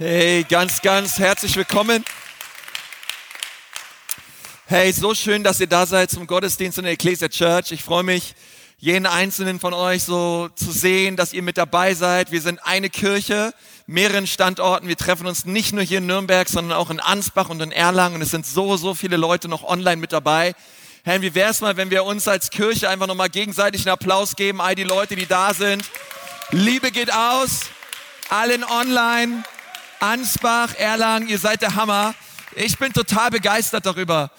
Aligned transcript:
Hey, 0.00 0.46
ganz, 0.48 0.80
ganz 0.80 1.18
herzlich 1.18 1.56
willkommen. 1.56 2.04
Hey, 4.66 4.92
so 4.92 5.12
schön, 5.12 5.42
dass 5.42 5.58
ihr 5.58 5.66
da 5.66 5.86
seid 5.86 6.08
zum 6.08 6.28
Gottesdienst 6.28 6.78
in 6.78 6.84
der 6.84 6.92
Ecclesia 6.92 7.28
Church. 7.28 7.72
Ich 7.72 7.82
freue 7.82 8.04
mich, 8.04 8.36
jeden 8.78 9.06
einzelnen 9.06 9.58
von 9.58 9.74
euch 9.74 10.04
so 10.04 10.50
zu 10.54 10.70
sehen, 10.70 11.16
dass 11.16 11.32
ihr 11.32 11.42
mit 11.42 11.58
dabei 11.58 11.94
seid. 11.94 12.30
Wir 12.30 12.40
sind 12.40 12.64
eine 12.64 12.90
Kirche, 12.90 13.52
mehreren 13.88 14.28
Standorten. 14.28 14.86
Wir 14.86 14.96
treffen 14.96 15.26
uns 15.26 15.46
nicht 15.46 15.72
nur 15.72 15.82
hier 15.82 15.98
in 15.98 16.06
Nürnberg, 16.06 16.48
sondern 16.48 16.78
auch 16.78 16.90
in 16.90 17.00
Ansbach 17.00 17.48
und 17.48 17.60
in 17.60 17.72
Erlangen. 17.72 18.14
Und 18.14 18.22
es 18.22 18.30
sind 18.30 18.46
so, 18.46 18.76
so 18.76 18.94
viele 18.94 19.16
Leute 19.16 19.48
noch 19.48 19.64
online 19.64 19.96
mit 19.96 20.12
dabei. 20.12 20.54
Hey, 21.02 21.22
wie 21.22 21.34
wäre 21.34 21.50
es 21.50 21.60
mal, 21.60 21.76
wenn 21.76 21.90
wir 21.90 22.04
uns 22.04 22.28
als 22.28 22.50
Kirche 22.50 22.88
einfach 22.88 23.08
nochmal 23.08 23.30
gegenseitig 23.30 23.80
einen 23.80 23.94
Applaus 23.94 24.36
geben, 24.36 24.60
all 24.60 24.76
die 24.76 24.84
Leute, 24.84 25.16
die 25.16 25.26
da 25.26 25.52
sind. 25.54 25.82
Liebe 26.52 26.92
geht 26.92 27.12
aus, 27.12 27.62
allen 28.30 28.62
online. 28.62 29.42
Ansbach, 30.00 30.74
Erlangen, 30.76 31.28
ihr 31.28 31.38
seid 31.38 31.62
der 31.62 31.74
Hammer. 31.74 32.14
Ich 32.54 32.78
bin 32.78 32.92
total 32.92 33.30
begeistert 33.30 33.86
darüber, 33.86 34.30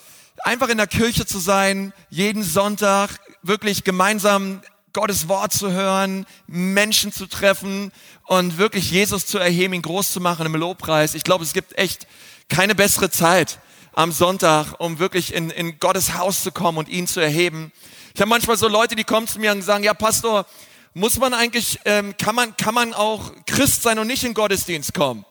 einfach 0.44 0.70
in 0.70 0.78
der 0.78 0.88
Kirche 0.88 1.26
zu 1.26 1.40
sein, 1.40 1.94
jeden 2.10 2.44
Sonntag 2.44 3.20
wirklich 3.44 3.84
gemeinsam 3.84 4.62
Gottes 4.94 5.28
Wort 5.28 5.54
zu 5.54 5.72
hören, 5.72 6.26
Menschen 6.48 7.12
zu 7.12 7.28
treffen 7.28 7.92
und 8.26 8.58
wirklich 8.58 8.90
Jesus 8.90 9.26
zu 9.26 9.38
erheben, 9.38 9.74
ihn 9.74 9.82
groß 9.82 10.12
zu 10.12 10.22
machen 10.22 10.46
im 10.46 10.56
Lobpreis. 10.56 11.14
Ich 11.14 11.24
glaube, 11.24 11.44
es 11.44 11.54
gibt 11.54 11.78
echt 11.78 12.08
keine 12.48 12.74
bessere 12.74 13.10
Zeit 13.10 13.60
am 13.94 14.12
Sonntag, 14.12 14.80
um 14.80 15.00
wirklich 15.00 15.34
in, 15.34 15.50
in 15.50 15.80
Gottes 15.80 16.16
Haus 16.16 16.42
zu 16.42 16.52
kommen 16.52 16.78
und 16.78 16.90
ihn 16.90 17.06
zu 17.06 17.20
erheben. 17.20 17.72
Ich 18.16 18.22
habe 18.22 18.30
manchmal 18.30 18.58
so 18.58 18.68
Leute, 18.68 18.96
die 18.96 19.04
kommen 19.04 19.28
zu 19.28 19.40
mir 19.40 19.52
und 19.52 19.62
sagen, 19.62 19.84
ja 19.84 19.94
Pastor, 19.94 20.46
muss 20.94 21.20
man 21.20 21.34
eigentlich, 21.34 21.80
ähm, 21.86 22.16
kann, 22.18 22.34
man, 22.34 22.58
kann 22.58 22.74
man 22.74 22.94
auch 22.94 23.32
Christ 23.46 23.84
sein 23.84 24.00
und 24.00 24.08
nicht 24.08 24.24
in 24.24 24.34
Gottesdienst 24.34 24.94
kommen? 24.94 25.26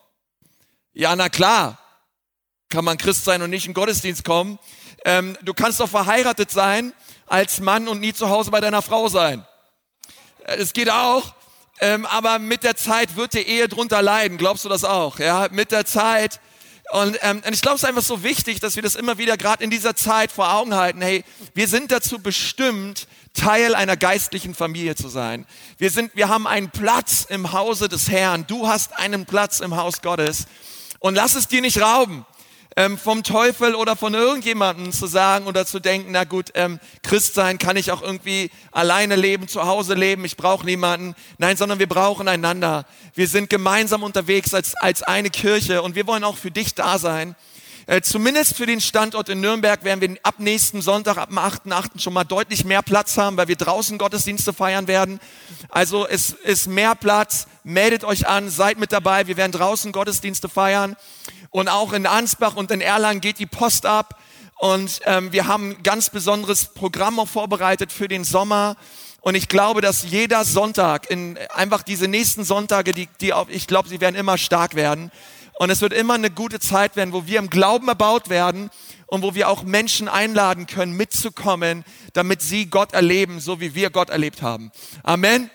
Ja, 0.99 1.15
na 1.15 1.29
klar, 1.29 1.79
kann 2.71 2.85
man 2.85 2.99
Christ 2.99 3.25
sein 3.25 3.41
und 3.41 3.51
nicht 3.51 3.69
in 3.69 3.73
Gottesdienst 3.73 4.25
kommen. 4.25 4.59
Ähm, 5.05 5.39
du 5.43 5.55
kannst 5.55 5.79
doch 5.79 5.89
verheiratet 5.89 6.51
sein 6.51 6.93
als 7.27 7.61
Mann 7.61 7.87
und 7.87 8.01
nie 8.01 8.13
zu 8.13 8.31
Hause 8.31 8.51
bei 8.51 8.61
deiner 8.61 8.83
Frau 8.83 9.07
sein. 9.07 9.47
Es 10.43 10.71
äh, 10.71 10.73
geht 10.73 10.91
auch. 10.91 11.37
Ähm, 11.79 12.05
aber 12.05 12.41
mit 12.41 12.65
der 12.65 12.75
Zeit 12.75 13.15
wird 13.15 13.35
die 13.35 13.47
Ehe 13.47 13.69
drunter 13.69 14.03
leiden. 14.03 14.39
Glaubst 14.39 14.65
du 14.65 14.69
das 14.69 14.83
auch? 14.83 15.21
Ja, 15.21 15.47
mit 15.53 15.71
der 15.71 15.87
Zeit. 15.87 16.41
Und, 16.91 17.17
ähm, 17.23 17.45
und 17.47 17.55
ich 17.55 17.61
glaube, 17.61 17.77
es 17.77 17.85
ist 17.85 17.89
einfach 17.89 18.03
so 18.03 18.25
wichtig, 18.25 18.59
dass 18.59 18.75
wir 18.75 18.83
das 18.83 18.97
immer 18.97 19.19
wieder 19.19 19.37
gerade 19.37 19.63
in 19.63 19.71
dieser 19.71 19.95
Zeit 19.95 20.33
vor 20.33 20.53
Augen 20.53 20.75
halten. 20.75 21.01
Hey, 21.01 21.25
wir 21.55 21.69
sind 21.69 21.93
dazu 21.93 22.19
bestimmt, 22.19 23.07
Teil 23.35 23.77
einer 23.77 23.97
geistlichen 23.97 24.53
Familie 24.53 24.97
zu 24.97 25.09
sein. 25.09 25.47
Wir 25.77 25.91
sind, 25.91 26.17
wir 26.17 26.29
haben 26.29 26.49
einen 26.49 26.71
Platz 26.71 27.25
im 27.29 27.53
Hause 27.53 27.89
des 27.89 28.11
Herrn. 28.11 28.49
Du 28.49 28.67
hast 28.67 28.99
einen 28.99 29.27
Platz 29.27 29.61
im 29.61 29.77
Haus 29.77 30.03
Gottes. 30.03 30.49
Und 30.99 31.15
lass 31.15 31.35
es 31.35 31.49
dir 31.49 31.61
nicht 31.61 31.81
rauben, 31.81 32.27
ähm, 32.77 32.97
vom 32.97 33.25
Teufel 33.25 33.75
oder 33.75 33.97
von 33.97 34.15
irgendjemandem 34.15 34.93
zu 34.93 35.07
sagen 35.07 35.47
oder 35.47 35.67
zu 35.67 35.81
denken, 35.81 36.13
na 36.13 36.25
gut, 36.25 36.53
ähm, 36.55 36.79
Christ 37.03 37.35
sein 37.35 37.59
kann 37.59 37.77
ich 37.77 37.91
auch 37.91 38.03
irgendwie 38.03 38.51
alleine 38.71 39.17
leben, 39.17 39.49
zu 39.49 39.67
Hause 39.67 39.95
leben, 39.95 40.25
ich 40.25 40.37
brauche 40.37 40.65
niemanden. 40.65 41.17
Nein, 41.39 41.57
sondern 41.57 41.81
wir 41.81 41.89
brauchen 41.89 42.29
einander. 42.29 42.87
Wir 43.15 43.27
sind 43.27 43.51
gemeinsam 43.51 44.03
unterwegs 44.03 44.55
als, 44.55 44.75
als 44.77 45.03
eine 45.03 45.31
Kirche 45.31 45.83
und 45.83 45.97
wir 45.97 46.07
wollen 46.07 46.25
auch 46.25 46.37
für 46.37 46.53
dich 46.53 46.75
da 46.75 46.99
sein. 46.99 47.35
Äh, 47.89 48.03
zumindest 48.03 48.55
für 48.55 48.67
den 48.67 48.83
Standort 48.83 49.31
in 49.31 49.41
Nürnberg 49.41 49.83
werden 49.83 50.03
wir 50.03 50.19
ab 50.23 50.35
nächsten 50.41 50.83
Sonntag, 50.83 51.17
ab 51.17 51.31
dem 51.31 51.39
8.8. 51.39 51.99
schon 51.99 52.13
mal 52.13 52.25
deutlich 52.25 52.67
mehr 52.67 52.83
Platz 52.83 53.17
haben, 53.17 53.39
weil 53.39 53.49
wir 53.49 53.57
draußen 53.57 53.97
Gottesdienste 53.97 54.53
feiern 54.53 54.89
werden. 54.89 55.21
Also 55.71 56.07
es 56.07 56.33
ist 56.33 56.67
mehr 56.67 56.95
Platz. 56.95 57.47
Meldet 57.65 58.05
euch 58.05 58.29
an, 58.29 58.51
seid 58.51 58.79
mit 58.79 58.93
dabei. 58.93 59.27
Wir 59.27 59.39
werden 59.39 59.53
draußen 59.53 59.91
Gottesdienste 59.93 60.51
feiern. 60.51 60.97
Und 61.49 61.69
auch 61.69 61.95
in 61.95 62.05
Ansbach 62.05 62.57
und 62.57 62.71
in 62.71 62.83
Erlangen 62.83 63.23
geht 63.23 63.39
die 63.39 63.47
Post 63.47 63.87
ab. 63.87 64.21
Und 64.59 65.01
ähm, 65.07 65.33
wir 65.33 65.47
haben 65.47 65.71
ein 65.71 65.83
ganz 65.83 66.11
besonderes 66.11 66.67
Programm 66.67 67.19
auch 67.19 67.29
vorbereitet 67.29 67.91
für 67.91 68.07
den 68.07 68.25
Sommer. 68.25 68.77
Und 69.23 69.35
ich 69.35 69.49
glaube, 69.49 69.81
dass 69.81 70.03
jeder 70.03 70.45
Sonntag, 70.45 71.11
in 71.11 71.39
einfach 71.55 71.83
diese 71.83 72.07
nächsten 72.07 72.45
Sonntage, 72.45 72.93
die, 72.93 73.09
die 73.23 73.33
auch, 73.33 73.49
ich 73.49 73.67
glaube, 73.67 73.89
sie 73.89 74.03
werden 74.03 74.15
immer 74.15 74.37
stark 74.37 74.75
werden. 74.75 75.11
Und 75.59 75.71
es 75.71 75.81
wird 75.81 75.93
immer 75.93 76.15
eine 76.15 76.31
gute 76.31 76.61
Zeit 76.61 76.95
werden, 76.95 77.13
wo 77.13 77.27
wir 77.27 77.41
im 77.41 77.51
Glauben 77.51 77.89
erbaut 77.89 78.29
werden 78.31 78.71
und 79.09 79.23
wo 79.23 79.35
wir 79.35 79.49
auch 79.49 79.65
Menschen 79.65 80.07
einladen 80.07 80.69
können, 80.69 80.93
mitzukommen, 80.93 81.85
damit 82.13 82.43
sie 82.43 82.67
Gott 82.67 82.93
erleben, 82.93 83.41
so 83.41 83.61
wie 83.61 83.75
wir 83.75 83.91
Gott 83.91 84.09
erlebt 84.09 84.41
haben. 84.41 84.71
Amen. 85.03 85.51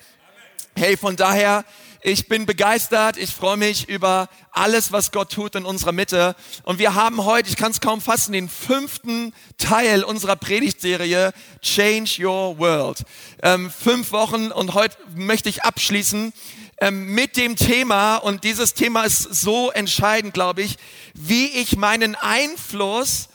Hey, 0.75 0.97
von 0.97 1.15
daher, 1.15 1.63
ich 2.01 2.27
bin 2.27 2.45
begeistert. 2.45 3.15
Ich 3.15 3.29
freue 3.29 3.55
mich 3.55 3.87
über 3.87 4.27
alles, 4.51 4.91
was 4.91 5.13
Gott 5.13 5.31
tut 5.31 5.55
in 5.55 5.63
unserer 5.63 5.93
Mitte. 5.93 6.35
Und 6.63 6.79
wir 6.79 6.95
haben 6.95 7.23
heute, 7.23 7.47
ich 7.47 7.55
kann 7.55 7.71
es 7.71 7.79
kaum 7.79 8.01
fassen, 8.01 8.33
den 8.33 8.49
fünften 8.49 9.33
Teil 9.57 10.03
unserer 10.03 10.35
Predigtserie 10.35 11.31
Change 11.61 12.27
Your 12.27 12.59
World. 12.59 13.05
Ähm, 13.41 13.71
fünf 13.71 14.11
Wochen 14.11 14.51
und 14.51 14.73
heute 14.73 14.97
möchte 15.15 15.47
ich 15.47 15.63
abschließen 15.63 16.33
ähm, 16.79 17.13
mit 17.13 17.37
dem 17.37 17.55
Thema, 17.55 18.17
und 18.17 18.43
dieses 18.43 18.73
Thema 18.73 19.03
ist 19.03 19.21
so 19.21 19.71
entscheidend, 19.71 20.33
glaube 20.33 20.61
ich, 20.61 20.77
wie 21.13 21.47
ich 21.47 21.75
meinen 21.77 22.15
Einfluss 22.15 23.29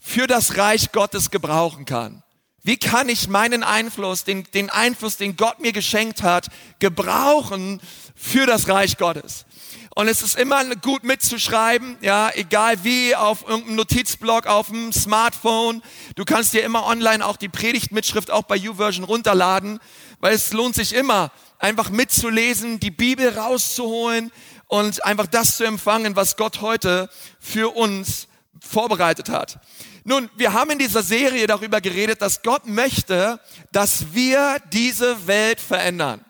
für 0.00 0.26
das 0.26 0.56
Reich 0.56 0.92
Gottes 0.92 1.30
gebrauchen 1.30 1.84
kann. 1.84 2.22
Wie 2.64 2.76
kann 2.76 3.08
ich 3.08 3.28
meinen 3.28 3.64
Einfluss, 3.64 4.22
den, 4.22 4.44
den 4.54 4.70
Einfluss, 4.70 5.16
den 5.16 5.36
Gott 5.36 5.58
mir 5.58 5.72
geschenkt 5.72 6.22
hat, 6.22 6.46
gebrauchen 6.78 7.80
für 8.14 8.46
das 8.46 8.68
Reich 8.68 8.98
Gottes? 8.98 9.46
Und 9.94 10.08
es 10.08 10.22
ist 10.22 10.38
immer 10.38 10.64
gut 10.76 11.04
mitzuschreiben, 11.04 11.98
ja, 12.00 12.30
egal 12.34 12.82
wie, 12.82 13.14
auf 13.14 13.46
irgendeinem 13.46 13.76
Notizblock, 13.76 14.46
auf 14.46 14.68
dem 14.68 14.90
Smartphone. 14.92 15.82
Du 16.14 16.24
kannst 16.24 16.54
dir 16.54 16.62
immer 16.62 16.86
online 16.86 17.24
auch 17.26 17.36
die 17.36 17.50
Predigtmitschrift 17.50 18.30
auch 18.30 18.44
bei 18.44 18.56
YouVersion 18.56 19.04
runterladen, 19.04 19.80
weil 20.22 20.34
es 20.34 20.52
lohnt 20.52 20.76
sich 20.76 20.94
immer, 20.94 21.32
einfach 21.58 21.90
mitzulesen, 21.90 22.78
die 22.78 22.92
Bibel 22.92 23.36
rauszuholen 23.36 24.30
und 24.68 25.04
einfach 25.04 25.26
das 25.26 25.56
zu 25.56 25.64
empfangen, 25.64 26.14
was 26.14 26.36
Gott 26.36 26.60
heute 26.60 27.10
für 27.40 27.74
uns 27.76 28.28
vorbereitet 28.60 29.28
hat. 29.28 29.58
Nun, 30.04 30.30
wir 30.36 30.52
haben 30.52 30.70
in 30.70 30.78
dieser 30.78 31.02
Serie 31.02 31.46
darüber 31.48 31.80
geredet, 31.80 32.22
dass 32.22 32.42
Gott 32.42 32.66
möchte, 32.66 33.40
dass 33.72 34.14
wir 34.14 34.58
diese 34.72 35.26
Welt 35.26 35.60
verändern. 35.60 36.24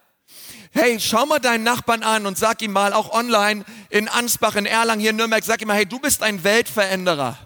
Hey, 0.72 0.98
schau 0.98 1.26
mal 1.26 1.38
deinen 1.38 1.64
Nachbarn 1.64 2.02
an 2.02 2.24
und 2.24 2.38
sag 2.38 2.62
ihm 2.62 2.72
mal, 2.72 2.94
auch 2.94 3.12
online 3.12 3.62
in 3.90 4.08
Ansbach, 4.08 4.56
in 4.56 4.64
Erlangen, 4.64 5.02
hier 5.02 5.10
in 5.10 5.16
Nürnberg, 5.16 5.44
sag 5.44 5.60
ihm 5.60 5.68
mal, 5.68 5.76
hey, 5.76 5.86
du 5.86 5.98
bist 5.98 6.22
ein 6.22 6.42
Weltveränderer. 6.42 7.36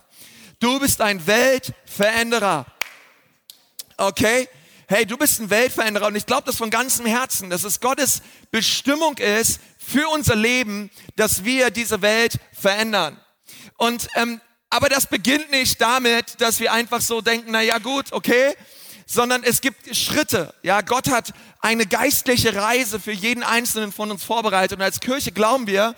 Du 0.61 0.79
bist 0.79 1.01
ein 1.01 1.27
Weltveränderer. 1.27 2.67
Okay? 3.97 4.49
Hey, 4.89 5.05
du 5.07 5.17
bist 5.17 5.41
ein 5.41 5.51
Weltveränderer 5.51 6.07
und 6.07 6.17
ich 6.17 6.27
glaube 6.27 6.45
das 6.47 6.57
von 6.57 6.71
ganzem 6.71 7.07
Herzen, 7.07 7.51
dass 7.51 7.65
es 7.65 7.81
Gottes 7.81 8.23
Bestimmung 8.51 9.19
ist 9.19 9.61
für 9.79 10.09
unser 10.09 10.37
Leben, 10.37 10.91
dass 11.17 11.45
wir 11.45 11.71
diese 11.71 12.03
Welt 12.03 12.39
verändern. 12.53 13.21
Und 13.77 14.09
ähm, 14.15 14.41
aber 14.71 14.89
das 14.89 15.07
beginnt 15.07 15.51
nicht 15.51 15.81
damit, 15.81 16.41
dass 16.41 16.61
wir 16.61 16.73
einfach 16.73 17.01
so 17.01 17.21
denken, 17.21 17.51
na 17.53 17.63
ja 17.63 17.79
gut, 17.79 18.13
okay, 18.13 18.55
sondern 19.07 19.45
es 19.45 19.61
gibt 19.61 19.95
Schritte. 19.97 20.53
Ja, 20.63 20.81
Gott 20.81 21.09
hat 21.09 21.33
eine 21.61 21.87
geistliche 21.87 22.55
Reise 22.55 22.99
für 22.99 23.13
jeden 23.13 23.43
einzelnen 23.43 23.93
von 23.93 24.11
uns 24.11 24.25
vorbereitet 24.25 24.79
und 24.79 24.83
als 24.83 25.01
Kirche 25.01 25.33
glauben 25.33 25.67
wir, 25.67 25.95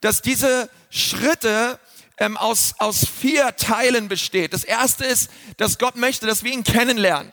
dass 0.00 0.22
diese 0.22 0.70
Schritte 0.90 1.78
ähm, 2.18 2.36
aus, 2.36 2.74
aus 2.78 3.06
vier 3.06 3.54
Teilen 3.56 4.08
besteht. 4.08 4.54
Das 4.54 4.64
erste 4.64 5.04
ist, 5.04 5.30
dass 5.58 5.78
Gott 5.78 5.96
möchte, 5.96 6.26
dass 6.26 6.42
wir 6.42 6.52
ihn 6.52 6.64
kennenlernen. 6.64 7.32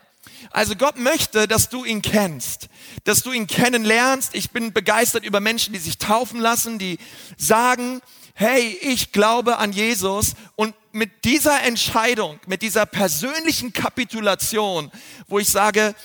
Also 0.54 0.76
Gott 0.76 0.98
möchte, 0.98 1.48
dass 1.48 1.70
du 1.70 1.84
ihn 1.84 2.04
kennst, 2.04 2.70
dass 3.06 3.24
du 3.24 3.32
ihn 3.32 3.48
kennenlernst. 3.48 4.36
Ich 4.36 4.52
bin 4.52 4.72
begeistert 4.72 5.26
über 5.26 5.40
Menschen, 5.40 5.74
die 5.74 5.80
sich 5.80 5.98
taufen 5.98 6.40
lassen, 6.40 6.78
die 6.78 7.00
sagen, 7.38 8.02
hey, 8.36 8.78
ich 8.82 9.12
glaube 9.12 9.58
an 9.58 9.74
Jesus 9.74 10.36
und 10.56 10.76
mit 10.92 11.26
dieser 11.26 11.64
Entscheidung, 11.64 12.40
mit 12.46 12.62
dieser 12.62 12.86
persönlichen 12.86 13.74
Kapitulation, 13.74 14.92
wo 15.28 15.40
ich 15.40 15.50
sage, 15.50 15.96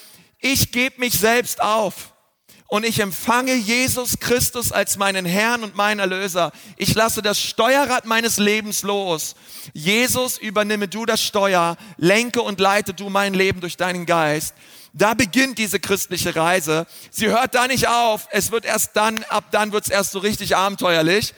ich 0.40 0.72
gebe 0.72 0.98
mich 0.98 1.12
selbst 1.12 1.60
auf 1.60 2.14
und 2.68 2.84
ich 2.84 3.00
empfange 3.00 3.54
Jesus 3.54 4.20
Christus 4.20 4.72
als 4.72 4.98
meinen 4.98 5.24
Herrn 5.24 5.64
und 5.64 5.74
meinen 5.74 6.00
Erlöser. 6.00 6.52
Ich 6.76 6.94
lasse 6.94 7.22
das 7.22 7.40
Steuerrad 7.40 8.04
meines 8.04 8.36
Lebens 8.36 8.82
los. 8.82 9.36
Jesus, 9.72 10.36
übernimme 10.36 10.86
du 10.86 11.06
das 11.06 11.22
Steuer, 11.22 11.78
lenke 11.96 12.42
und 12.42 12.60
leite 12.60 12.92
du 12.92 13.08
mein 13.08 13.32
Leben 13.32 13.60
durch 13.60 13.78
deinen 13.78 14.04
Geist. 14.04 14.54
Da 14.92 15.14
beginnt 15.14 15.56
diese 15.56 15.80
christliche 15.80 16.36
Reise. 16.36 16.86
Sie 17.10 17.28
hört 17.28 17.54
da 17.54 17.66
nicht 17.68 17.88
auf. 17.88 18.28
Es 18.32 18.52
wird 18.52 18.66
erst 18.66 18.94
dann, 18.96 19.24
ab 19.30 19.44
dann 19.50 19.72
wird 19.72 19.84
es 19.84 19.90
erst 19.90 20.12
so 20.12 20.18
richtig 20.18 20.54
abenteuerlich. 20.54 21.32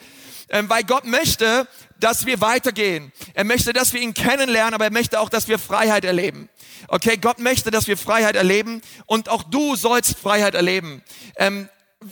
Ähm, 0.49 0.69
weil 0.69 0.83
Gott 0.83 1.05
möchte, 1.05 1.65
dass 1.97 2.25
wir 2.25 2.41
weitergehen. 2.41 3.13
Er 3.33 3.45
möchte, 3.45 3.71
dass 3.71 3.93
wir 3.93 4.01
ihn 4.01 4.13
kennenlernen, 4.13 4.73
aber 4.73 4.85
er 4.85 4.91
möchte 4.91 5.19
auch, 5.19 5.29
dass 5.29 5.47
wir 5.47 5.59
Freiheit 5.59 6.03
erleben. 6.03 6.49
Okay, 6.87 7.17
Gott 7.17 7.39
möchte, 7.39 7.71
dass 7.71 7.87
wir 7.87 7.97
Freiheit 7.97 8.35
erleben 8.35 8.81
und 9.05 9.29
auch 9.29 9.43
du 9.43 9.75
sollst 9.75 10.17
Freiheit 10.17 10.55
erleben. 10.55 11.01
Ähm, 11.35 11.69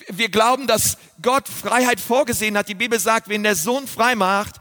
wir 0.08 0.30
glauben, 0.30 0.68
dass 0.68 0.98
Gott 1.22 1.48
Freiheit 1.48 2.00
vorgesehen 2.00 2.58
hat. 2.58 2.70
Die 2.70 2.76
Bibel 2.76 3.00
sagt, 3.00 3.28
wen 3.28 3.44
der 3.44 3.56
Sohn 3.56 3.88
frei 3.88 4.16
macht, 4.16 4.56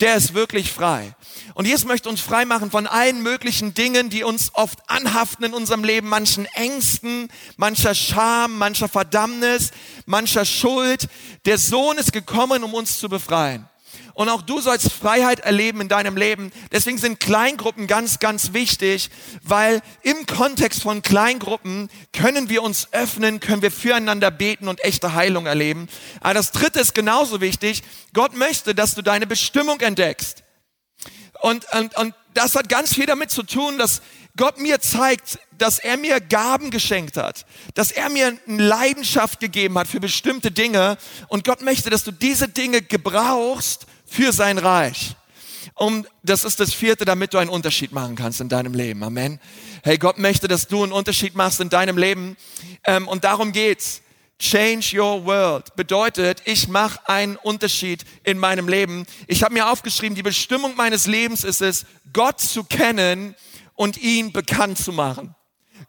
der 0.00 0.16
ist 0.16 0.32
wirklich 0.32 0.72
frei. 0.72 1.14
Und 1.54 1.66
Jesus 1.66 1.84
möchte 1.84 2.08
uns 2.08 2.20
frei 2.20 2.46
machen 2.46 2.70
von 2.70 2.86
allen 2.86 3.22
möglichen 3.22 3.74
Dingen, 3.74 4.08
die 4.08 4.24
uns 4.24 4.50
oft 4.54 4.78
anhaften 4.88 5.44
in 5.44 5.52
unserem 5.52 5.84
Leben, 5.84 6.08
manchen 6.08 6.46
Ängsten, 6.46 7.28
mancher 7.56 7.94
Scham, 7.94 8.56
mancher 8.56 8.88
Verdammnis, 8.88 9.72
mancher 10.06 10.46
Schuld. 10.46 11.08
Der 11.44 11.58
Sohn 11.58 11.98
ist 11.98 12.12
gekommen, 12.14 12.64
um 12.64 12.72
uns 12.72 12.98
zu 12.98 13.10
befreien. 13.10 13.68
Und 14.20 14.28
auch 14.28 14.42
du 14.42 14.60
sollst 14.60 14.92
Freiheit 14.92 15.40
erleben 15.40 15.80
in 15.80 15.88
deinem 15.88 16.14
Leben. 16.14 16.52
Deswegen 16.72 16.98
sind 16.98 17.20
Kleingruppen 17.20 17.86
ganz, 17.86 18.18
ganz 18.18 18.52
wichtig, 18.52 19.08
weil 19.42 19.80
im 20.02 20.26
Kontext 20.26 20.82
von 20.82 21.00
Kleingruppen 21.00 21.88
können 22.12 22.50
wir 22.50 22.62
uns 22.62 22.88
öffnen, 22.92 23.40
können 23.40 23.62
wir 23.62 23.70
füreinander 23.70 24.30
beten 24.30 24.68
und 24.68 24.84
echte 24.84 25.14
Heilung 25.14 25.46
erleben. 25.46 25.88
Aber 26.20 26.34
das 26.34 26.52
dritte 26.52 26.80
ist 26.80 26.94
genauso 26.94 27.40
wichtig. 27.40 27.82
Gott 28.12 28.36
möchte, 28.36 28.74
dass 28.74 28.94
du 28.94 29.00
deine 29.00 29.26
Bestimmung 29.26 29.80
entdeckst. 29.80 30.42
Und, 31.40 31.64
und, 31.72 31.96
und 31.96 32.14
das 32.34 32.54
hat 32.56 32.68
ganz 32.68 32.94
viel 32.94 33.06
damit 33.06 33.30
zu 33.30 33.42
tun, 33.42 33.78
dass 33.78 34.02
Gott 34.36 34.58
mir 34.58 34.80
zeigt, 34.80 35.38
dass 35.56 35.78
er 35.78 35.96
mir 35.96 36.20
Gaben 36.20 36.70
geschenkt 36.70 37.16
hat, 37.16 37.46
dass 37.72 37.90
er 37.90 38.10
mir 38.10 38.38
eine 38.46 38.62
Leidenschaft 38.62 39.40
gegeben 39.40 39.78
hat 39.78 39.88
für 39.88 39.98
bestimmte 39.98 40.50
Dinge 40.50 40.98
und 41.28 41.44
Gott 41.44 41.62
möchte, 41.62 41.88
dass 41.88 42.04
du 42.04 42.10
diese 42.12 42.48
Dinge 42.48 42.82
gebrauchst 42.82 43.86
für 44.10 44.32
sein 44.32 44.58
Reich. 44.58 45.14
Und 45.74 46.08
das 46.22 46.44
ist 46.44 46.60
das 46.60 46.74
vierte, 46.74 47.04
damit 47.04 47.32
du 47.32 47.38
einen 47.38 47.48
Unterschied 47.48 47.92
machen 47.92 48.16
kannst 48.16 48.40
in 48.40 48.48
deinem 48.48 48.74
Leben. 48.74 49.02
Amen. 49.02 49.40
Hey, 49.82 49.96
Gott 49.96 50.18
möchte, 50.18 50.48
dass 50.48 50.66
du 50.66 50.82
einen 50.82 50.92
Unterschied 50.92 51.34
machst 51.34 51.60
in 51.60 51.70
deinem 51.70 51.96
Leben. 51.96 52.36
Ähm, 52.84 53.08
und 53.08 53.24
darum 53.24 53.52
geht's. 53.52 54.02
Change 54.38 54.98
your 54.98 55.26
world 55.26 55.76
bedeutet, 55.76 56.40
ich 56.46 56.66
mache 56.66 56.98
einen 57.06 57.36
Unterschied 57.36 58.06
in 58.24 58.38
meinem 58.38 58.68
Leben. 58.68 59.04
Ich 59.26 59.42
habe 59.42 59.52
mir 59.52 59.70
aufgeschrieben, 59.70 60.14
die 60.14 60.22
Bestimmung 60.22 60.74
meines 60.76 61.06
Lebens 61.06 61.44
ist 61.44 61.60
es, 61.60 61.84
Gott 62.14 62.40
zu 62.40 62.64
kennen 62.64 63.34
und 63.74 63.98
ihn 63.98 64.32
bekannt 64.32 64.78
zu 64.78 64.92
machen. 64.92 65.34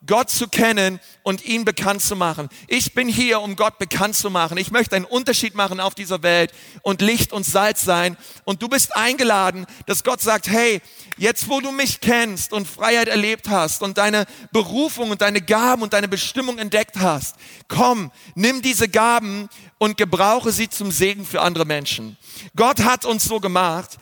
Gott 0.06 0.30
zu 0.30 0.48
kennen 0.48 1.00
und 1.24 1.46
ihn 1.46 1.66
bekannt 1.66 2.02
zu 2.02 2.16
machen. 2.16 2.50
Ich 2.68 2.94
bin 2.94 3.08
hier, 3.08 3.42
um 3.42 3.56
Gott 3.56 3.78
bekannt 3.78 4.16
zu 4.16 4.30
machen. 4.30 4.58
Ich 4.58 4.72
möchte 4.72 4.96
einen 4.96 5.06
Unterschied 5.06 5.56
machen 5.56 5.80
auf 5.80 5.96
dieser 5.96 6.24
Welt 6.24 6.52
und 6.82 7.02
Licht 7.02 7.34
und 7.34 7.46
Salz 7.46 7.84
sein. 7.84 8.18
Und 8.44 8.62
du 8.62 8.68
bist 8.68 8.96
eingeladen, 8.96 9.66
dass 9.86 10.04
Gott 10.04 10.22
sagt, 10.22 10.48
hey, 10.48 10.82
jetzt 11.18 11.50
wo 11.50 11.62
du 11.62 11.72
mich 11.72 12.02
kennst 12.02 12.54
und 12.54 12.68
Freiheit 12.68 13.08
erlebt 13.08 13.50
hast 13.50 13.82
und 13.84 13.98
deine 13.98 14.26
Berufung 14.52 15.12
und 15.12 15.22
deine 15.22 15.42
Gaben 15.42 15.82
und 15.82 15.94
deine 15.94 16.08
Bestimmung 16.08 16.58
entdeckt 16.58 16.98
hast, 16.98 17.36
komm, 17.68 18.12
nimm 18.36 18.62
diese 18.62 18.90
Gaben 18.90 19.50
und 19.78 19.98
gebrauche 19.98 20.52
sie 20.52 20.70
zum 20.70 20.92
Segen 20.92 21.26
für 21.26 21.42
andere 21.42 21.66
Menschen. 21.66 22.18
Gott 22.56 22.84
hat 22.84 23.06
uns 23.06 23.26
so 23.26 23.40
gemacht. 23.40 23.98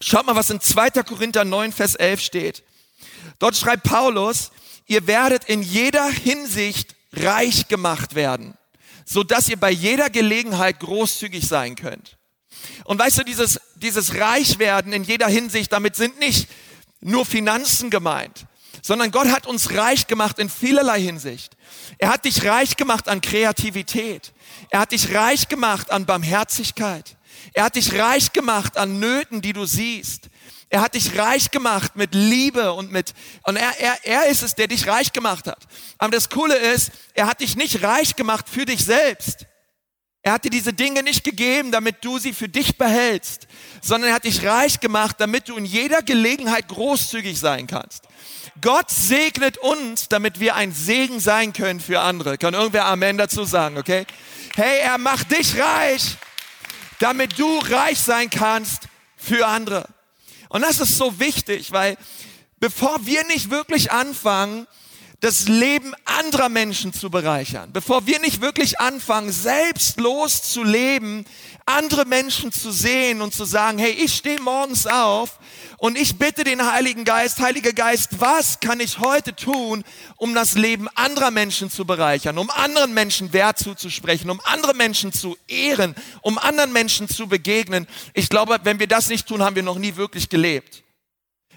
Schaut 0.00 0.26
mal, 0.26 0.34
was 0.34 0.50
in 0.50 0.60
2. 0.60 0.90
Korinther 1.02 1.44
9, 1.44 1.72
Vers 1.72 1.94
11 1.94 2.20
steht. 2.20 2.62
Dort 3.38 3.56
schreibt 3.56 3.84
Paulus, 3.84 4.50
ihr 4.92 5.06
werdet 5.06 5.44
in 5.44 5.62
jeder 5.62 6.06
Hinsicht 6.10 6.94
reich 7.14 7.68
gemacht 7.68 8.14
werden, 8.14 8.54
so 9.06 9.24
dass 9.24 9.48
ihr 9.48 9.56
bei 9.56 9.70
jeder 9.70 10.10
Gelegenheit 10.10 10.80
großzügig 10.80 11.48
sein 11.48 11.76
könnt. 11.76 12.18
Und 12.84 12.98
weißt 12.98 13.20
du, 13.20 13.24
dieses, 13.24 13.58
dieses 13.76 14.16
Reichwerden 14.16 14.92
in 14.92 15.02
jeder 15.02 15.28
Hinsicht, 15.28 15.72
damit 15.72 15.96
sind 15.96 16.18
nicht 16.18 16.46
nur 17.00 17.24
Finanzen 17.24 17.88
gemeint, 17.88 18.44
sondern 18.82 19.10
Gott 19.10 19.28
hat 19.28 19.46
uns 19.46 19.74
reich 19.74 20.06
gemacht 20.08 20.38
in 20.38 20.50
vielerlei 20.50 21.00
Hinsicht. 21.00 21.56
Er 21.96 22.10
hat 22.10 22.26
dich 22.26 22.44
reich 22.44 22.76
gemacht 22.76 23.08
an 23.08 23.22
Kreativität. 23.22 24.34
Er 24.68 24.80
hat 24.80 24.92
dich 24.92 25.14
reich 25.14 25.48
gemacht 25.48 25.90
an 25.90 26.04
Barmherzigkeit. 26.04 27.16
Er 27.54 27.64
hat 27.64 27.76
dich 27.76 27.94
reich 27.94 28.32
gemacht 28.32 28.76
an 28.76 29.00
Nöten, 29.00 29.40
die 29.40 29.54
du 29.54 29.64
siehst. 29.64 30.28
Er 30.72 30.80
hat 30.80 30.94
dich 30.94 31.18
reich 31.18 31.50
gemacht 31.50 31.96
mit 31.96 32.14
Liebe 32.14 32.72
und 32.72 32.90
mit, 32.90 33.12
und 33.42 33.56
er, 33.56 33.78
er, 33.78 34.06
er 34.06 34.26
ist 34.28 34.40
es, 34.40 34.54
der 34.54 34.68
dich 34.68 34.88
reich 34.88 35.12
gemacht 35.12 35.46
hat. 35.46 35.58
Aber 35.98 36.10
das 36.10 36.30
Coole 36.30 36.56
ist, 36.56 36.92
er 37.12 37.26
hat 37.26 37.40
dich 37.40 37.56
nicht 37.56 37.82
reich 37.82 38.16
gemacht 38.16 38.46
für 38.48 38.64
dich 38.64 38.82
selbst. 38.82 39.44
Er 40.22 40.32
hat 40.32 40.46
dir 40.46 40.50
diese 40.50 40.72
Dinge 40.72 41.02
nicht 41.02 41.24
gegeben, 41.24 41.72
damit 41.72 42.02
du 42.02 42.18
sie 42.18 42.32
für 42.32 42.48
dich 42.48 42.78
behältst, 42.78 43.48
sondern 43.82 44.08
er 44.08 44.14
hat 44.14 44.24
dich 44.24 44.46
reich 44.46 44.80
gemacht, 44.80 45.16
damit 45.18 45.50
du 45.50 45.56
in 45.56 45.66
jeder 45.66 46.00
Gelegenheit 46.00 46.68
großzügig 46.68 47.38
sein 47.38 47.66
kannst. 47.66 48.04
Gott 48.62 48.88
segnet 48.88 49.58
uns, 49.58 50.08
damit 50.08 50.40
wir 50.40 50.54
ein 50.56 50.72
Segen 50.72 51.20
sein 51.20 51.52
können 51.52 51.80
für 51.80 52.00
andere. 52.00 52.38
Kann 52.38 52.54
irgendwer 52.54 52.86
Amen 52.86 53.18
dazu 53.18 53.44
sagen, 53.44 53.76
okay? 53.76 54.06
Hey, 54.54 54.78
er 54.80 54.96
macht 54.96 55.32
dich 55.32 55.60
reich, 55.60 56.16
damit 56.98 57.38
du 57.38 57.58
reich 57.58 57.98
sein 57.98 58.30
kannst 58.30 58.88
für 59.18 59.46
andere. 59.46 59.86
Und 60.52 60.60
das 60.60 60.80
ist 60.80 60.98
so 60.98 61.18
wichtig, 61.18 61.72
weil 61.72 61.96
bevor 62.60 63.06
wir 63.06 63.24
nicht 63.24 63.48
wirklich 63.48 63.90
anfangen, 63.90 64.66
das 65.22 65.46
Leben 65.46 65.94
anderer 66.04 66.48
Menschen 66.48 66.92
zu 66.92 67.08
bereichern, 67.08 67.70
bevor 67.72 68.08
wir 68.08 68.18
nicht 68.18 68.40
wirklich 68.40 68.80
anfangen, 68.80 69.30
selbstlos 69.30 70.42
zu 70.42 70.64
leben, 70.64 71.24
andere 71.64 72.04
Menschen 72.04 72.50
zu 72.50 72.72
sehen 72.72 73.22
und 73.22 73.32
zu 73.32 73.44
sagen, 73.44 73.78
hey, 73.78 73.92
ich 73.92 74.14
stehe 74.14 74.40
morgens 74.40 74.88
auf 74.88 75.38
und 75.78 75.96
ich 75.96 76.18
bitte 76.18 76.42
den 76.42 76.66
Heiligen 76.68 77.04
Geist, 77.04 77.38
Heiliger 77.38 77.72
Geist, 77.72 78.20
was 78.20 78.58
kann 78.58 78.80
ich 78.80 78.98
heute 78.98 79.36
tun, 79.36 79.84
um 80.16 80.34
das 80.34 80.54
Leben 80.54 80.88
anderer 80.96 81.30
Menschen 81.30 81.70
zu 81.70 81.84
bereichern, 81.84 82.36
um 82.36 82.50
anderen 82.50 82.92
Menschen 82.92 83.32
Wert 83.32 83.60
zuzusprechen, 83.60 84.28
um 84.28 84.40
andere 84.42 84.74
Menschen 84.74 85.12
zu 85.12 85.36
ehren, 85.46 85.94
um 86.22 86.36
anderen 86.36 86.72
Menschen 86.72 87.08
zu 87.08 87.28
begegnen. 87.28 87.86
Ich 88.12 88.28
glaube, 88.28 88.58
wenn 88.64 88.80
wir 88.80 88.88
das 88.88 89.08
nicht 89.08 89.28
tun, 89.28 89.40
haben 89.40 89.54
wir 89.54 89.62
noch 89.62 89.78
nie 89.78 89.94
wirklich 89.94 90.28
gelebt. 90.28 90.82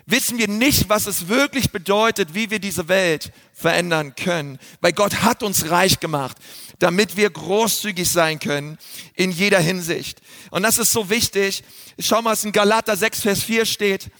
Wissen 0.08 0.38
wir 0.38 0.48
nicht, 0.48 0.88
was 0.88 1.08
es 1.08 1.28
wirklich 1.28 1.72
bedeutet, 1.72 2.36
wie 2.36 2.52
wir 2.52 2.60
diese 2.60 2.88
Welt 2.88 3.32
verändern 3.54 4.16
können. 4.16 4.60
Weil 4.82 4.94
Gott 4.94 5.24
hat 5.24 5.42
uns 5.42 5.70
reich 5.72 6.00
gemacht 6.00 6.38
damit 6.80 7.18
wir 7.18 7.30
großzügig 7.30 8.10
sein 8.10 8.40
können 8.40 8.78
in 9.14 9.32
jeder 9.32 9.60
Hinsicht. 9.60 10.22
Und 10.52 10.64
das 10.64 10.78
ist 10.78 10.92
so 10.92 11.10
wichtig. 11.10 11.64
Schau 12.00 12.22
mal, 12.22 12.32
was 12.32 12.44
in 12.44 12.52
Galater 12.52 12.96
6, 12.96 13.22
Vers 13.22 13.44
4 13.44 13.66
steht. 13.66 14.12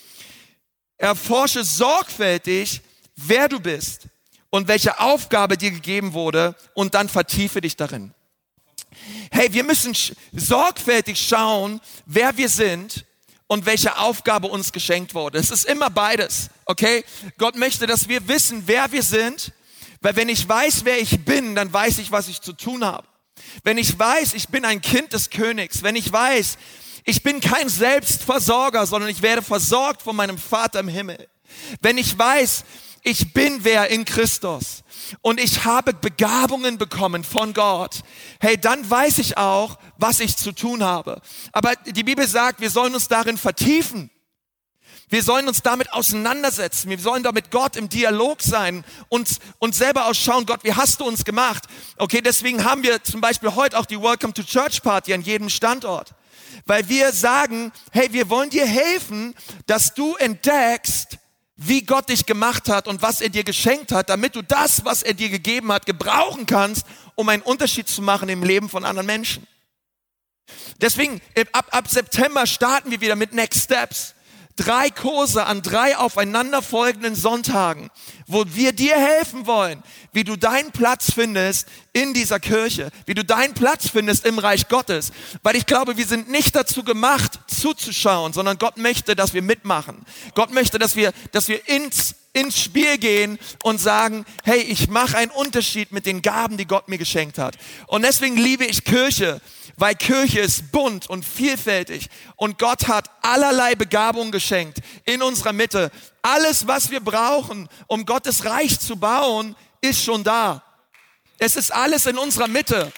Erforsche 0.98 1.64
sorgfältig, 1.64 2.82
wer 3.16 3.50
du 3.50 3.60
bist 3.60 4.08
und 4.50 4.68
welche 4.68 5.00
Aufgabe 5.00 5.58
dir 5.58 5.72
gegeben 5.72 6.14
wurde 6.14 6.56
und 6.74 6.94
dann 6.94 7.10
vertiefe 7.10 7.62
dich 7.62 7.76
darin. 7.76 8.14
Hey, 9.30 9.52
wir 9.54 9.66
müssen 9.66 9.96
sorgfältig 10.32 11.20
schauen, 11.20 11.82
wer 12.06 12.38
wir 12.38 12.48
sind 12.48 13.06
und 13.48 13.66
welche 13.66 13.98
Aufgabe 13.98 14.48
uns 14.48 14.72
geschenkt 14.72 15.14
wurde. 15.14 15.38
Es 15.38 15.52
ist 15.52 15.66
immer 15.66 15.90
beides, 15.90 16.50
okay? 16.66 17.04
Gott 17.38 17.56
möchte, 17.56 17.88
dass 17.88 18.08
wir 18.10 18.28
wissen, 18.28 18.64
wer 18.66 18.92
wir 18.92 19.04
sind 19.04 19.54
weil 20.06 20.16
wenn 20.18 20.30
ich 20.30 20.48
weiß, 20.48 20.86
wer 20.86 21.00
ich 21.02 21.26
bin, 21.26 21.56
dann 21.56 21.74
weiß 21.74 21.98
ich, 21.98 22.12
was 22.12 22.28
ich 22.28 22.40
zu 22.40 22.54
tun 22.54 22.86
habe. 22.86 23.08
Wenn 23.64 23.80
ich 23.80 23.98
weiß, 23.98 24.36
ich 24.36 24.50
bin 24.50 24.64
ein 24.64 24.80
Kind 24.80 25.14
des 25.14 25.32
Königs, 25.32 25.82
wenn 25.82 25.96
ich 25.96 26.12
weiß, 26.12 26.60
ich 27.06 27.24
bin 27.24 27.42
kein 27.42 27.70
Selbstversorger, 27.70 28.86
sondern 28.86 29.10
ich 29.10 29.24
werde 29.24 29.42
versorgt 29.42 30.04
von 30.04 30.16
meinem 30.16 30.38
Vater 30.38 30.80
im 30.80 30.90
Himmel. 30.90 31.28
Wenn 31.82 31.98
ich 31.98 32.16
weiß, 32.16 32.66
ich 33.02 33.34
bin 33.34 33.64
wer 33.64 33.90
in 33.90 34.06
Christus 34.06 34.84
und 35.22 35.40
ich 35.40 35.66
habe 35.66 35.94
Begabungen 35.94 36.78
bekommen 36.78 37.24
von 37.24 37.54
Gott, 37.54 38.02
hey, 38.40 38.58
dann 38.58 38.90
weiß 38.90 39.20
ich 39.20 39.38
auch, 39.38 39.78
was 39.98 40.20
ich 40.20 40.38
zu 40.38 40.52
tun 40.52 40.84
habe. 40.84 41.22
Aber 41.52 41.76
die 41.76 42.04
Bibel 42.04 42.28
sagt, 42.28 42.62
wir 42.62 42.70
sollen 42.70 42.94
uns 42.94 43.08
darin 43.08 43.38
vertiefen. 43.38 44.10
Wir 45.08 45.22
sollen 45.22 45.48
uns 45.48 45.62
damit 45.62 45.94
auseinandersetzen. 45.94 46.90
Wir 46.90 46.98
sollen 46.98 47.22
da 47.22 47.32
mit 47.32 47.52
Gott 47.52 47.76
im 47.76 47.90
Dialog 47.90 48.42
sein 48.42 48.84
und 49.08 49.30
uns 49.60 49.78
selber 49.78 50.08
ausschauen, 50.08 50.46
Gott, 50.46 50.64
wie 50.64 50.74
hast 50.74 51.00
du 51.00 51.06
uns 51.06 51.24
gemacht? 51.24 51.66
Okay, 51.98 52.22
deswegen 52.22 52.64
haben 52.64 52.82
wir 52.84 53.04
zum 53.04 53.22
Beispiel 53.22 53.54
heute 53.54 53.78
auch 53.78 53.86
die 53.86 54.02
Welcome 54.02 54.34
to 54.34 54.44
Church 54.44 54.82
Party 54.82 55.14
an 55.14 55.22
jedem 55.22 55.50
Standort. 55.50 56.16
Weil 56.66 56.90
wir 56.90 57.12
sagen, 57.12 57.72
hey, 57.92 58.12
wir 58.12 58.30
wollen 58.30 58.50
dir 58.50 58.66
helfen, 58.66 59.36
dass 59.68 59.94
du 59.94 60.16
entdeckst, 60.16 61.20
wie 61.58 61.84
Gott 61.84 62.10
dich 62.10 62.26
gemacht 62.26 62.68
hat 62.70 62.88
und 62.88 63.02
was 63.02 63.22
er 63.22 63.30
dir 63.30 63.44
geschenkt 63.44 63.92
hat, 63.92 64.10
damit 64.10 64.36
du 64.36 64.42
das, 64.42 64.84
was 64.84 65.04
er 65.04 65.14
dir 65.14 65.30
gegeben 65.30 65.72
hat, 65.72 65.86
gebrauchen 65.86 66.46
kannst, 66.46 66.86
um 67.16 67.30
einen 67.30 67.44
Unterschied 67.44 67.88
zu 67.88 68.02
machen 68.02 68.28
im 68.30 68.44
Leben 68.44 68.70
von 68.70 68.84
anderen 68.84 69.06
Menschen. 69.06 69.48
Deswegen, 70.82 71.22
ab, 71.54 71.68
ab 71.72 71.90
September 71.90 72.46
starten 72.46 72.92
wir 72.92 73.02
wieder 73.02 73.16
mit 73.16 73.34
Next 73.34 73.64
Steps 73.64 74.16
drei 74.56 74.90
Kurse 74.90 75.46
an 75.46 75.62
drei 75.62 75.98
aufeinanderfolgenden 75.98 77.16
Sonntagen, 77.16 77.90
wo 78.28 78.46
wir 78.48 78.72
dir 78.72 78.96
helfen 78.96 79.48
wollen, 79.48 79.84
wie 80.14 80.24
du 80.24 80.36
deinen 80.36 80.72
Platz 80.72 81.12
findest 81.12 81.68
in 81.94 82.14
dieser 82.14 82.40
Kirche, 82.40 82.90
wie 83.06 83.14
du 83.14 83.26
deinen 83.26 83.54
Platz 83.54 83.90
findest 83.90 84.26
im 84.26 84.40
Reich 84.40 84.68
Gottes. 84.68 85.12
Weil 85.44 85.56
ich 85.56 85.66
glaube, 85.66 85.98
wir 85.98 86.06
sind 86.06 86.30
nicht 86.30 86.56
dazu 86.56 86.84
gemacht, 86.84 87.40
zuzuschauen, 87.48 88.34
sondern 88.34 88.58
Gott 88.58 88.78
möchte, 88.78 89.16
dass 89.16 89.34
wir 89.34 89.42
mitmachen. 89.42 90.06
Gott 90.34 90.52
möchte, 90.52 90.80
dass 90.80 90.96
wir, 90.96 91.12
dass 91.32 91.48
wir 91.48 91.68
ins 91.68 92.16
ins 92.36 92.62
Spiel 92.62 92.98
gehen 92.98 93.40
und 93.64 93.80
sagen, 93.80 94.26
hey, 94.44 94.60
ich 94.60 94.90
mache 94.90 95.18
einen 95.18 95.32
Unterschied 95.32 95.92
mit 95.92 96.06
den 96.06 96.22
Gaben, 96.22 96.58
die 96.58 96.68
Gott 96.68 96.90
mir 96.90 96.98
geschenkt 96.98 97.38
hat. 97.38 97.58
Und 97.88 98.04
deswegen 98.04 98.36
liebe 98.36 98.66
ich 98.66 98.84
Kirche, 98.84 99.42
weil 99.78 99.96
Kirche 99.96 100.42
ist 100.42 100.72
bunt 100.72 101.10
und 101.10 101.26
vielfältig 101.26 102.10
und 102.36 102.60
Gott 102.60 102.88
hat 102.88 103.10
allerlei 103.22 103.76
Begabungen 103.76 104.32
geschenkt 104.32 104.80
in 105.06 105.22
unserer 105.22 105.54
Mitte. 105.54 105.92
Alles, 106.22 106.68
was 106.68 106.92
wir 106.92 107.00
brauchen, 107.00 107.70
um 107.88 108.06
Gottes 108.06 108.44
Reich 108.46 108.80
zu 108.80 108.98
bauen, 108.98 109.56
ist 109.80 110.04
schon 110.04 110.24
da. 110.24 110.62
Es 111.38 111.56
ist 111.56 111.74
alles 111.74 112.06
in 112.06 112.18
unserer 112.18 112.48
Mitte. 112.48 112.92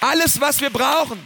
Alles, 0.00 0.40
was 0.40 0.60
wir 0.60 0.70
brauchen. 0.70 1.22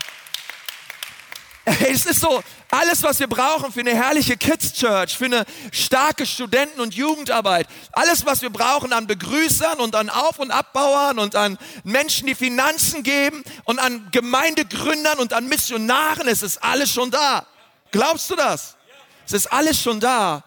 Es 1.64 2.06
ist 2.06 2.20
so, 2.20 2.42
alles, 2.70 3.02
was 3.02 3.20
wir 3.20 3.28
brauchen 3.28 3.72
für 3.72 3.80
eine 3.80 3.94
herrliche 3.94 4.36
Kids 4.36 4.72
Church, 4.72 5.16
für 5.16 5.26
eine 5.26 5.44
starke 5.70 6.26
Studenten- 6.26 6.80
und 6.80 6.94
Jugendarbeit, 6.94 7.68
alles, 7.92 8.26
was 8.26 8.42
wir 8.42 8.50
brauchen 8.50 8.92
an 8.92 9.06
Begrüßern 9.06 9.78
und 9.78 9.94
an 9.94 10.10
Auf- 10.10 10.40
und 10.40 10.50
Abbauern 10.50 11.20
und 11.20 11.36
an 11.36 11.58
Menschen, 11.84 12.26
die 12.26 12.34
Finanzen 12.34 13.04
geben 13.04 13.44
und 13.64 13.78
an 13.78 14.08
Gemeindegründern 14.10 15.20
und 15.20 15.32
an 15.32 15.48
Missionaren, 15.48 16.26
es 16.26 16.42
ist 16.42 16.62
alles 16.62 16.90
schon 16.90 17.12
da. 17.12 17.46
Glaubst 17.92 18.28
du 18.30 18.34
das? 18.34 18.76
Es 19.24 19.32
ist 19.32 19.52
alles 19.52 19.80
schon 19.80 20.00
da. 20.00 20.42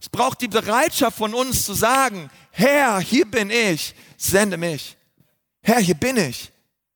Es 0.00 0.08
braucht 0.08 0.42
die 0.42 0.48
Bereitschaft 0.48 1.16
von 1.16 1.32
uns 1.32 1.64
zu 1.64 1.72
sagen, 1.72 2.30
Herr, 2.50 3.00
hier 3.00 3.24
bin 3.24 3.50
ich, 3.50 3.94
sende 4.18 4.58
mich. 4.58 4.96
Herr, 5.62 5.78
hier 5.78 5.94
bin 5.94 6.18
ich. 6.18 6.52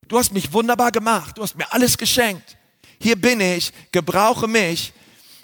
Du 0.09 0.19
hast 0.19 0.33
mich 0.33 0.53
wunderbar 0.53 0.93
gemacht. 0.93 1.39
Du 1.39 1.43
hast 1.43 1.57
mir 1.57 1.73
alles 1.73 1.97
geschenkt 1.97 2.59
hier 3.03 3.17
bin 3.17 3.41
ich, 3.41 3.73
gebrauche 3.91 4.47
mich, 4.47 4.93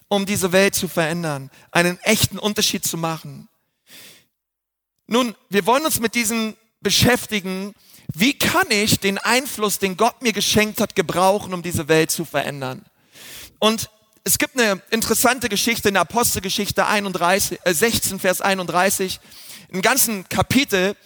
um 0.08 0.24
diese 0.24 0.52
Welt 0.52 0.74
zu 0.74 0.88
verändern, 0.88 1.50
einen 1.70 1.98
echten 2.00 2.38
Unterschied 2.38 2.84
zu 2.84 2.96
machen. 2.96 3.48
Nun, 5.06 5.34
wir 5.50 5.66
wollen 5.66 5.84
uns 5.84 6.00
mit 6.00 6.14
diesen 6.14 6.56
beschäftigen, 6.80 7.74
wie 8.14 8.38
kann 8.38 8.70
ich 8.70 9.00
den 9.00 9.18
Einfluss, 9.18 9.78
den 9.78 9.96
Gott 9.96 10.22
mir 10.22 10.32
geschenkt 10.32 10.80
hat, 10.80 10.94
gebrauchen, 10.94 11.52
um 11.52 11.62
diese 11.62 11.88
Welt 11.88 12.10
zu 12.10 12.24
verändern. 12.24 12.84
Und 13.58 13.90
es 14.24 14.38
gibt 14.38 14.58
eine 14.58 14.80
interessante 14.90 15.48
Geschichte 15.48 15.88
in 15.88 15.94
der 15.94 16.02
Apostelgeschichte 16.02 16.86
31, 16.86 17.60
äh 17.64 17.74
16, 17.74 18.20
Vers 18.20 18.40
31, 18.40 19.20
im 19.68 19.82
ganzen 19.82 20.28
Kapitel. 20.28 20.96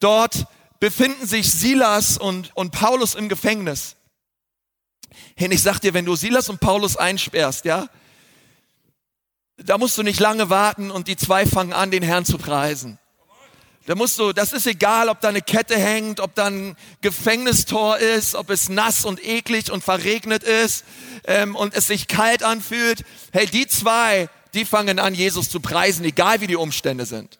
Dort 0.00 0.46
befinden 0.80 1.26
sich 1.26 1.50
Silas 1.50 2.18
und, 2.18 2.50
und 2.54 2.72
Paulus 2.72 3.14
im 3.14 3.28
Gefängnis. 3.28 3.96
Hey, 5.36 5.52
ich 5.52 5.62
sag 5.62 5.80
dir, 5.80 5.94
wenn 5.94 6.04
du 6.04 6.16
Silas 6.16 6.48
und 6.48 6.60
Paulus 6.60 6.96
einsperrst, 6.96 7.64
ja, 7.64 7.88
da 9.56 9.78
musst 9.78 9.96
du 9.98 10.02
nicht 10.02 10.20
lange 10.20 10.50
warten 10.50 10.90
und 10.90 11.08
die 11.08 11.16
zwei 11.16 11.46
fangen 11.46 11.72
an, 11.72 11.90
den 11.90 12.02
Herrn 12.02 12.24
zu 12.24 12.38
preisen. 12.38 12.98
Da 13.86 13.94
musst 13.94 14.18
du, 14.18 14.32
das 14.32 14.54
ist 14.54 14.66
egal, 14.66 15.10
ob 15.10 15.20
da 15.20 15.28
eine 15.28 15.42
Kette 15.42 15.76
hängt, 15.76 16.20
ob 16.20 16.34
da 16.34 16.46
ein 16.46 16.74
Gefängnistor 17.02 17.98
ist, 17.98 18.34
ob 18.34 18.48
es 18.48 18.70
nass 18.70 19.04
und 19.04 19.22
eklig 19.22 19.70
und 19.70 19.84
verregnet 19.84 20.42
ist 20.42 20.84
ähm, 21.24 21.54
und 21.54 21.74
es 21.74 21.88
sich 21.88 22.08
kalt 22.08 22.42
anfühlt. 22.42 23.04
Hey, 23.32 23.46
die 23.46 23.66
zwei, 23.66 24.30
die 24.54 24.64
fangen 24.64 24.98
an, 24.98 25.14
Jesus 25.14 25.50
zu 25.50 25.60
preisen, 25.60 26.04
egal 26.04 26.40
wie 26.40 26.46
die 26.46 26.56
Umstände 26.56 27.04
sind. 27.04 27.38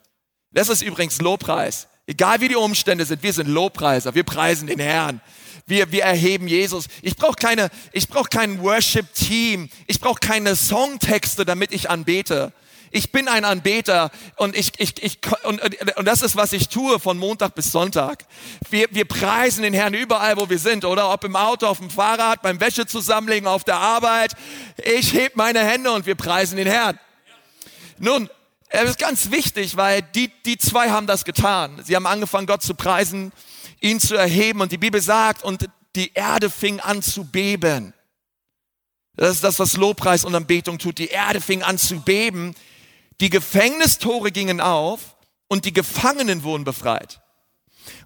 Das 0.51 0.69
ist 0.69 0.83
übrigens 0.83 1.19
Lobpreis. 1.19 1.87
Egal 2.05 2.39
wie 2.41 2.47
die 2.47 2.55
Umstände 2.55 3.05
sind, 3.05 3.23
wir 3.23 3.33
sind 3.33 3.47
Lobpreiser, 3.47 4.13
wir 4.13 4.23
preisen 4.23 4.67
den 4.67 4.79
Herrn 4.79 5.21
wir, 5.67 5.91
wir 5.91 6.03
erheben 6.03 6.47
Jesus. 6.47 6.85
Ich 7.01 7.15
brauche 7.15 7.35
keine, 7.35 7.69
ich 7.91 8.07
brauche 8.07 8.29
kein 8.29 8.61
Worship-Team. 8.61 9.69
Ich 9.87 9.99
brauche 9.99 10.19
keine 10.19 10.55
Songtexte, 10.55 11.43
damit 11.45 11.73
ich 11.73 11.89
anbete. 11.89 12.53
Ich 12.91 13.11
bin 13.11 13.27
ein 13.27 13.43
Anbeter 13.43 14.09
und 14.37 14.55
ich, 14.55 14.71
ich, 14.77 15.03
ich 15.03 15.19
und, 15.43 15.61
und 15.97 16.05
das 16.05 16.21
ist, 16.21 16.37
was 16.37 16.53
ich 16.53 16.69
tue 16.69 16.97
von 16.99 17.17
Montag 17.17 17.53
bis 17.53 17.71
Sonntag. 17.71 18.23
Wir, 18.69 18.87
wir 18.91 19.05
preisen 19.05 19.63
den 19.63 19.73
Herrn 19.73 19.93
überall, 19.93 20.37
wo 20.37 20.49
wir 20.49 20.59
sind, 20.59 20.85
oder 20.85 21.11
ob 21.11 21.23
im 21.25 21.35
Auto, 21.35 21.65
auf 21.65 21.79
dem 21.79 21.89
Fahrrad, 21.89 22.41
beim 22.41 22.61
Wäsche 22.61 22.85
zusammenlegen, 22.85 23.47
auf 23.47 23.65
der 23.65 23.77
Arbeit. 23.77 24.33
Ich 24.77 25.13
heb 25.13 25.35
meine 25.35 25.59
Hände 25.59 25.91
und 25.91 26.05
wir 26.05 26.15
preisen 26.15 26.55
den 26.55 26.67
Herrn. 26.67 26.97
Nun, 27.97 28.29
es 28.69 28.91
ist 28.91 28.99
ganz 28.99 29.31
wichtig, 29.31 29.75
weil 29.75 30.01
die, 30.01 30.31
die 30.45 30.57
zwei 30.57 30.89
haben 30.89 31.07
das 31.07 31.25
getan. 31.25 31.81
Sie 31.83 31.95
haben 31.95 32.05
angefangen, 32.05 32.47
Gott 32.47 32.61
zu 32.61 32.75
preisen 32.75 33.33
ihn 33.81 33.99
zu 33.99 34.15
erheben. 34.15 34.61
Und 34.61 34.71
die 34.71 34.77
Bibel 34.77 35.01
sagt, 35.01 35.43
und 35.43 35.69
die 35.95 36.13
Erde 36.13 36.49
fing 36.49 36.79
an 36.79 37.01
zu 37.01 37.25
beben. 37.25 37.93
Das 39.15 39.31
ist 39.31 39.43
das, 39.43 39.59
was 39.59 39.77
Lobpreis 39.77 40.25
und 40.25 40.35
Anbetung 40.35 40.77
tut. 40.77 40.97
Die 40.97 41.07
Erde 41.07 41.39
fing 41.39 41.63
an 41.63 41.77
zu 41.77 42.01
beben. 42.01 42.53
Die 43.21 43.29
Gefängnistore 43.29 44.31
gingen 44.31 44.59
auf 44.59 45.15
und 45.47 45.65
die 45.65 45.73
Gefangenen 45.73 46.43
wurden 46.43 46.65
befreit. 46.65 47.21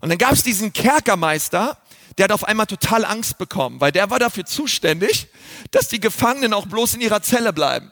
Und 0.01 0.09
dann 0.09 0.17
gab 0.17 0.33
es 0.33 0.43
diesen 0.43 0.71
Kerkermeister, 0.71 1.77
der 2.17 2.25
hat 2.25 2.31
auf 2.31 2.43
einmal 2.43 2.67
total 2.67 3.05
Angst 3.05 3.37
bekommen, 3.37 3.79
weil 3.79 3.91
der 3.91 4.09
war 4.09 4.19
dafür 4.19 4.45
zuständig, 4.45 5.27
dass 5.71 5.87
die 5.87 5.99
Gefangenen 5.99 6.53
auch 6.53 6.67
bloß 6.67 6.95
in 6.95 7.01
ihrer 7.01 7.21
Zelle 7.21 7.53
bleiben. 7.53 7.91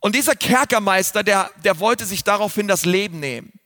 Und 0.00 0.14
dieser 0.14 0.34
Kerkermeister, 0.34 1.22
der, 1.22 1.50
der 1.62 1.78
wollte 1.78 2.06
sich 2.06 2.24
daraufhin 2.24 2.68
das 2.68 2.84
Leben 2.84 3.20
nehmen. 3.20 3.59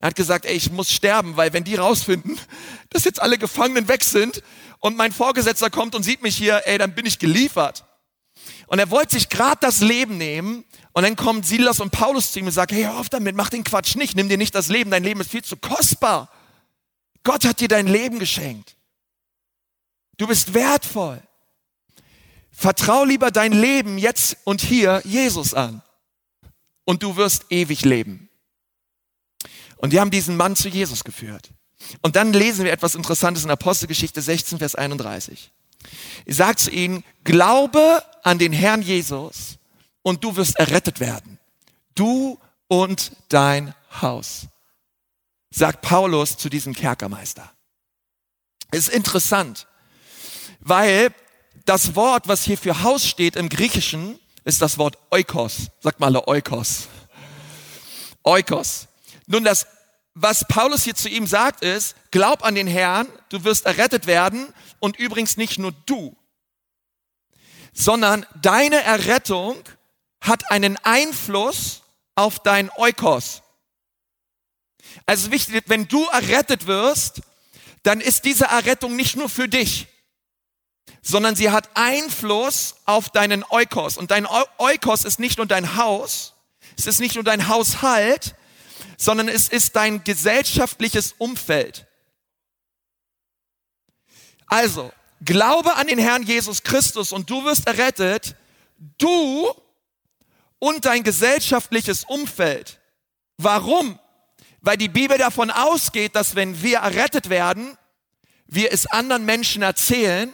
Er 0.00 0.08
hat 0.08 0.16
gesagt, 0.16 0.44
ey, 0.44 0.54
ich 0.54 0.70
muss 0.70 0.90
sterben, 0.90 1.36
weil 1.36 1.52
wenn 1.52 1.64
die 1.64 1.76
rausfinden, 1.76 2.38
dass 2.90 3.04
jetzt 3.04 3.20
alle 3.20 3.38
Gefangenen 3.38 3.88
weg 3.88 4.04
sind 4.04 4.42
und 4.80 4.96
mein 4.96 5.12
Vorgesetzter 5.12 5.70
kommt 5.70 5.94
und 5.94 6.02
sieht 6.02 6.22
mich 6.22 6.36
hier, 6.36 6.62
ey, 6.66 6.78
dann 6.78 6.94
bin 6.94 7.06
ich 7.06 7.18
geliefert. 7.18 7.84
Und 8.66 8.78
er 8.78 8.90
wollte 8.90 9.14
sich 9.14 9.28
gerade 9.28 9.58
das 9.60 9.80
Leben 9.80 10.18
nehmen 10.18 10.64
und 10.92 11.02
dann 11.02 11.16
kommen 11.16 11.42
Silas 11.42 11.80
und 11.80 11.90
Paulus 11.90 12.32
zu 12.32 12.38
ihm 12.38 12.46
und 12.46 12.52
sagen, 12.52 12.74
hey, 12.74 12.84
hör 12.84 12.98
auf 12.98 13.08
damit, 13.08 13.34
mach 13.36 13.48
den 13.48 13.64
Quatsch 13.64 13.96
nicht, 13.96 14.16
nimm 14.16 14.28
dir 14.28 14.38
nicht 14.38 14.54
das 14.54 14.68
Leben, 14.68 14.90
dein 14.90 15.04
Leben 15.04 15.20
ist 15.20 15.30
viel 15.30 15.44
zu 15.44 15.56
kostbar. 15.56 16.30
Gott 17.22 17.44
hat 17.44 17.60
dir 17.60 17.68
dein 17.68 17.86
Leben 17.86 18.18
geschenkt. 18.18 18.76
Du 20.16 20.26
bist 20.26 20.54
wertvoll. 20.54 21.22
Vertrau 22.50 23.04
lieber 23.04 23.30
dein 23.30 23.52
Leben 23.52 23.98
jetzt 23.98 24.36
und 24.44 24.60
hier 24.60 25.02
Jesus 25.04 25.52
an 25.52 25.82
und 26.84 27.02
du 27.02 27.16
wirst 27.16 27.46
ewig 27.50 27.84
leben. 27.84 28.25
Und 29.76 29.92
die 29.92 30.00
haben 30.00 30.10
diesen 30.10 30.36
Mann 30.36 30.56
zu 30.56 30.68
Jesus 30.68 31.04
geführt. 31.04 31.50
Und 32.02 32.16
dann 32.16 32.32
lesen 32.32 32.64
wir 32.64 32.72
etwas 32.72 32.94
Interessantes 32.94 33.44
in 33.44 33.50
Apostelgeschichte 33.50 34.22
16, 34.22 34.58
Vers 34.58 34.74
31. 34.74 35.50
Ich 36.24 36.36
sage 36.36 36.56
zu 36.56 36.70
ihnen, 36.70 37.04
glaube 37.24 38.02
an 38.22 38.38
den 38.38 38.52
Herrn 38.52 38.82
Jesus 38.82 39.58
und 40.02 40.24
du 40.24 40.36
wirst 40.36 40.56
errettet 40.56 41.00
werden. 41.00 41.38
Du 41.94 42.38
und 42.68 43.12
dein 43.28 43.74
Haus. 44.00 44.46
Sagt 45.50 45.82
Paulus 45.82 46.36
zu 46.36 46.48
diesem 46.48 46.74
Kerkermeister. 46.74 47.50
ist 48.72 48.88
interessant, 48.88 49.66
weil 50.60 51.14
das 51.64 51.94
Wort, 51.94 52.28
was 52.28 52.44
hier 52.44 52.58
für 52.58 52.82
Haus 52.82 53.06
steht 53.06 53.36
im 53.36 53.48
Griechischen, 53.48 54.18
ist 54.44 54.62
das 54.62 54.78
Wort 54.78 54.98
Oikos. 55.10 55.68
Sagt 55.80 56.00
mal 56.00 56.14
Oikos. 56.16 56.88
Oikos. 58.22 58.86
Nun, 59.26 59.44
das, 59.44 59.66
was 60.14 60.46
Paulus 60.48 60.84
hier 60.84 60.94
zu 60.94 61.08
ihm 61.08 61.26
sagt, 61.26 61.62
ist, 61.62 61.94
glaub 62.10 62.44
an 62.44 62.54
den 62.54 62.66
Herrn, 62.66 63.06
du 63.28 63.44
wirst 63.44 63.66
errettet 63.66 64.06
werden 64.06 64.52
und 64.80 64.96
übrigens 64.96 65.36
nicht 65.36 65.58
nur 65.58 65.72
du, 65.84 66.16
sondern 67.72 68.24
deine 68.40 68.82
Errettung 68.82 69.62
hat 70.20 70.50
einen 70.50 70.76
Einfluss 70.78 71.82
auf 72.14 72.38
dein 72.40 72.70
Eukos. 72.76 73.42
Also 75.04 75.30
wichtig, 75.30 75.64
wenn 75.66 75.86
du 75.88 76.04
errettet 76.06 76.66
wirst, 76.66 77.20
dann 77.82 78.00
ist 78.00 78.24
diese 78.24 78.46
Errettung 78.46 78.96
nicht 78.96 79.16
nur 79.16 79.28
für 79.28 79.48
dich, 79.48 79.86
sondern 81.02 81.36
sie 81.36 81.50
hat 81.50 81.68
Einfluss 81.74 82.76
auf 82.84 83.10
deinen 83.10 83.44
Eukos. 83.50 83.98
Und 83.98 84.10
dein 84.10 84.26
Eukos 84.58 85.04
ist 85.04 85.20
nicht 85.20 85.36
nur 85.36 85.46
dein 85.46 85.76
Haus, 85.76 86.34
es 86.76 86.86
ist 86.86 87.00
nicht 87.00 87.14
nur 87.14 87.24
dein 87.24 87.48
Haushalt, 87.48 88.34
sondern 88.96 89.28
es 89.28 89.48
ist 89.48 89.76
dein 89.76 90.04
gesellschaftliches 90.04 91.14
Umfeld. 91.18 91.86
Also, 94.46 94.92
glaube 95.24 95.74
an 95.76 95.86
den 95.86 95.98
Herrn 95.98 96.22
Jesus 96.22 96.62
Christus 96.62 97.12
und 97.12 97.28
du 97.30 97.44
wirst 97.44 97.66
errettet, 97.66 98.36
du 98.98 99.52
und 100.58 100.84
dein 100.84 101.02
gesellschaftliches 101.02 102.04
Umfeld. 102.04 102.80
Warum? 103.36 103.98
Weil 104.60 104.76
die 104.76 104.88
Bibel 104.88 105.18
davon 105.18 105.50
ausgeht, 105.50 106.14
dass 106.14 106.34
wenn 106.34 106.62
wir 106.62 106.78
errettet 106.78 107.28
werden, 107.28 107.76
wir 108.46 108.72
es 108.72 108.86
anderen 108.86 109.24
Menschen 109.24 109.62
erzählen 109.62 110.32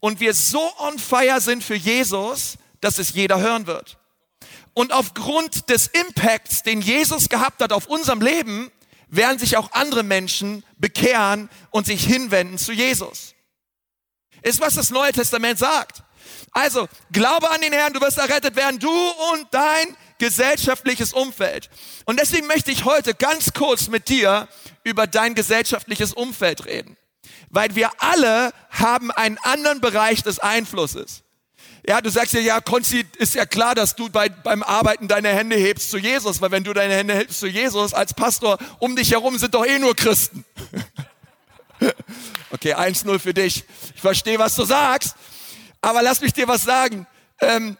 und 0.00 0.20
wir 0.20 0.34
so 0.34 0.60
on 0.78 0.98
fire 0.98 1.40
sind 1.40 1.62
für 1.62 1.74
Jesus, 1.74 2.58
dass 2.80 2.98
es 2.98 3.12
jeder 3.12 3.40
hören 3.40 3.66
wird. 3.66 3.98
Und 4.74 4.92
aufgrund 4.92 5.68
des 5.68 5.88
Impacts, 5.88 6.62
den 6.62 6.80
Jesus 6.80 7.28
gehabt 7.28 7.62
hat 7.62 7.72
auf 7.72 7.86
unserem 7.86 8.20
Leben, 8.20 8.70
werden 9.08 9.38
sich 9.38 9.56
auch 9.58 9.72
andere 9.72 10.02
Menschen 10.02 10.64
bekehren 10.78 11.50
und 11.70 11.86
sich 11.86 12.04
hinwenden 12.04 12.56
zu 12.56 12.72
Jesus. 12.72 13.34
Ist, 14.40 14.60
was 14.60 14.74
das 14.74 14.90
Neue 14.90 15.12
Testament 15.12 15.58
sagt. 15.58 16.02
Also, 16.52 16.88
glaube 17.12 17.50
an 17.50 17.60
den 17.60 17.72
Herrn, 17.72 17.92
du 17.92 18.00
wirst 18.00 18.18
errettet 18.18 18.56
werden, 18.56 18.78
du 18.78 18.90
und 18.90 19.46
dein 19.50 19.96
gesellschaftliches 20.18 21.12
Umfeld. 21.12 21.68
Und 22.04 22.20
deswegen 22.20 22.46
möchte 22.46 22.70
ich 22.70 22.84
heute 22.84 23.14
ganz 23.14 23.52
kurz 23.52 23.88
mit 23.88 24.08
dir 24.08 24.48
über 24.84 25.06
dein 25.06 25.34
gesellschaftliches 25.34 26.14
Umfeld 26.14 26.64
reden. 26.64 26.96
Weil 27.50 27.74
wir 27.74 27.90
alle 27.98 28.52
haben 28.70 29.10
einen 29.10 29.38
anderen 29.38 29.80
Bereich 29.80 30.22
des 30.22 30.38
Einflusses. 30.38 31.22
Ja, 31.86 32.00
du 32.00 32.10
sagst 32.10 32.32
ja, 32.34 32.40
ja, 32.40 32.60
Konzi, 32.60 33.04
ist 33.18 33.34
ja 33.34 33.44
klar, 33.44 33.74
dass 33.74 33.96
du 33.96 34.08
bei, 34.08 34.28
beim 34.28 34.62
Arbeiten 34.62 35.08
deine 35.08 35.30
Hände 35.30 35.56
hebst 35.56 35.90
zu 35.90 35.98
Jesus, 35.98 36.40
weil 36.40 36.52
wenn 36.52 36.62
du 36.62 36.72
deine 36.72 36.94
Hände 36.94 37.14
hebst 37.14 37.40
zu 37.40 37.48
Jesus 37.48 37.92
als 37.92 38.14
Pastor, 38.14 38.58
um 38.78 38.94
dich 38.94 39.10
herum 39.10 39.36
sind 39.36 39.54
doch 39.54 39.66
eh 39.66 39.80
nur 39.80 39.96
Christen. 39.96 40.44
okay, 42.52 42.74
1-0 42.74 43.18
für 43.18 43.34
dich. 43.34 43.64
Ich 43.96 44.00
verstehe, 44.00 44.38
was 44.38 44.54
du 44.54 44.64
sagst, 44.64 45.16
aber 45.80 46.02
lass 46.02 46.20
mich 46.20 46.32
dir 46.32 46.46
was 46.46 46.62
sagen. 46.62 47.06
Ähm, 47.40 47.76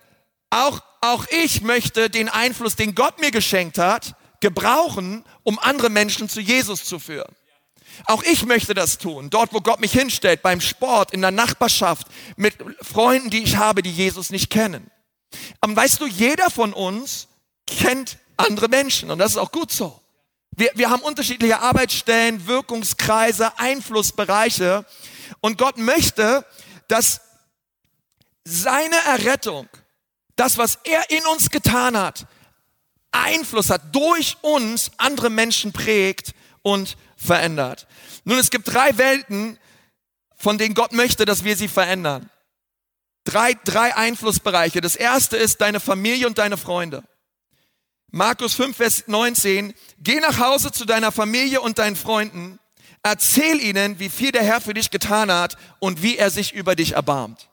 auch, 0.51 0.81
auch 1.01 1.25
ich 1.31 1.63
möchte 1.63 2.11
den 2.11 2.29
Einfluss, 2.29 2.75
den 2.75 2.97
Gott 2.97 3.21
mir 3.21 3.31
geschenkt 3.31 3.79
hat, 3.79 4.17
gebrauchen, 4.41 5.25
um 5.45 5.61
andere 5.61 5.91
Menschen 5.91 6.29
zu 6.29 6.41
Jesus 6.41 6.85
zu 6.85 6.99
führen. 6.99 7.33
Auch 8.07 8.23
ich 8.23 8.45
möchte 8.47 8.75
das 8.75 8.99
tun, 8.99 9.31
dort 9.31 9.53
wo 9.53 9.61
Gott 9.61 9.81
mich 9.81 9.93
hinstellt, 9.93 10.43
beim 10.43 10.61
Sport, 10.61 11.13
in 11.13 11.21
der 11.21 11.31
Nachbarschaft, 11.31 12.07
mit 12.37 12.57
Freunden, 12.81 13.31
die 13.31 13.43
ich 13.43 13.57
habe, 13.57 13.83
die 13.83 13.93
Jesus 13.93 14.31
nicht 14.31 14.51
kennen. 14.51 14.91
Aber 15.61 15.77
weißt 15.77 16.01
du, 16.01 16.07
jeder 16.07 16.51
von 16.51 16.73
uns 16.73 17.29
kennt 17.67 18.19
andere 18.37 18.69
Menschen 18.69 19.11
und 19.11 19.19
das 19.19 19.33
ist 19.33 19.39
auch 19.39 19.53
gut 19.53 19.71
so. 19.71 20.01
Wir, 20.55 20.71
wir 20.75 20.91
haben 20.91 21.03
unterschiedliche 21.03 21.61
Arbeitsstellen, 21.61 22.47
Wirkungskreise, 22.47 23.59
Einflussbereiche 23.59 24.85
und 25.41 25.57
Gott 25.57 25.79
möchte, 25.79 26.45
dass 26.89 27.21
seine 28.45 28.97
Errettung, 29.07 29.69
das, 30.37 30.59
was 30.59 30.79
er 30.85 31.11
in 31.11 31.25
uns 31.27 31.51
getan 31.51 31.97
hat, 31.97 32.27
Einfluss 33.13 33.71
hat, 33.71 33.95
durch 33.95 34.37
uns 34.41 34.91
andere 34.97 35.31
Menschen 35.31 35.73
prägt 35.73 36.35
und 36.63 36.97
verändert. 37.23 37.87
Nun, 38.25 38.39
es 38.39 38.51
gibt 38.51 38.73
drei 38.73 38.97
Welten, 38.99 39.59
von 40.37 40.59
denen 40.59 40.75
Gott 40.75 40.93
möchte, 40.93 41.25
dass 41.25 41.45
wir 41.45 41.57
sie 41.57 41.69
verändern. 41.69 42.29
Drei, 43.25 43.55
drei 43.65 43.95
Einflussbereiche. 43.97 44.81
Das 44.81 44.97
erste 44.97 45.37
ist 45.37 45.61
deine 45.61 45.79
Familie 45.79 46.27
und 46.27 46.39
deine 46.39 46.57
Freunde. 46.57 47.05
Markus 48.11 48.55
5, 48.55 48.77
Vers 48.77 49.05
19. 49.07 49.73
Geh 49.99 50.21
nach 50.21 50.39
Hause 50.39 50.73
zu 50.73 50.85
deiner 50.85 51.13
Familie 51.13 51.61
und 51.61 51.79
deinen 51.79 51.97
Freunden. 51.97 52.59
Erzähl 53.03 53.61
ihnen, 53.61 53.99
wie 53.99 54.11
viel 54.11 54.33
der 54.33 54.43
Herr 54.43 54.61
für 54.61 54.75
dich 54.75 54.91
getan 54.91 55.33
hat 55.33 55.57
und 55.79 56.03
wie 56.03 56.19
er 56.19 56.31
sich 56.31 56.53
über 56.53 56.77
dich 56.77 56.93
erbarmt. 56.93 57.49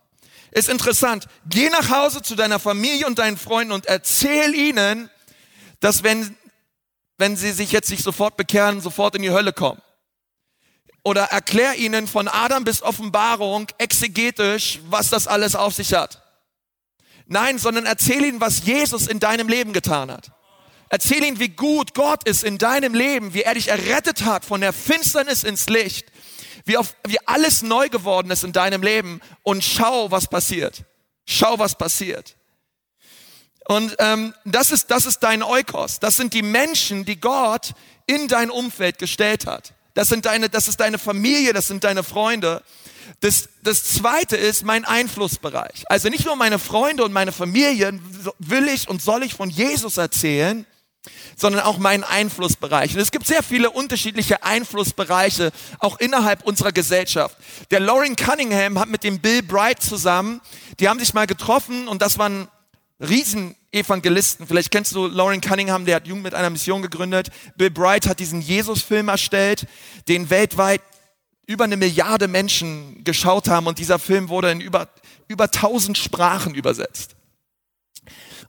Ist 0.51 0.69
interessant. 0.69 1.27
Geh 1.47 1.69
nach 1.69 1.89
Hause 1.89 2.21
zu 2.21 2.35
deiner 2.35 2.59
Familie 2.59 3.05
und 3.05 3.19
deinen 3.19 3.37
Freunden 3.37 3.71
und 3.71 3.85
erzähl 3.85 4.55
ihnen, 4.55 5.09
dass 5.79 6.03
wenn 6.03 6.35
wenn 7.19 7.35
sie 7.35 7.51
sich 7.51 7.71
jetzt 7.73 7.91
nicht 7.91 8.01
sofort 8.01 8.37
bekehren, 8.37 8.79
sofort 8.81 9.13
in 9.13 9.21
die 9.21 9.29
Hölle 9.29 9.51
kommen. 9.53 9.81
Oder 11.03 11.25
erklär 11.25 11.75
ihnen 11.75 12.07
von 12.07 12.27
Adam 12.27 12.63
bis 12.63 12.81
Offenbarung 12.81 13.67
exegetisch, 13.77 14.79
was 14.89 15.09
das 15.09 15.27
alles 15.27 15.55
auf 15.55 15.75
sich 15.75 15.93
hat. 15.93 16.23
Nein, 17.27 17.57
sondern 17.57 17.85
erzähl 17.85 18.23
ihnen, 18.23 18.41
was 18.41 18.63
Jesus 18.65 19.07
in 19.07 19.19
deinem 19.19 19.49
Leben 19.49 19.73
getan 19.73 20.09
hat. 20.09 20.31
Erzähl 20.89 21.23
ihnen, 21.23 21.39
wie 21.39 21.49
gut 21.49 21.93
Gott 21.93 22.23
ist 22.27 22.43
in 22.43 22.57
deinem 22.57 22.93
Leben, 22.93 23.33
wie 23.33 23.43
er 23.43 23.53
dich 23.53 23.67
errettet 23.67 24.23
hat 24.23 24.45
von 24.45 24.61
der 24.61 24.73
Finsternis 24.73 25.43
ins 25.43 25.67
Licht, 25.67 26.07
wie, 26.65 26.77
auf, 26.77 26.95
wie 27.05 27.19
alles 27.27 27.61
neu 27.61 27.89
geworden 27.89 28.31
ist 28.31 28.43
in 28.43 28.53
deinem 28.53 28.81
Leben 28.81 29.19
und 29.43 29.63
schau, 29.63 30.09
was 30.09 30.27
passiert. 30.27 30.85
Schau, 31.25 31.59
was 31.59 31.77
passiert. 31.77 32.37
Und 33.69 33.95
ähm, 33.99 34.33
das, 34.45 34.71
ist, 34.71 34.89
das 34.89 35.05
ist 35.05 35.19
dein 35.19 35.43
Eukos. 35.43 35.99
Das 35.99 36.17
sind 36.17 36.33
die 36.33 36.41
Menschen, 36.41 37.05
die 37.05 37.19
Gott 37.19 37.73
in 38.07 38.27
dein 38.27 38.49
Umfeld 38.49 38.97
gestellt 38.97 39.45
hat. 39.45 39.73
Das, 39.93 40.07
sind 40.07 40.25
deine, 40.25 40.49
das 40.49 40.67
ist 40.67 40.79
deine 40.79 40.97
Familie, 40.97 41.53
das 41.53 41.67
sind 41.67 41.83
deine 41.83 42.01
Freunde. 42.01 42.63
Das, 43.19 43.47
das 43.61 43.83
zweite 43.83 44.37
ist 44.37 44.65
mein 44.65 44.85
Einflussbereich. 44.85 45.83
Also 45.85 46.09
nicht 46.09 46.25
nur 46.25 46.35
meine 46.35 46.57
Freunde 46.57 47.03
und 47.03 47.13
meine 47.13 47.31
Familie 47.31 47.99
will 48.39 48.67
ich 48.69 48.89
und 48.89 49.03
soll 49.03 49.21
ich 49.21 49.35
von 49.35 49.51
Jesus 49.51 49.97
erzählen, 49.97 50.65
sondern 51.35 51.61
auch 51.61 51.77
meinen 51.77 52.03
Einflussbereich. 52.03 52.95
Und 52.95 53.01
es 53.01 53.11
gibt 53.11 53.27
sehr 53.27 53.43
viele 53.43 53.69
unterschiedliche 53.69 54.41
Einflussbereiche, 54.41 55.51
auch 55.77 55.99
innerhalb 55.99 56.43
unserer 56.43 56.71
Gesellschaft. 56.71 57.37
Der 57.69 57.81
Lauren 57.81 58.15
Cunningham 58.15 58.79
hat 58.79 58.89
mit 58.89 59.03
dem 59.03 59.19
Bill 59.19 59.43
Bright 59.43 59.83
zusammen, 59.83 60.41
die 60.79 60.89
haben 60.89 60.99
sich 60.99 61.13
mal 61.13 61.27
getroffen 61.27 61.87
und 61.87 62.01
das 62.01 62.17
waren 62.17 62.47
Riesenevangelisten. 62.99 64.47
Vielleicht 64.47 64.71
kennst 64.71 64.93
du 64.93 65.07
Lauren 65.07 65.41
Cunningham, 65.41 65.85
der 65.85 65.97
hat 65.97 66.07
Jugend 66.07 66.23
mit 66.23 66.33
einer 66.33 66.49
Mission 66.49 66.81
gegründet. 66.81 67.29
Bill 67.55 67.69
Bright 67.69 68.07
hat 68.07 68.19
diesen 68.19 68.41
Jesus-Film 68.41 69.07
erstellt, 69.07 69.67
den 70.07 70.29
weltweit 70.29 70.81
über 71.45 71.63
eine 71.63 71.77
Milliarde 71.77 72.27
Menschen 72.27 73.03
geschaut 73.03 73.47
haben 73.47 73.67
und 73.67 73.79
dieser 73.79 73.97
Film 73.97 74.29
wurde 74.29 74.51
in 74.51 74.61
über, 74.61 74.89
über 75.27 75.49
tausend 75.49 75.97
Sprachen 75.97 76.53
übersetzt. 76.53 77.15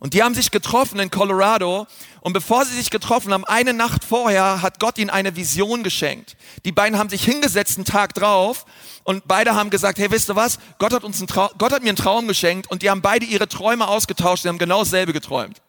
Und 0.00 0.14
die 0.14 0.22
haben 0.22 0.34
sich 0.34 0.50
getroffen 0.50 0.98
in 0.98 1.10
Colorado 1.10 1.86
und 2.22 2.32
bevor 2.32 2.64
sie 2.64 2.74
sich 2.74 2.90
getroffen 2.90 3.34
haben, 3.34 3.44
eine 3.44 3.74
Nacht 3.74 4.02
vorher 4.02 4.62
hat 4.62 4.80
Gott 4.80 4.96
ihnen 4.96 5.10
eine 5.10 5.36
Vision 5.36 5.82
geschenkt. 5.84 6.38
Die 6.64 6.72
beiden 6.72 6.98
haben 6.98 7.10
sich 7.10 7.22
hingesetzt 7.22 7.76
einen 7.76 7.84
Tag 7.84 8.14
drauf 8.14 8.64
und 9.04 9.28
beide 9.28 9.54
haben 9.54 9.68
gesagt, 9.68 9.98
hey, 9.98 10.10
wisst 10.10 10.30
ihr 10.30 10.36
was? 10.36 10.58
Gott 10.78 10.94
hat 10.94 11.04
uns 11.04 11.18
einen 11.18 11.26
Traum, 11.26 11.50
Gott 11.58 11.72
hat 11.72 11.82
mir 11.82 11.90
einen 11.90 11.96
Traum 11.96 12.26
geschenkt 12.26 12.70
und 12.70 12.80
die 12.80 12.88
haben 12.88 13.02
beide 13.02 13.26
ihre 13.26 13.46
Träume 13.46 13.88
ausgetauscht, 13.88 14.44
die 14.44 14.48
haben 14.48 14.56
genau 14.56 14.78
dasselbe 14.80 15.12
geträumt. 15.12 15.60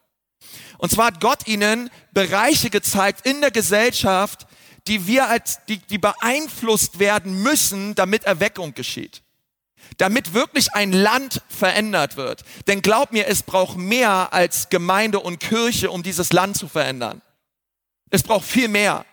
Und 0.78 0.90
zwar 0.90 1.08
hat 1.08 1.20
Gott 1.20 1.46
ihnen 1.46 1.90
Bereiche 2.12 2.70
gezeigt 2.70 3.26
in 3.26 3.42
der 3.42 3.50
Gesellschaft, 3.50 4.46
die 4.88 5.06
wir 5.06 5.28
als, 5.28 5.58
die, 5.68 5.76
die 5.76 5.98
beeinflusst 5.98 6.98
werden 6.98 7.42
müssen, 7.42 7.94
damit 7.94 8.24
Erweckung 8.24 8.72
geschieht 8.72 9.22
damit 10.02 10.34
wirklich 10.34 10.74
ein 10.74 10.90
Land 10.90 11.42
verändert 11.48 12.16
wird. 12.16 12.42
Denn 12.66 12.82
glaub 12.82 13.12
mir, 13.12 13.28
es 13.28 13.44
braucht 13.44 13.76
mehr 13.76 14.32
als 14.32 14.68
Gemeinde 14.68 15.20
und 15.20 15.38
Kirche, 15.38 15.92
um 15.92 16.02
dieses 16.02 16.32
Land 16.32 16.56
zu 16.56 16.66
verändern. 16.66 17.22
Es 18.10 18.24
braucht 18.24 18.44
viel 18.44 18.66
mehr 18.66 19.06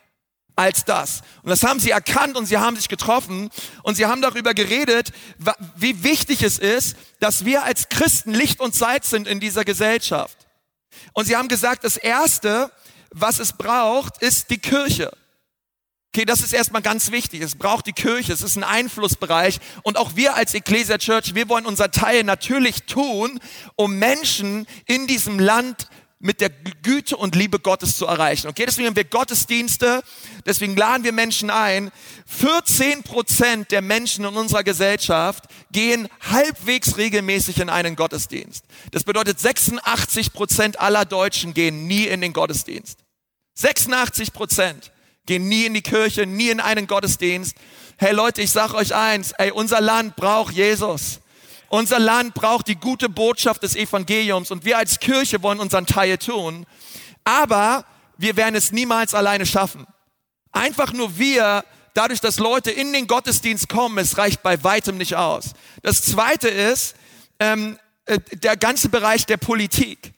als 0.56 0.86
das. 0.86 1.22
Und 1.44 1.52
das 1.52 1.62
haben 1.62 1.80
sie 1.80 1.92
erkannt 1.92 2.36
und 2.36 2.48
sie 2.48 2.58
haben 2.58 2.76
sich 2.76 2.90
getroffen 2.90 3.52
und 3.84 3.98
sie 3.98 4.08
haben 4.08 4.24
darüber 4.24 4.56
geredet, 4.56 5.12
wie 5.76 6.04
wichtig 6.04 6.42
es 6.42 6.58
ist, 6.58 6.98
dass 7.20 7.46
wir 7.46 7.66
als 7.66 7.90
Christen 7.90 8.34
Licht 8.34 8.60
und 8.60 8.74
Salz 8.74 9.12
sind 9.12 9.28
in 9.28 9.40
dieser 9.40 9.66
Gesellschaft. 9.66 10.40
Und 11.14 11.26
sie 11.26 11.38
haben 11.38 11.50
gesagt, 11.50 11.84
das 11.84 11.98
Erste, 11.98 12.72
was 13.12 13.38
es 13.38 13.54
braucht, 13.54 14.24
ist 14.24 14.50
die 14.50 14.58
Kirche. 14.58 15.12
Okay, 16.12 16.26
das 16.26 16.42
ist 16.42 16.54
erstmal 16.54 16.82
ganz 16.82 17.12
wichtig. 17.12 17.42
Es 17.42 17.56
braucht 17.56 17.86
die 17.86 17.94
Kirche, 17.94 18.34
es 18.34 18.42
ist 18.42 18.56
ein 18.56 18.64
Einflussbereich. 18.64 19.60
Und 19.84 19.98
auch 19.98 20.16
wir 20.16 20.36
als 20.36 20.56
Ecclesia 20.56 20.98
Church, 20.98 21.36
wir 21.36 21.50
wollen 21.50 21.68
unser 21.68 21.92
Teil 21.92 22.24
natürlich 22.24 22.84
tun, 22.84 23.40
um 23.76 24.00
Menschen 24.00 24.66
in 24.88 25.06
diesem 25.06 25.38
Land 25.38 25.88
mit 26.18 26.42
der 26.42 26.50
Güte 26.50 27.16
und 27.16 27.36
Liebe 27.36 27.60
Gottes 27.60 27.96
zu 27.96 28.08
erreichen. 28.08 28.48
Okay, 28.48 28.66
deswegen 28.66 28.88
haben 28.88 28.96
wir 28.96 29.06
Gottesdienste, 29.06 30.04
deswegen 30.48 30.76
laden 30.76 31.04
wir 31.04 31.14
Menschen 31.14 31.52
ein. 31.52 31.92
14 32.26 33.04
Prozent 33.04 33.72
der 33.72 33.82
Menschen 33.82 34.26
in 34.26 34.36
unserer 34.36 34.64
Gesellschaft 34.64 35.46
gehen 35.72 36.10
halbwegs 36.28 36.98
regelmäßig 36.98 37.60
in 37.60 37.70
einen 37.70 37.96
Gottesdienst. 37.96 38.66
Das 38.92 39.04
bedeutet, 39.04 39.40
86 39.40 40.34
Prozent 40.34 40.80
aller 40.80 41.06
Deutschen 41.06 41.54
gehen 41.54 41.86
nie 41.86 42.06
in 42.06 42.20
den 42.20 42.34
Gottesdienst. 42.34 43.00
86 43.54 44.34
Prozent 44.34 44.92
gehen 45.30 45.48
nie 45.48 45.66
in 45.66 45.76
die 45.76 45.84
Kirche, 45.84 46.26
nie 46.26 46.50
in 46.50 46.60
einen 46.60 46.88
Gottesdienst. 46.88 47.56
Hey 47.98 48.14
Leute, 48.14 48.42
ich 48.42 48.50
sage 48.50 48.74
euch 48.74 48.96
eins, 48.96 49.32
ey, 49.34 49.52
unser 49.52 49.80
Land 49.80 50.16
braucht 50.16 50.56
Jesus. 50.56 51.20
Unser 51.68 52.00
Land 52.00 52.34
braucht 52.34 52.68
die 52.68 52.76
gute 52.76 53.10
Botschaft 53.10 53.62
des 53.62 53.76
Evangeliums 53.76 54.50
und 54.50 54.66
wir 54.66 54.80
als 54.80 55.00
Kirche 55.00 55.44
wollen 55.44 55.60
unseren 55.60 55.86
Teil 55.86 56.18
tun. 56.18 56.66
Aber 57.24 57.86
wir 58.18 58.38
werden 58.38 58.56
es 58.56 58.72
niemals 58.72 59.14
alleine 59.14 59.46
schaffen. 59.46 59.86
Einfach 60.52 60.94
nur 60.94 61.20
wir, 61.20 61.64
dadurch, 61.94 62.22
dass 62.22 62.40
Leute 62.40 62.72
in 62.72 62.92
den 62.92 63.06
Gottesdienst 63.06 63.70
kommen, 63.70 64.00
es 64.00 64.18
reicht 64.18 64.42
bei 64.42 64.64
weitem 64.64 64.98
nicht 64.98 65.16
aus. 65.16 65.52
Das 65.84 66.02
Zweite 66.02 66.48
ist 66.50 66.96
ähm, 67.40 67.78
äh, 68.06 68.18
der 68.34 68.58
ganze 68.58 68.90
Bereich 68.90 69.28
der 69.28 69.38
Politik 69.38 70.12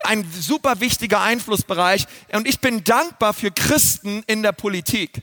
ein 0.00 0.26
super 0.32 0.80
wichtiger 0.80 1.20
Einflussbereich. 1.20 2.06
Und 2.32 2.48
ich 2.48 2.60
bin 2.60 2.84
dankbar 2.84 3.34
für 3.34 3.50
Christen 3.50 4.22
in 4.26 4.42
der 4.42 4.52
Politik. 4.52 5.22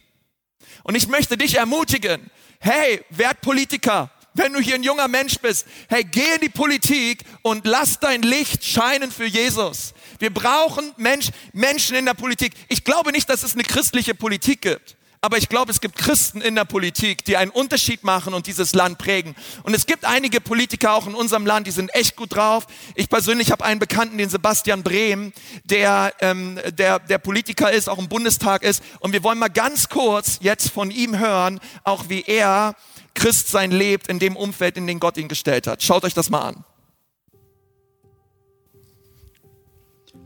Und 0.84 0.96
ich 0.96 1.08
möchte 1.08 1.38
dich 1.38 1.56
ermutigen, 1.56 2.30
hey, 2.60 3.04
werd 3.10 3.42
Politiker. 3.42 4.12
Wenn 4.34 4.54
du 4.54 4.60
hier 4.60 4.76
ein 4.76 4.84
junger 4.84 5.08
Mensch 5.08 5.40
bist, 5.40 5.66
hey, 5.90 6.04
geh 6.04 6.36
in 6.36 6.42
die 6.42 6.50
Politik 6.50 7.24
und 7.42 7.66
lass 7.66 8.00
dein 8.00 8.22
Licht 8.22 8.64
scheinen 8.64 9.12
für 9.12 9.26
Jesus. 9.26 9.96
Wir 10.20 10.32
brauchen 10.32 10.94
Mensch, 10.98 11.30
Menschen 11.54 11.96
in 11.96 12.06
der 12.06 12.14
Politik. 12.14 12.54
Ich 12.70 12.84
glaube 12.84 13.12
nicht, 13.12 13.30
dass 13.30 13.42
es 13.42 13.56
eine 13.56 13.64
christliche 13.64 14.14
Politik 14.14 14.62
gibt. 14.62 14.96
Aber 15.20 15.38
ich 15.38 15.50
glaube, 15.50 15.72
es 15.72 15.82
gibt 15.82 15.98
Christen 15.98 16.42
in 16.42 16.54
der 16.56 16.66
Politik, 16.66 17.26
die 17.26 17.38
einen 17.38 17.50
Unterschied 17.50 18.04
machen 18.04 18.34
und 18.34 18.46
dieses 18.46 18.76
Land 18.76 19.00
prägen. 19.00 19.36
Und 19.64 19.74
es 19.74 19.88
gibt 19.88 20.06
einige 20.06 20.40
Politiker 20.40 20.94
auch 20.94 21.08
in 21.08 21.16
unserem 21.16 21.46
Land, 21.46 21.66
die 21.66 21.72
sind 21.72 21.94
echt 21.96 22.16
gut 22.16 22.36
drauf. 22.36 22.68
Ich 22.94 23.10
persönlich 23.10 23.52
habe 23.52 23.66
einen 23.66 23.80
Bekannten, 23.80 24.18
den 24.20 24.30
Sebastian 24.30 24.84
Brehm, 24.84 25.34
der, 25.64 26.14
ähm, 26.22 26.60
der, 26.78 27.00
der 27.00 27.18
Politiker 27.18 27.72
ist, 27.72 27.90
auch 27.90 27.98
im 27.98 28.10
Bundestag 28.10 28.64
ist. 28.64 28.84
Und 29.00 29.12
wir 29.12 29.24
wollen 29.24 29.40
mal 29.40 29.50
ganz 29.50 29.90
kurz 29.90 30.38
jetzt 30.42 30.70
von 30.70 30.92
ihm 30.92 31.18
hören, 31.18 31.60
auch 31.84 32.10
wie 32.10 32.22
er 32.22 32.76
Christ 33.16 33.50
sein 33.50 33.72
lebt 33.72 34.08
in 34.08 34.20
dem 34.20 34.36
Umfeld, 34.36 34.78
in 34.78 34.86
dem 34.86 35.00
Gott 35.00 35.18
ihn 35.18 35.28
gestellt 35.28 35.66
hat. 35.66 35.82
Schaut 35.82 36.04
euch 36.04 36.14
das 36.14 36.30
mal 36.30 36.42
an. 36.42 36.64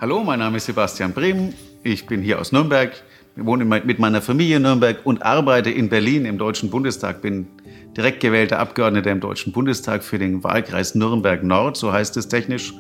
Hallo, 0.01 0.23
mein 0.23 0.39
Name 0.39 0.57
ist 0.57 0.65
Sebastian 0.65 1.13
Brehm. 1.13 1.53
Ich 1.83 2.05
bin 2.07 2.21
hier 2.21 2.39
aus 2.39 2.51
Nürnberg 2.51 2.91
wohne 3.35 3.65
mit 3.65 3.99
meiner 3.99 4.21
Familie 4.21 4.57
in 4.57 4.63
Nürnberg 4.63 4.99
und 5.03 5.23
arbeite 5.23 5.69
in 5.69 5.89
Berlin 5.89 6.25
im 6.25 6.37
Deutschen 6.37 6.69
Bundestag. 6.69 7.21
Bin 7.21 7.47
direkt 7.95 8.19
gewählter 8.19 8.59
Abgeordneter 8.59 9.11
im 9.11 9.19
Deutschen 9.19 9.53
Bundestag 9.53 10.03
für 10.03 10.19
den 10.19 10.43
Wahlkreis 10.43 10.95
Nürnberg 10.95 11.43
Nord, 11.43 11.77
so 11.77 11.91
heißt 11.91 12.17
es 12.17 12.27
technisch. 12.27 12.73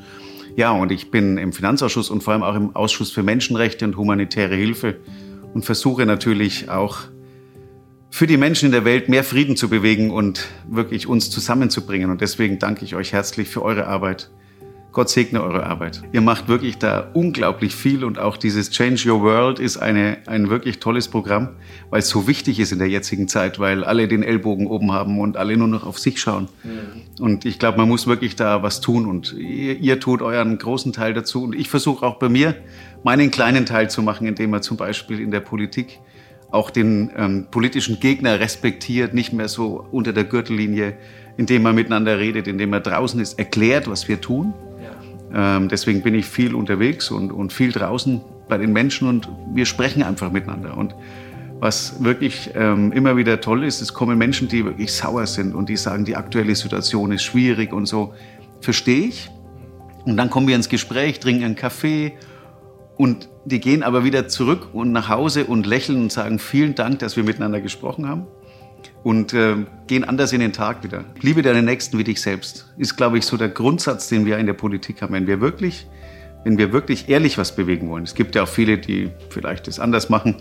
Ja, 0.55 0.71
und 0.71 0.91
ich 0.91 1.11
bin 1.11 1.37
im 1.37 1.53
Finanzausschuss 1.53 2.09
und 2.09 2.23
vor 2.23 2.33
allem 2.33 2.43
auch 2.43 2.55
im 2.55 2.75
Ausschuss 2.75 3.11
für 3.11 3.23
Menschenrechte 3.23 3.85
und 3.85 3.95
humanitäre 3.95 4.55
Hilfe 4.55 4.97
und 5.53 5.65
versuche 5.65 6.05
natürlich 6.05 6.69
auch 6.69 6.99
für 8.09 8.27
die 8.27 8.37
Menschen 8.37 8.65
in 8.65 8.71
der 8.73 8.83
Welt 8.83 9.07
mehr 9.07 9.23
Frieden 9.23 9.55
zu 9.55 9.69
bewegen 9.69 10.11
und 10.11 10.49
wirklich 10.69 11.07
uns 11.07 11.29
zusammenzubringen. 11.29 12.09
Und 12.09 12.19
deswegen 12.19 12.59
danke 12.59 12.83
ich 12.83 12.95
euch 12.95 13.13
herzlich 13.13 13.47
für 13.47 13.63
eure 13.63 13.87
Arbeit 13.87 14.29
Gott 14.91 15.09
segne 15.09 15.41
eure 15.41 15.65
Arbeit. 15.65 16.01
Ihr 16.11 16.19
macht 16.19 16.49
wirklich 16.49 16.77
da 16.77 17.09
unglaublich 17.13 17.73
viel 17.73 18.03
und 18.03 18.19
auch 18.19 18.35
dieses 18.35 18.71
Change 18.71 19.09
Your 19.09 19.21
World 19.21 19.57
ist 19.57 19.77
eine, 19.77 20.17
ein 20.25 20.49
wirklich 20.49 20.79
tolles 20.79 21.07
Programm, 21.07 21.49
weil 21.89 21.99
es 21.99 22.09
so 22.09 22.27
wichtig 22.27 22.59
ist 22.59 22.73
in 22.73 22.79
der 22.79 22.89
jetzigen 22.89 23.29
Zeit, 23.29 23.57
weil 23.57 23.85
alle 23.85 24.09
den 24.09 24.21
Ellbogen 24.21 24.67
oben 24.67 24.91
haben 24.91 25.19
und 25.19 25.37
alle 25.37 25.55
nur 25.55 25.69
noch 25.69 25.85
auf 25.85 25.97
sich 25.97 26.19
schauen. 26.19 26.49
Mhm. 26.63 27.23
Und 27.23 27.45
ich 27.45 27.57
glaube, 27.57 27.77
man 27.77 27.87
muss 27.87 28.05
wirklich 28.05 28.35
da 28.35 28.63
was 28.63 28.81
tun 28.81 29.05
und 29.05 29.33
ihr, 29.33 29.77
ihr 29.77 29.99
tut 30.01 30.21
euren 30.21 30.57
großen 30.57 30.91
Teil 30.91 31.13
dazu 31.13 31.43
und 31.43 31.55
ich 31.55 31.69
versuche 31.69 32.05
auch 32.05 32.19
bei 32.19 32.27
mir 32.27 32.55
meinen 33.03 33.31
kleinen 33.31 33.65
Teil 33.65 33.89
zu 33.89 34.01
machen, 34.01 34.27
indem 34.27 34.49
man 34.49 34.61
zum 34.61 34.75
Beispiel 34.75 35.21
in 35.21 35.31
der 35.31 35.39
Politik 35.39 35.99
auch 36.51 36.69
den 36.69 37.11
ähm, 37.15 37.47
politischen 37.49 38.01
Gegner 38.01 38.41
respektiert, 38.41 39.13
nicht 39.13 39.31
mehr 39.31 39.47
so 39.47 39.87
unter 39.91 40.11
der 40.11 40.25
Gürtellinie, 40.25 40.97
indem 41.37 41.63
man 41.63 41.75
miteinander 41.75 42.19
redet, 42.19 42.49
indem 42.49 42.71
man 42.71 42.83
draußen 42.83 43.21
ist, 43.21 43.39
erklärt, 43.39 43.89
was 43.89 44.09
wir 44.09 44.19
tun 44.19 44.53
ähm, 45.33 45.69
deswegen 45.69 46.01
bin 46.01 46.15
ich 46.15 46.25
viel 46.25 46.55
unterwegs 46.55 47.11
und, 47.11 47.31
und 47.31 47.53
viel 47.53 47.71
draußen 47.71 48.21
bei 48.49 48.57
den 48.57 48.73
Menschen 48.73 49.07
und 49.07 49.29
wir 49.53 49.65
sprechen 49.65 50.03
einfach 50.03 50.31
miteinander. 50.31 50.77
Und 50.77 50.95
was 51.59 52.03
wirklich 52.03 52.51
ähm, 52.55 52.91
immer 52.91 53.15
wieder 53.17 53.39
toll 53.39 53.63
ist, 53.63 53.81
es 53.81 53.93
kommen 53.93 54.17
Menschen, 54.17 54.47
die 54.47 54.65
wirklich 54.65 54.91
sauer 54.93 55.27
sind 55.27 55.53
und 55.53 55.69
die 55.69 55.77
sagen, 55.77 56.05
die 56.05 56.15
aktuelle 56.15 56.55
Situation 56.55 57.11
ist 57.11 57.23
schwierig 57.23 57.71
und 57.71 57.85
so. 57.85 58.13
Verstehe 58.61 59.07
ich. 59.07 59.29
Und 60.05 60.17
dann 60.17 60.29
kommen 60.29 60.47
wir 60.47 60.55
ins 60.55 60.69
Gespräch, 60.69 61.19
trinken 61.19 61.43
einen 61.43 61.55
Kaffee 61.55 62.13
und 62.97 63.29
die 63.45 63.59
gehen 63.59 63.83
aber 63.83 64.03
wieder 64.03 64.27
zurück 64.27 64.69
und 64.73 64.91
nach 64.91 65.09
Hause 65.09 65.45
und 65.45 65.65
lächeln 65.65 66.01
und 66.01 66.11
sagen 66.11 66.39
vielen 66.39 66.75
Dank, 66.75 66.99
dass 66.99 67.15
wir 67.15 67.23
miteinander 67.23 67.61
gesprochen 67.61 68.07
haben 68.07 68.27
und 69.03 69.33
äh, 69.33 69.55
gehen 69.87 70.03
anders 70.03 70.31
in 70.33 70.39
den 70.41 70.53
Tag 70.53 70.83
wieder. 70.83 71.05
Liebe 71.21 71.41
deine 71.41 71.63
Nächsten 71.63 71.97
wie 71.97 72.03
dich 72.03 72.21
selbst 72.21 72.71
ist, 72.77 72.95
glaube 72.95 73.17
ich, 73.17 73.25
so 73.25 73.37
der 73.37 73.49
Grundsatz, 73.49 74.09
den 74.09 74.25
wir 74.25 74.37
in 74.37 74.45
der 74.45 74.53
Politik 74.53 75.01
haben. 75.01 75.13
Wenn 75.13 75.27
wir 75.27 75.41
wirklich, 75.41 75.87
wenn 76.43 76.57
wir 76.57 76.71
wirklich 76.71 77.09
ehrlich 77.09 77.37
was 77.37 77.55
bewegen 77.55 77.89
wollen. 77.89 78.03
Es 78.03 78.15
gibt 78.15 78.35
ja 78.35 78.43
auch 78.43 78.47
viele, 78.47 78.77
die 78.77 79.09
vielleicht 79.29 79.67
das 79.67 79.79
anders 79.79 80.09
machen. 80.09 80.35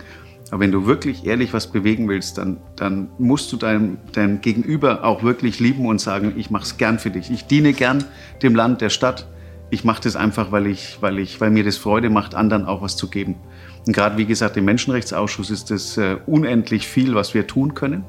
Aber 0.51 0.61
wenn 0.61 0.73
du 0.73 0.87
wirklich 0.87 1.27
ehrlich 1.27 1.53
was 1.53 1.71
bewegen 1.71 2.09
willst, 2.09 2.39
dann, 2.39 2.59
dann 2.77 3.09
musst 3.19 3.53
du 3.53 3.57
deinem, 3.57 3.99
deinem 4.13 4.41
Gegenüber 4.41 5.05
auch 5.05 5.23
wirklich 5.23 5.61
lieben 5.61 5.87
und 5.87 6.01
sagen, 6.01 6.35
ich 6.37 6.51
mache 6.51 6.65
es 6.65 6.77
gern 6.77 6.99
für 6.99 7.11
dich. 7.11 7.31
Ich 7.31 7.47
diene 7.47 7.73
gern 7.73 8.05
dem 8.43 8.55
Land, 8.55 8.81
der 8.81 8.91
Stadt. 8.91 9.29
Ich 9.71 9.85
mache 9.85 10.03
das 10.03 10.17
einfach, 10.17 10.51
weil, 10.51 10.67
ich, 10.67 10.99
weil, 11.01 11.21
ich, 11.21 11.41
weil 11.41 11.51
mir 11.51 11.63
das 11.63 11.77
Freude 11.77 12.11
macht, 12.11 12.35
anderen 12.35 12.65
auch 12.65 12.83
was 12.83 12.97
zu 12.97 13.09
geben. 13.09 13.37
Und 13.87 13.93
gerade, 13.93 14.19
wie 14.19 14.27
gesagt, 14.27 14.57
im 14.57 14.65
Menschenrechtsausschuss 14.65 15.51
ist 15.51 15.71
es 15.71 15.97
äh, 15.97 16.17
unendlich 16.27 16.89
viel, 16.89 17.15
was 17.15 17.33
wir 17.33 17.47
tun 17.47 17.75
können. 17.75 18.05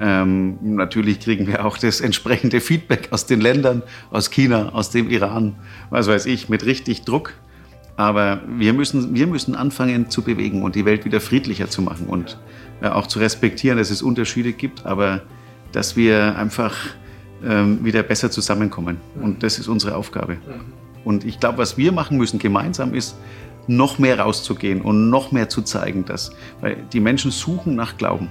Ähm, 0.00 0.58
natürlich 0.62 1.20
kriegen 1.20 1.46
wir 1.46 1.64
auch 1.64 1.76
das 1.78 2.00
entsprechende 2.00 2.60
Feedback 2.60 3.08
aus 3.10 3.26
den 3.26 3.40
Ländern, 3.40 3.82
aus 4.10 4.30
China, 4.30 4.70
aus 4.70 4.90
dem 4.90 5.10
Iran, 5.10 5.56
was 5.90 6.08
weiß 6.08 6.26
ich, 6.26 6.48
mit 6.48 6.64
richtig 6.64 7.02
Druck. 7.02 7.34
Aber 7.96 8.40
wir 8.48 8.72
müssen, 8.72 9.14
wir 9.14 9.26
müssen 9.26 9.54
anfangen 9.54 10.08
zu 10.08 10.22
bewegen 10.22 10.62
und 10.62 10.74
die 10.74 10.84
Welt 10.84 11.04
wieder 11.04 11.20
friedlicher 11.20 11.68
zu 11.68 11.82
machen 11.82 12.06
und 12.06 12.38
äh, 12.80 12.88
auch 12.88 13.06
zu 13.06 13.18
respektieren, 13.18 13.78
dass 13.78 13.90
es 13.90 14.02
Unterschiede 14.02 14.52
gibt, 14.52 14.86
aber 14.86 15.22
dass 15.72 15.94
wir 15.94 16.36
einfach 16.36 16.74
ähm, 17.44 17.84
wieder 17.84 18.02
besser 18.02 18.30
zusammenkommen. 18.30 18.96
Und 19.20 19.42
das 19.42 19.58
ist 19.58 19.68
unsere 19.68 19.94
Aufgabe. 19.94 20.38
Und 21.04 21.24
ich 21.24 21.38
glaube, 21.40 21.58
was 21.58 21.76
wir 21.76 21.92
machen 21.92 22.16
müssen 22.16 22.38
gemeinsam 22.38 22.94
ist, 22.94 23.16
noch 23.66 23.98
mehr 23.98 24.18
rauszugehen 24.18 24.80
und 24.80 25.10
noch 25.10 25.32
mehr 25.32 25.48
zu 25.48 25.62
zeigen, 25.62 26.04
dass, 26.04 26.32
weil 26.60 26.76
die 26.92 27.00
Menschen 27.00 27.30
suchen 27.30 27.74
nach 27.76 27.96
Glauben. 27.96 28.28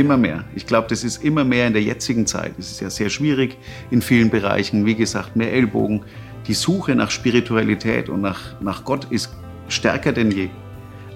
Immer 0.00 0.16
mehr. 0.16 0.44
Ich 0.54 0.64
glaube, 0.64 0.88
das 0.88 1.04
ist 1.04 1.22
immer 1.22 1.44
mehr 1.44 1.66
in 1.66 1.74
der 1.74 1.82
jetzigen 1.82 2.26
Zeit. 2.26 2.54
Es 2.58 2.70
ist 2.70 2.80
ja 2.80 2.88
sehr 2.88 3.10
schwierig 3.10 3.58
in 3.90 4.00
vielen 4.00 4.30
Bereichen. 4.30 4.86
Wie 4.86 4.94
gesagt, 4.94 5.36
mehr 5.36 5.52
Ellbogen. 5.52 6.00
Die 6.46 6.54
Suche 6.54 6.94
nach 6.94 7.10
Spiritualität 7.10 8.08
und 8.08 8.22
nach, 8.22 8.58
nach 8.62 8.86
Gott 8.86 9.08
ist 9.10 9.36
stärker 9.68 10.12
denn 10.12 10.30
je. 10.30 10.48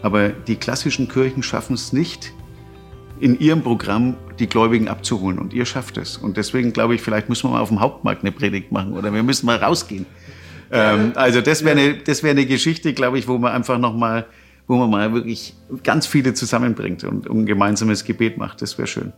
Aber 0.03 0.29
die 0.29 0.57
klassischen 0.57 1.09
Kirchen 1.09 1.43
schaffen 1.43 1.73
es 1.73 1.95
nicht, 1.95 2.35
in 3.21 3.41
ihrem 3.41 3.63
Programm 3.63 4.17
die 4.39 4.49
Gläubigen 4.49 4.89
abzuholen. 4.89 5.39
Und 5.39 5.55
ihr 5.55 5.65
schafft 5.65 5.97
es. 5.97 6.19
Und 6.19 6.37
deswegen 6.37 6.75
glaube 6.75 6.95
ich, 6.95 7.01
vielleicht 7.01 7.31
müssen 7.31 7.49
wir 7.49 7.55
mal 7.55 7.63
auf 7.63 7.71
dem 7.71 7.81
Hauptmarkt 7.81 8.21
eine 8.21 8.33
Predigt 8.33 8.71
machen 8.71 8.93
oder 8.93 9.15
wir 9.15 9.23
müssen 9.23 9.47
mal 9.47 9.57
rausgehen. 9.57 10.05
Ähm, 10.71 11.13
also 11.15 11.41
das 11.41 11.65
wäre 11.65 11.79
eine, 11.79 12.07
wär 12.07 12.31
eine 12.31 12.45
Geschichte, 12.45 12.93
glaube 12.93 13.19
ich, 13.19 13.29
wo 13.29 13.39
man 13.39 13.53
einfach 13.53 13.79
nochmal 13.79 14.21
mal 14.21 14.27
wo 14.67 14.77
man 14.77 14.91
mal 14.91 15.13
wirklich 15.13 15.55
ganz 15.83 16.07
viele 16.07 16.35
zusammenbringt 16.35 17.05
und 17.05 17.29
ein 17.29 17.47
gemeinsames 17.47 18.05
Gebet 18.05 18.39
macht. 18.39 18.63
Das 18.63 18.79
wäre 18.79 18.89
schön. 18.89 19.13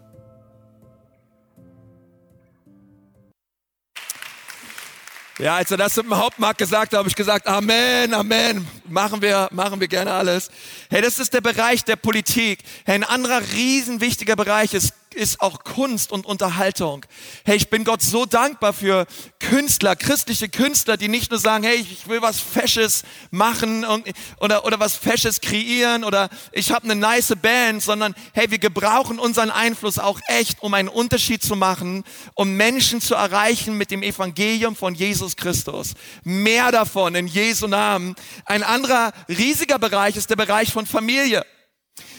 Ja, 5.38 5.56
als 5.56 5.70
er 5.70 5.76
das 5.76 5.98
im 5.98 6.16
Hauptmarkt 6.16 6.56
gesagt 6.56 6.92
hat, 6.92 6.98
habe 6.98 7.11
ich 7.11 7.14
gesagt, 7.14 7.46
Amen, 7.46 8.14
Amen, 8.14 8.66
machen 8.88 9.20
wir, 9.20 9.48
machen 9.52 9.78
wir 9.80 9.87
gerne 9.87 10.11
alles. 10.11 10.50
Hey, 10.88 11.02
das 11.02 11.18
ist 11.18 11.35
der 11.35 11.42
Bereich 11.42 11.85
der 11.85 11.96
Politik. 11.96 12.61
Hey, 12.87 12.94
ein 12.94 13.04
anderer 13.04 13.42
riesenwichtiger 13.52 14.35
Bereich 14.35 14.72
ist 14.72 14.94
ist 15.16 15.40
auch 15.40 15.64
Kunst 15.64 16.12
und 16.12 16.26
Unterhaltung. 16.26 17.05
Hey, 17.44 17.57
ich 17.57 17.70
bin 17.70 17.85
Gott 17.85 18.02
so 18.02 18.26
dankbar 18.26 18.72
für 18.72 19.07
Künstler, 19.40 19.96
christliche 19.96 20.48
Künstler, 20.48 20.96
die 20.96 21.09
nicht 21.09 21.31
nur 21.31 21.40
sagen, 21.40 21.64
hey, 21.64 21.76
ich 21.76 22.07
will 22.07 22.22
was 22.22 22.38
Fesches 22.38 23.02
machen 23.31 23.85
und, 23.85 24.07
oder, 24.40 24.64
oder 24.64 24.79
was 24.79 24.94
Fesches 24.94 25.40
kreieren 25.40 26.05
oder 26.05 26.29
ich 26.52 26.70
habe 26.70 26.85
eine 26.85 26.94
nice 26.94 27.35
Band, 27.40 27.83
sondern 27.83 28.14
hey, 28.35 28.50
wir 28.50 28.59
gebrauchen 28.59 29.18
unseren 29.18 29.50
Einfluss 29.50 29.98
auch 29.98 30.20
echt, 30.29 30.62
um 30.62 30.74
einen 30.74 30.88
Unterschied 30.88 31.42
zu 31.42 31.57
machen, 31.57 32.05
um 32.35 32.52
Menschen 32.52 33.00
zu 33.00 33.14
erreichen 33.14 33.76
mit 33.79 33.90
dem 33.90 34.02
Evangelium 34.02 34.76
von 34.76 34.94
Jesus 34.94 35.37
Christus. 35.37 35.94
Mehr 36.24 36.70
davon 36.70 37.14
in 37.14 37.26
Jesu 37.26 37.66
Namen. 37.66 38.14
Ein 38.44 38.62
anderer 38.62 39.12
riesiger 39.29 39.79
Bereich 39.79 40.16
ist 40.16 40.31
der 40.31 40.37
Bereich 40.37 40.72
von 40.72 40.87
Familie. 40.87 41.44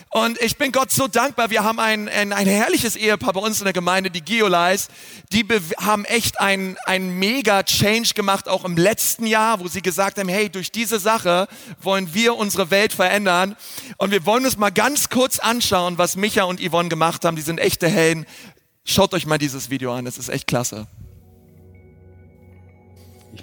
Und 0.09 0.41
ich 0.41 0.57
bin 0.57 0.71
Gott 0.71 0.91
so 0.91 1.07
dankbar. 1.07 1.49
Wir 1.49 1.63
haben 1.63 1.79
ein, 1.79 2.07
ein, 2.07 2.33
ein 2.33 2.47
herrliches 2.47 2.95
Ehepaar 2.95 3.33
bei 3.33 3.41
uns 3.41 3.59
in 3.59 3.65
der 3.65 3.73
Gemeinde, 3.73 4.09
die 4.09 4.23
Geolais. 4.23 4.87
Die 5.31 5.45
haben 5.77 6.05
echt 6.05 6.39
ein, 6.39 6.77
ein 6.85 7.09
mega 7.19 7.63
Change 7.63 8.13
gemacht, 8.13 8.47
auch 8.47 8.65
im 8.65 8.77
letzten 8.77 9.27
Jahr, 9.27 9.59
wo 9.59 9.67
sie 9.67 9.81
gesagt 9.81 10.17
haben, 10.17 10.29
hey, 10.29 10.49
durch 10.49 10.71
diese 10.71 10.99
Sache 10.99 11.47
wollen 11.81 12.13
wir 12.13 12.35
unsere 12.35 12.71
Welt 12.71 12.93
verändern. 12.93 13.55
Und 13.97 14.11
wir 14.11 14.25
wollen 14.25 14.45
uns 14.45 14.57
mal 14.57 14.71
ganz 14.71 15.09
kurz 15.09 15.39
anschauen, 15.39 15.97
was 15.97 16.15
Micha 16.15 16.43
und 16.43 16.61
Yvonne 16.61 16.89
gemacht 16.89 17.25
haben. 17.25 17.35
Die 17.35 17.41
sind 17.41 17.59
echte 17.59 17.87
Helden. 17.87 18.25
Schaut 18.85 19.13
euch 19.13 19.25
mal 19.25 19.37
dieses 19.37 19.69
Video 19.69 19.93
an, 19.93 20.05
das 20.05 20.17
ist 20.17 20.29
echt 20.29 20.47
klasse. 20.47 20.87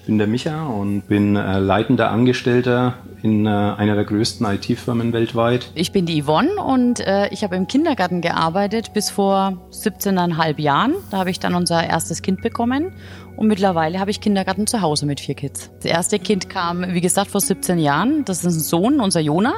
Ich 0.04 0.08
bin 0.08 0.18
der 0.18 0.26
Micha 0.26 0.66
und 0.66 1.08
bin 1.08 1.34
äh, 1.34 1.58
leitender 1.58 2.10
Angestellter 2.10 2.98
in 3.22 3.46
äh, 3.46 3.48
einer 3.48 3.94
der 3.94 4.04
größten 4.04 4.44
IT-Firmen 4.44 5.14
weltweit. 5.14 5.70
Ich 5.74 5.92
bin 5.92 6.04
die 6.04 6.22
Yvonne 6.22 6.62
und 6.62 7.00
äh, 7.00 7.28
ich 7.28 7.42
habe 7.42 7.56
im 7.56 7.66
Kindergarten 7.66 8.20
gearbeitet 8.20 8.92
bis 8.92 9.08
vor 9.08 9.66
17,5 9.70 10.60
Jahren. 10.60 10.92
Da 11.10 11.16
habe 11.16 11.30
ich 11.30 11.40
dann 11.40 11.54
unser 11.54 11.82
erstes 11.82 12.20
Kind 12.20 12.42
bekommen 12.42 12.92
und 13.38 13.46
mittlerweile 13.46 13.98
habe 13.98 14.10
ich 14.10 14.20
Kindergarten 14.20 14.66
zu 14.66 14.82
Hause 14.82 15.06
mit 15.06 15.20
vier 15.20 15.36
Kids. 15.36 15.70
Das 15.76 15.86
erste 15.86 16.18
Kind 16.18 16.50
kam, 16.50 16.84
wie 16.92 17.00
gesagt, 17.00 17.30
vor 17.30 17.40
17 17.40 17.78
Jahren. 17.78 18.26
Das 18.26 18.44
ist 18.44 18.44
ein 18.44 18.60
Sohn, 18.60 19.00
unser 19.00 19.20
Jona. 19.20 19.54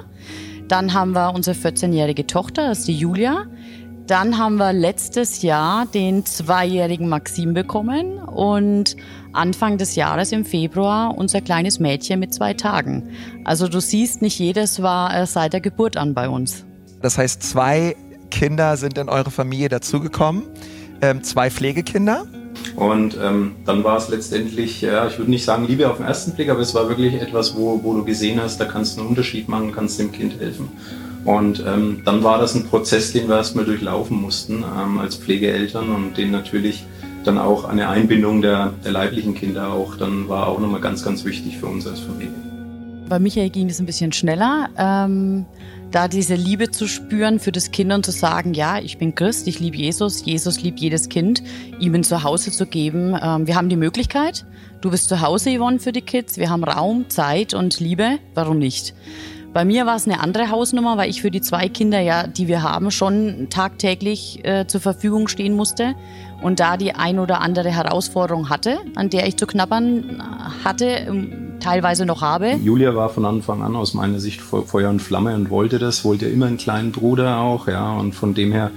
Dann 0.68 0.94
haben 0.94 1.10
wir 1.10 1.34
unsere 1.34 1.56
14-jährige 1.56 2.24
Tochter, 2.28 2.68
das 2.68 2.80
ist 2.80 2.88
die 2.88 2.96
Julia. 2.96 3.46
Dann 4.06 4.38
haben 4.38 4.56
wir 4.56 4.72
letztes 4.72 5.42
Jahr 5.42 5.84
den 5.86 6.24
zweijährigen 6.24 7.08
Maxim 7.08 7.54
bekommen 7.54 8.18
und 8.20 8.96
Anfang 9.32 9.78
des 9.78 9.96
Jahres 9.96 10.30
im 10.30 10.44
Februar 10.44 11.18
unser 11.18 11.40
kleines 11.40 11.80
Mädchen 11.80 12.20
mit 12.20 12.32
zwei 12.32 12.54
Tagen. 12.54 13.10
Also 13.44 13.66
du 13.66 13.80
siehst, 13.80 14.22
nicht 14.22 14.38
jedes 14.38 14.80
war 14.80 15.12
äh, 15.12 15.26
seit 15.26 15.54
der 15.54 15.60
Geburt 15.60 15.96
an 15.96 16.14
bei 16.14 16.28
uns. 16.28 16.64
Das 17.02 17.18
heißt, 17.18 17.42
zwei 17.42 17.96
Kinder 18.30 18.76
sind 18.76 18.96
in 18.96 19.08
eure 19.08 19.32
Familie 19.32 19.68
dazugekommen. 19.68 20.44
Ähm, 21.02 21.24
zwei 21.24 21.50
Pflegekinder. 21.50 22.26
Und 22.76 23.18
ähm, 23.20 23.56
dann 23.64 23.82
war 23.82 23.96
es 23.96 24.08
letztendlich, 24.08 24.82
ja, 24.82 25.08
ich 25.08 25.18
würde 25.18 25.30
nicht 25.30 25.44
sagen 25.44 25.66
Liebe 25.66 25.90
auf 25.90 25.96
den 25.96 26.06
ersten 26.06 26.32
Blick, 26.32 26.48
aber 26.48 26.60
es 26.60 26.74
war 26.74 26.88
wirklich 26.88 27.14
etwas, 27.14 27.56
wo, 27.56 27.82
wo 27.82 27.92
du 27.94 28.04
gesehen 28.04 28.40
hast, 28.40 28.58
da 28.58 28.66
kannst 28.66 28.96
du 28.96 29.00
einen 29.00 29.10
Unterschied 29.10 29.48
machen, 29.48 29.72
kannst 29.72 29.98
dem 29.98 30.12
Kind 30.12 30.38
helfen. 30.38 30.68
Und 31.26 31.62
ähm, 31.66 32.02
dann 32.04 32.22
war 32.22 32.38
das 32.38 32.54
ein 32.54 32.66
Prozess, 32.66 33.12
den 33.12 33.28
wir 33.28 33.36
erstmal 33.36 33.64
durchlaufen 33.64 34.20
mussten 34.20 34.62
ähm, 34.62 34.98
als 34.98 35.16
Pflegeeltern 35.16 35.90
und 35.90 36.16
den 36.16 36.30
natürlich 36.30 36.86
dann 37.24 37.36
auch 37.36 37.64
eine 37.64 37.88
Einbindung 37.88 38.40
der, 38.40 38.72
der 38.84 38.92
leiblichen 38.92 39.34
Kinder 39.34 39.72
auch, 39.72 39.96
dann 39.96 40.28
war 40.28 40.46
auch 40.46 40.60
nochmal 40.60 40.80
ganz, 40.80 41.04
ganz 41.04 41.24
wichtig 41.24 41.58
für 41.58 41.66
uns 41.66 41.84
als 41.84 41.98
Familie. 41.98 42.32
Bei 43.08 43.18
Michael 43.18 43.50
ging 43.50 43.68
es 43.68 43.80
ein 43.80 43.86
bisschen 43.86 44.12
schneller, 44.12 44.68
ähm, 44.78 45.46
da 45.90 46.06
diese 46.06 46.34
Liebe 46.34 46.70
zu 46.70 46.86
spüren 46.86 47.40
für 47.40 47.52
das 47.52 47.72
Kind 47.72 47.92
und 47.92 48.04
zu 48.04 48.12
sagen, 48.12 48.54
ja, 48.54 48.78
ich 48.78 48.98
bin 48.98 49.14
Christ, 49.14 49.48
ich 49.48 49.58
liebe 49.58 49.76
Jesus, 49.76 50.24
Jesus 50.24 50.62
liebt 50.62 50.78
jedes 50.78 51.08
Kind, 51.08 51.42
ihm 51.80 51.94
ein 51.94 52.04
Zuhause 52.04 52.52
zu 52.52 52.66
geben. 52.66 53.16
Ähm, 53.20 53.48
wir 53.48 53.56
haben 53.56 53.68
die 53.68 53.76
Möglichkeit, 53.76 54.44
du 54.80 54.90
bist 54.90 55.08
zu 55.08 55.20
Hause, 55.20 55.56
Yvonne, 55.56 55.80
für 55.80 55.92
die 55.92 56.02
Kids, 56.02 56.38
wir 56.38 56.50
haben 56.50 56.62
Raum, 56.62 57.08
Zeit 57.08 57.54
und 57.54 57.80
Liebe, 57.80 58.18
warum 58.34 58.58
nicht? 58.58 58.94
Bei 59.56 59.64
mir 59.64 59.86
war 59.86 59.96
es 59.96 60.06
eine 60.06 60.20
andere 60.20 60.50
Hausnummer, 60.50 60.98
weil 60.98 61.08
ich 61.08 61.22
für 61.22 61.30
die 61.30 61.40
zwei 61.40 61.70
Kinder, 61.70 61.98
ja, 61.98 62.26
die 62.26 62.46
wir 62.46 62.62
haben, 62.62 62.90
schon 62.90 63.46
tagtäglich 63.48 64.44
äh, 64.44 64.66
zur 64.66 64.82
Verfügung 64.82 65.28
stehen 65.28 65.56
musste 65.56 65.94
und 66.42 66.60
da 66.60 66.76
die 66.76 66.92
ein 66.92 67.18
oder 67.18 67.40
andere 67.40 67.70
Herausforderung 67.70 68.50
hatte, 68.50 68.76
an 68.96 69.08
der 69.08 69.26
ich 69.26 69.38
zu 69.38 69.46
knabbern 69.46 70.22
hatte, 70.62 70.84
ähm, 70.84 71.54
teilweise 71.58 72.04
noch 72.04 72.20
habe. 72.20 72.56
Julia 72.62 72.94
war 72.94 73.08
von 73.08 73.24
Anfang 73.24 73.62
an 73.62 73.76
aus 73.76 73.94
meiner 73.94 74.20
Sicht 74.20 74.42
Feuer 74.42 74.90
und 74.90 75.00
Flamme 75.00 75.34
und 75.34 75.48
wollte 75.48 75.78
das, 75.78 76.04
wollte 76.04 76.26
immer 76.26 76.44
einen 76.44 76.58
kleinen 76.58 76.92
Bruder 76.92 77.38
auch, 77.38 77.66
ja, 77.66 77.92
und 77.94 78.14
von 78.14 78.34
dem 78.34 78.52
her 78.52 78.72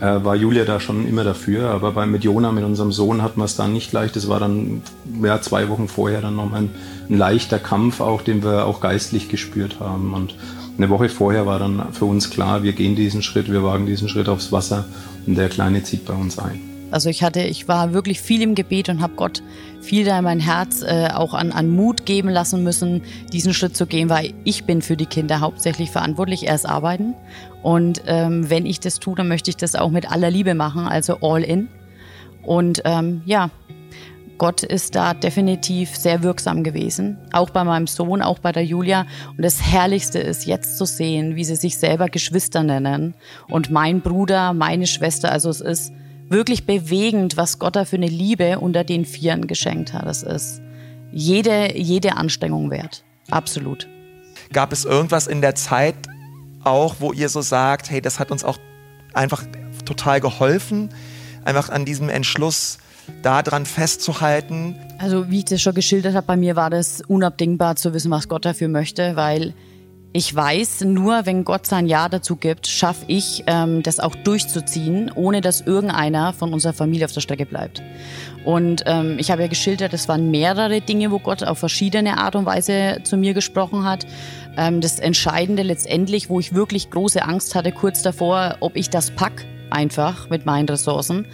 äh, 0.00 0.24
war 0.24 0.34
Julia 0.34 0.64
da 0.64 0.80
schon 0.80 1.06
immer 1.06 1.24
dafür. 1.24 1.70
Aber 1.70 1.92
bei, 1.92 2.06
mit 2.06 2.24
Jona, 2.24 2.52
mit 2.52 2.64
unserem 2.64 2.92
Sohn, 2.92 3.22
hat 3.22 3.36
man 3.36 3.44
es 3.44 3.56
dann 3.56 3.72
nicht 3.72 3.92
leicht. 3.92 4.16
Es 4.16 4.28
war 4.28 4.40
dann 4.40 4.82
ja, 5.22 5.40
zwei 5.40 5.68
Wochen 5.68 5.88
vorher 5.88 6.20
dann 6.20 6.36
noch 6.36 6.52
ein, 6.52 6.70
ein 7.08 7.18
leichter 7.18 7.58
Kampf, 7.58 8.00
auch 8.00 8.22
den 8.22 8.42
wir 8.42 8.66
auch 8.66 8.80
geistlich 8.80 9.28
gespürt 9.28 9.80
haben. 9.80 10.14
Und 10.14 10.34
eine 10.76 10.88
Woche 10.88 11.08
vorher 11.08 11.46
war 11.46 11.58
dann 11.58 11.92
für 11.92 12.06
uns 12.06 12.30
klar, 12.30 12.62
wir 12.62 12.72
gehen 12.72 12.96
diesen 12.96 13.22
Schritt, 13.22 13.50
wir 13.50 13.62
wagen 13.62 13.86
diesen 13.86 14.08
Schritt 14.08 14.28
aufs 14.28 14.50
Wasser 14.50 14.86
und 15.26 15.36
der 15.36 15.48
Kleine 15.48 15.82
zieht 15.82 16.06
bei 16.06 16.14
uns 16.14 16.38
ein. 16.38 16.69
Also 16.90 17.08
ich 17.08 17.22
hatte, 17.22 17.40
ich 17.40 17.68
war 17.68 17.92
wirklich 17.92 18.20
viel 18.20 18.42
im 18.42 18.54
Gebet 18.54 18.88
und 18.88 19.00
habe 19.00 19.14
Gott 19.14 19.42
viel 19.80 20.04
da 20.04 20.18
in 20.18 20.24
mein 20.24 20.40
Herz 20.40 20.82
äh, 20.82 21.08
auch 21.12 21.34
an, 21.34 21.52
an 21.52 21.68
Mut 21.68 22.04
geben 22.06 22.28
lassen 22.28 22.62
müssen, 22.62 23.02
diesen 23.32 23.54
Schritt 23.54 23.76
zu 23.76 23.86
gehen, 23.86 24.08
weil 24.08 24.34
ich 24.44 24.64
bin 24.64 24.82
für 24.82 24.96
die 24.96 25.06
Kinder 25.06 25.40
hauptsächlich 25.40 25.90
verantwortlich, 25.90 26.46
erst 26.46 26.68
arbeiten. 26.68 27.14
Und 27.62 28.02
ähm, 28.06 28.50
wenn 28.50 28.66
ich 28.66 28.80
das 28.80 28.98
tue, 28.98 29.14
dann 29.14 29.28
möchte 29.28 29.50
ich 29.50 29.56
das 29.56 29.74
auch 29.74 29.90
mit 29.90 30.10
aller 30.10 30.30
Liebe 30.30 30.54
machen, 30.54 30.86
also 30.86 31.18
all 31.20 31.42
in. 31.42 31.68
Und 32.42 32.82
ähm, 32.84 33.22
ja, 33.24 33.50
Gott 34.40 34.62
ist 34.62 34.94
da 34.94 35.12
definitiv 35.12 35.94
sehr 35.94 36.22
wirksam 36.22 36.64
gewesen, 36.64 37.18
auch 37.30 37.50
bei 37.50 37.62
meinem 37.62 37.86
Sohn, 37.86 38.22
auch 38.22 38.38
bei 38.38 38.52
der 38.52 38.64
Julia. 38.64 39.04
Und 39.36 39.44
das 39.44 39.60
Herrlichste 39.60 40.18
ist 40.18 40.46
jetzt 40.46 40.78
zu 40.78 40.86
sehen, 40.86 41.36
wie 41.36 41.44
sie 41.44 41.56
sich 41.56 41.76
selber 41.76 42.08
Geschwister 42.08 42.62
nennen. 42.62 43.12
Und 43.48 43.70
mein 43.70 44.00
Bruder, 44.00 44.54
meine 44.54 44.86
Schwester, 44.86 45.30
also 45.30 45.50
es 45.50 45.60
ist 45.60 45.92
wirklich 46.30 46.64
bewegend, 46.64 47.36
was 47.36 47.58
Gott 47.58 47.76
da 47.76 47.84
für 47.84 47.96
eine 47.96 48.06
Liebe 48.06 48.60
unter 48.60 48.84
den 48.84 49.04
Vieren 49.04 49.46
geschenkt 49.46 49.92
hat. 49.92 50.06
Das 50.06 50.22
ist 50.22 50.62
jede, 51.12 51.76
jede 51.76 52.16
Anstrengung 52.16 52.70
wert. 52.70 53.04
Absolut. 53.30 53.88
Gab 54.52 54.72
es 54.72 54.84
irgendwas 54.84 55.26
in 55.26 55.40
der 55.40 55.54
Zeit 55.56 55.96
auch, 56.64 56.96
wo 57.00 57.12
ihr 57.12 57.28
so 57.28 57.42
sagt, 57.42 57.90
hey, 57.90 58.00
das 58.00 58.18
hat 58.18 58.30
uns 58.30 58.44
auch 58.44 58.58
einfach 59.12 59.44
total 59.84 60.20
geholfen, 60.20 60.90
einfach 61.44 61.68
an 61.68 61.84
diesem 61.84 62.08
Entschluss 62.08 62.78
daran 63.22 63.66
festzuhalten? 63.66 64.76
Also 64.98 65.30
wie 65.30 65.38
ich 65.38 65.44
das 65.46 65.60
schon 65.60 65.74
geschildert 65.74 66.14
habe, 66.14 66.26
bei 66.26 66.36
mir 66.36 66.54
war 66.54 66.70
das 66.70 67.00
unabdingbar 67.00 67.74
zu 67.74 67.92
wissen, 67.92 68.10
was 68.10 68.28
Gott 68.28 68.44
dafür 68.44 68.68
möchte, 68.68 69.16
weil 69.16 69.52
ich 70.12 70.34
weiß, 70.34 70.80
nur 70.82 71.24
wenn 71.24 71.44
Gott 71.44 71.66
sein 71.66 71.86
Ja 71.86 72.08
dazu 72.08 72.34
gibt, 72.34 72.66
schaffe 72.66 73.04
ich, 73.06 73.44
ähm, 73.46 73.82
das 73.84 74.00
auch 74.00 74.16
durchzuziehen, 74.16 75.12
ohne 75.14 75.40
dass 75.40 75.60
irgendeiner 75.60 76.32
von 76.32 76.52
unserer 76.52 76.72
Familie 76.72 77.04
auf 77.04 77.12
der 77.12 77.20
Strecke 77.20 77.46
bleibt. 77.46 77.80
Und 78.44 78.82
ähm, 78.86 79.18
ich 79.20 79.30
habe 79.30 79.42
ja 79.42 79.48
geschildert, 79.48 79.92
es 79.92 80.08
waren 80.08 80.30
mehrere 80.32 80.80
Dinge, 80.80 81.12
wo 81.12 81.20
Gott 81.20 81.44
auf 81.44 81.58
verschiedene 81.58 82.18
Art 82.18 82.34
und 82.34 82.44
Weise 82.44 82.98
zu 83.04 83.16
mir 83.16 83.34
gesprochen 83.34 83.84
hat. 83.84 84.04
Ähm, 84.56 84.80
das 84.80 84.98
Entscheidende 84.98 85.62
letztendlich, 85.62 86.28
wo 86.28 86.40
ich 86.40 86.54
wirklich 86.54 86.90
große 86.90 87.22
Angst 87.22 87.54
hatte, 87.54 87.70
kurz 87.70 88.02
davor, 88.02 88.56
ob 88.58 88.74
ich 88.76 88.90
das 88.90 89.12
pack, 89.12 89.46
einfach 89.70 90.28
mit 90.28 90.44
meinen 90.44 90.68
Ressourcen. 90.68 91.26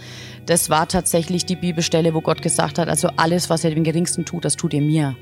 Das 0.45 0.69
war 0.69 0.87
tatsächlich 0.87 1.47
die 1.47 1.55
Bibelstelle, 1.55 2.13
wo 2.13 2.21
Gott 2.21 2.43
gesagt 2.43 2.77
hat, 2.77 2.89
also 2.89 3.09
alles, 3.17 3.49
was 3.49 3.63
ihr 3.63 3.73
dem 3.73 3.83
Geringsten 3.83 4.23
tut, 4.23 4.45
das 4.45 4.55
tut 4.55 4.73
ihr 4.73 4.81
mir. 4.81 5.15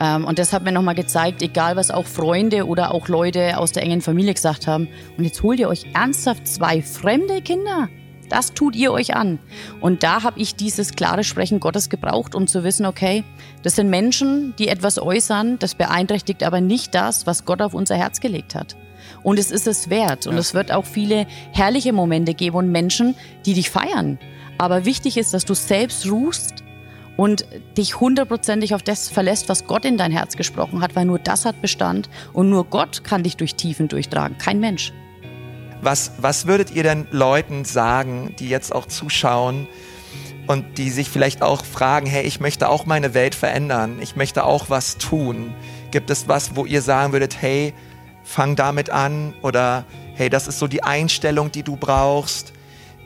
Ähm, 0.00 0.24
und 0.24 0.38
das 0.38 0.52
hat 0.52 0.62
mir 0.62 0.72
nochmal 0.72 0.94
gezeigt, 0.94 1.42
egal 1.42 1.76
was 1.76 1.90
auch 1.90 2.06
Freunde 2.06 2.66
oder 2.66 2.92
auch 2.92 3.08
Leute 3.08 3.58
aus 3.58 3.72
der 3.72 3.82
engen 3.82 4.00
Familie 4.00 4.34
gesagt 4.34 4.66
haben. 4.66 4.88
Und 5.16 5.24
jetzt 5.24 5.42
holt 5.42 5.58
ihr 5.58 5.68
euch 5.68 5.86
ernsthaft 5.94 6.46
zwei 6.46 6.82
fremde 6.82 7.40
Kinder. 7.40 7.88
Das 8.28 8.52
tut 8.52 8.74
ihr 8.74 8.92
euch 8.92 9.14
an. 9.14 9.38
Und 9.80 10.02
da 10.02 10.22
habe 10.22 10.40
ich 10.40 10.56
dieses 10.56 10.92
klare 10.92 11.22
Sprechen 11.22 11.60
Gottes 11.60 11.88
gebraucht, 11.88 12.34
um 12.34 12.46
zu 12.46 12.64
wissen, 12.64 12.84
okay, 12.84 13.24
das 13.62 13.76
sind 13.76 13.88
Menschen, 13.88 14.54
die 14.58 14.68
etwas 14.68 14.98
äußern, 14.98 15.58
das 15.58 15.76
beeinträchtigt 15.76 16.42
aber 16.42 16.60
nicht 16.60 16.94
das, 16.94 17.26
was 17.26 17.44
Gott 17.44 17.62
auf 17.62 17.72
unser 17.72 17.96
Herz 17.96 18.20
gelegt 18.20 18.54
hat. 18.54 18.76
Und 19.22 19.38
es 19.38 19.50
ist 19.50 19.66
es 19.66 19.90
wert. 19.90 20.26
Und 20.26 20.34
ja. 20.34 20.40
es 20.40 20.54
wird 20.54 20.72
auch 20.72 20.84
viele 20.84 21.26
herrliche 21.52 21.92
Momente 21.92 22.34
geben 22.34 22.56
und 22.56 22.72
Menschen, 22.72 23.14
die 23.44 23.54
dich 23.54 23.70
feiern. 23.70 24.18
Aber 24.58 24.84
wichtig 24.84 25.16
ist, 25.16 25.34
dass 25.34 25.44
du 25.44 25.54
selbst 25.54 26.10
ruhst 26.10 26.64
und 27.16 27.46
dich 27.76 28.00
hundertprozentig 28.00 28.74
auf 28.74 28.82
das 28.82 29.08
verlässt, 29.08 29.48
was 29.48 29.66
Gott 29.66 29.84
in 29.84 29.96
dein 29.96 30.12
Herz 30.12 30.36
gesprochen 30.36 30.80
hat, 30.80 30.96
weil 30.96 31.04
nur 31.04 31.18
das 31.18 31.44
hat 31.44 31.60
Bestand 31.62 32.08
und 32.32 32.50
nur 32.50 32.64
Gott 32.64 33.04
kann 33.04 33.22
dich 33.22 33.36
durch 33.36 33.54
Tiefen 33.54 33.88
durchtragen, 33.88 34.38
kein 34.38 34.60
Mensch. 34.60 34.92
Was, 35.82 36.12
was 36.18 36.46
würdet 36.46 36.70
ihr 36.70 36.82
denn 36.82 37.06
Leuten 37.10 37.64
sagen, 37.64 38.34
die 38.38 38.48
jetzt 38.48 38.74
auch 38.74 38.86
zuschauen 38.86 39.68
und 40.46 40.78
die 40.78 40.90
sich 40.90 41.08
vielleicht 41.08 41.42
auch 41.42 41.64
fragen, 41.64 42.06
hey, 42.06 42.24
ich 42.24 42.40
möchte 42.40 42.68
auch 42.68 42.86
meine 42.86 43.14
Welt 43.14 43.34
verändern, 43.34 43.98
ich 44.00 44.16
möchte 44.16 44.44
auch 44.44 44.70
was 44.70 44.96
tun? 44.98 45.54
Gibt 45.90 46.10
es 46.10 46.28
was, 46.28 46.56
wo 46.56 46.64
ihr 46.64 46.82
sagen 46.82 47.12
würdet, 47.12 47.40
hey, 47.40 47.74
fang 48.24 48.56
damit 48.56 48.90
an 48.90 49.34
oder 49.42 49.84
hey, 50.14 50.30
das 50.30 50.48
ist 50.48 50.58
so 50.58 50.66
die 50.66 50.82
Einstellung, 50.82 51.52
die 51.52 51.62
du 51.62 51.76
brauchst? 51.76 52.52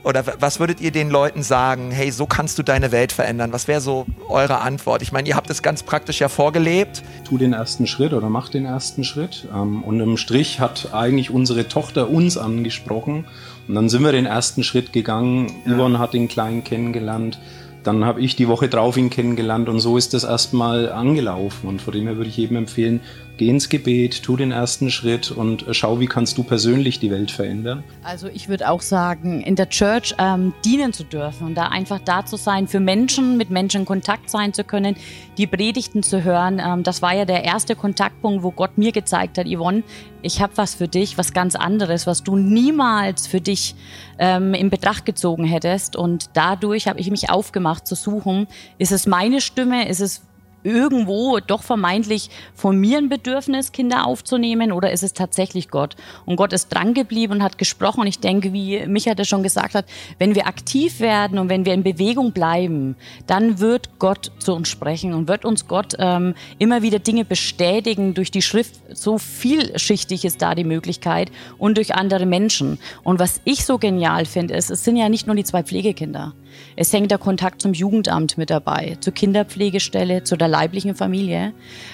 Oder 0.03 0.23
was 0.39 0.59
würdet 0.59 0.81
ihr 0.81 0.91
den 0.91 1.11
Leuten 1.11 1.43
sagen? 1.43 1.91
Hey, 1.91 2.11
so 2.11 2.25
kannst 2.25 2.57
du 2.57 2.63
deine 2.63 2.91
Welt 2.91 3.11
verändern. 3.11 3.53
Was 3.53 3.67
wäre 3.67 3.81
so 3.81 4.07
eure 4.29 4.61
Antwort? 4.61 5.03
Ich 5.03 5.11
meine, 5.11 5.29
ihr 5.29 5.35
habt 5.35 5.49
es 5.51 5.61
ganz 5.61 5.83
praktisch 5.83 6.19
ja 6.21 6.27
vorgelebt. 6.27 7.03
Tu 7.23 7.37
den 7.37 7.53
ersten 7.53 7.85
Schritt 7.85 8.13
oder 8.13 8.29
mach 8.29 8.49
den 8.49 8.65
ersten 8.65 9.03
Schritt. 9.03 9.47
Ähm, 9.53 9.83
und 9.83 9.99
im 9.99 10.17
Strich 10.17 10.59
hat 10.59 10.93
eigentlich 10.93 11.29
unsere 11.29 11.67
Tochter 11.67 12.09
uns 12.09 12.35
angesprochen. 12.35 13.25
Und 13.67 13.75
dann 13.75 13.89
sind 13.89 14.03
wir 14.03 14.11
den 14.11 14.25
ersten 14.25 14.63
Schritt 14.63 14.91
gegangen. 14.91 15.51
Ja. 15.65 15.75
Yvonne 15.75 15.99
hat 15.99 16.13
den 16.13 16.27
Kleinen 16.27 16.63
kennengelernt. 16.63 17.39
Dann 17.83 18.05
habe 18.05 18.21
ich 18.21 18.35
die 18.35 18.47
Woche 18.47 18.69
drauf 18.69 18.97
ihn 18.97 19.09
kennengelernt 19.09 19.67
und 19.67 19.79
so 19.79 19.97
ist 19.97 20.13
das 20.13 20.23
erstmal 20.23 20.91
angelaufen. 20.91 21.67
Und 21.67 21.81
von 21.81 21.93
dem 21.93 22.05
her 22.05 22.17
würde 22.17 22.29
ich 22.29 22.37
jedem 22.37 22.57
empfehlen, 22.57 23.01
geh 23.41 23.49
ins 23.49 23.69
Gebet, 23.69 24.21
tu 24.21 24.37
den 24.37 24.51
ersten 24.51 24.91
Schritt 24.91 25.31
und 25.31 25.65
schau, 25.71 25.99
wie 25.99 26.05
kannst 26.05 26.37
du 26.37 26.43
persönlich 26.43 26.99
die 26.99 27.09
Welt 27.09 27.31
verändern. 27.31 27.83
Also 28.03 28.27
ich 28.27 28.49
würde 28.49 28.69
auch 28.69 28.81
sagen, 28.81 29.41
in 29.41 29.55
der 29.55 29.67
Church 29.67 30.13
ähm, 30.19 30.53
dienen 30.63 30.93
zu 30.93 31.03
dürfen 31.03 31.47
und 31.47 31.55
da 31.55 31.69
einfach 31.69 31.97
da 31.97 32.23
zu 32.23 32.35
sein, 32.35 32.67
für 32.67 32.79
Menschen, 32.79 33.37
mit 33.37 33.49
Menschen 33.49 33.83
Kontakt 33.83 34.29
sein 34.29 34.53
zu 34.53 34.63
können, 34.63 34.95
die 35.39 35.47
Predigten 35.47 36.03
zu 36.03 36.23
hören. 36.23 36.61
Ähm, 36.63 36.83
das 36.83 37.01
war 37.01 37.15
ja 37.15 37.25
der 37.25 37.43
erste 37.43 37.75
Kontaktpunkt, 37.75 38.43
wo 38.43 38.51
Gott 38.51 38.77
mir 38.77 38.91
gezeigt 38.91 39.39
hat, 39.39 39.47
Yvonne, 39.47 39.81
ich 40.21 40.39
habe 40.39 40.53
was 40.55 40.75
für 40.75 40.87
dich, 40.87 41.17
was 41.17 41.33
ganz 41.33 41.55
anderes, 41.55 42.05
was 42.05 42.21
du 42.21 42.35
niemals 42.35 43.25
für 43.25 43.41
dich 43.41 43.73
ähm, 44.19 44.53
in 44.53 44.69
Betracht 44.69 45.03
gezogen 45.03 45.45
hättest. 45.45 45.95
Und 45.95 46.29
dadurch 46.33 46.87
habe 46.87 46.99
ich 46.99 47.09
mich 47.09 47.31
aufgemacht 47.31 47.87
zu 47.87 47.95
suchen, 47.95 48.45
ist 48.77 48.91
es 48.91 49.07
meine 49.07 49.41
Stimme, 49.41 49.89
ist 49.89 49.99
es 49.99 50.21
irgendwo 50.63 51.39
doch 51.39 51.63
vermeintlich 51.63 52.29
von 52.53 52.77
mir 52.77 52.97
ein 52.97 53.09
Bedürfnis, 53.09 53.71
Kinder 53.71 54.05
aufzunehmen 54.05 54.71
oder 54.71 54.91
ist 54.91 55.03
es 55.03 55.13
tatsächlich 55.13 55.69
Gott? 55.69 55.95
Und 56.25 56.35
Gott 56.35 56.53
ist 56.53 56.69
dran 56.69 56.93
geblieben 56.93 57.33
und 57.33 57.43
hat 57.43 57.57
gesprochen. 57.57 58.01
Und 58.01 58.07
ich 58.07 58.19
denke, 58.19 58.53
wie 58.53 58.85
Micha 58.87 59.15
das 59.15 59.27
schon 59.27 59.43
gesagt 59.43 59.75
hat, 59.75 59.85
wenn 60.19 60.35
wir 60.35 60.47
aktiv 60.47 60.99
werden 60.99 61.39
und 61.39 61.49
wenn 61.49 61.65
wir 61.65 61.73
in 61.73 61.83
Bewegung 61.83 62.31
bleiben, 62.31 62.95
dann 63.27 63.59
wird 63.59 63.99
Gott 63.99 64.31
zu 64.39 64.53
uns 64.53 64.69
sprechen 64.69 65.13
und 65.13 65.27
wird 65.27 65.45
uns 65.45 65.67
Gott 65.67 65.95
ähm, 65.99 66.35
immer 66.59 66.81
wieder 66.81 66.99
Dinge 66.99 67.25
bestätigen 67.25 68.13
durch 68.13 68.31
die 68.31 68.41
Schrift. 68.41 68.75
So 68.93 69.17
vielschichtig 69.17 70.25
ist 70.25 70.41
da 70.41 70.55
die 70.55 70.63
Möglichkeit 70.63 71.31
und 71.57 71.77
durch 71.77 71.95
andere 71.95 72.25
Menschen. 72.25 72.79
Und 73.03 73.19
was 73.19 73.41
ich 73.45 73.65
so 73.65 73.77
genial 73.77 74.25
finde, 74.25 74.55
ist, 74.55 74.69
es 74.69 74.83
sind 74.83 74.97
ja 74.97 75.09
nicht 75.09 75.27
nur 75.27 75.35
die 75.35 75.43
zwei 75.43 75.63
Pflegekinder. 75.63 76.33
Es 76.75 76.91
hängt 76.93 77.11
der 77.11 77.17
Kontakt 77.17 77.61
zum 77.61 77.73
Jugendamt 77.73 78.37
mit 78.37 78.49
dabei, 78.49 78.97
zur 78.99 79.13
Kinderpflegestelle, 79.13 80.23
zu 80.23 80.35
der 80.37 80.47
leiblichen 80.47 80.95
Familie. 80.95 81.53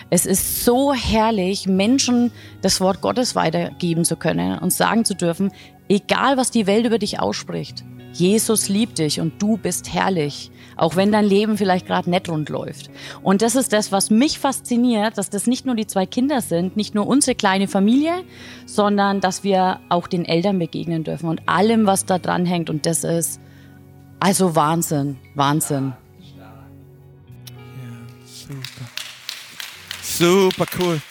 Es 0.10 0.26
ist 0.26 0.63
so 0.63 0.93
herrlich, 0.93 1.67
Menschen 1.67 2.32
das 2.62 2.82
Wort 2.82 3.02
Gottes 3.02 3.36
weitergeben 3.36 4.06
zu 4.06 4.15
können 4.15 4.60
und 4.60 4.72
sagen 4.72 5.06
zu 5.06 5.15
dürfen, 5.15 5.52
Egal, 5.89 6.36
was 6.36 6.52
die 6.52 6.67
Welt 6.67 6.86
über 6.86 7.00
dich 7.00 7.20
ausspricht. 7.20 7.86
Jesus 8.12 8.67
liebt 8.67 8.98
dich 8.98 9.22
und 9.22 9.41
du 9.41 9.58
bist 9.58 9.93
herrlich, 9.93 10.52
auch 10.76 10.96
wenn 10.96 11.12
dein 11.12 11.26
Leben 11.26 11.58
vielleicht 11.58 11.86
gerade 11.86 12.10
nett 12.10 12.30
rund 12.30 12.50
läuft. 12.50 12.89
Und 13.22 13.41
das 13.41 13.56
ist 13.56 13.72
das, 13.72 13.91
was 13.91 14.10
mich 14.10 14.39
fasziniert, 14.39 15.17
dass 15.17 15.30
das 15.30 15.48
nicht 15.48 15.65
nur 15.65 15.76
die 15.76 15.88
zwei 15.88 16.06
Kinder 16.06 16.41
sind, 16.41 16.76
nicht 16.76 16.96
nur 16.96 17.08
unsere 17.08 17.36
kleine 17.36 17.67
Familie, 17.67 18.24
sondern 18.65 19.22
dass 19.22 19.43
wir 19.43 19.80
auch 19.88 20.08
den 20.08 20.26
Eltern 20.26 20.60
begegnen 20.60 21.04
dürfen 21.04 21.30
und 21.30 21.48
allem, 21.48 21.86
was 21.86 22.06
da 22.06 22.17
dran 22.17 22.46
hängt. 22.46 22.70
Und 22.70 22.86
das 22.86 23.04
ist 23.04 23.39
also 24.20 24.56
Wahnsinn, 24.56 25.18
Wahnsinn. 25.36 25.94
Super 30.02 30.66
cool. 30.80 31.02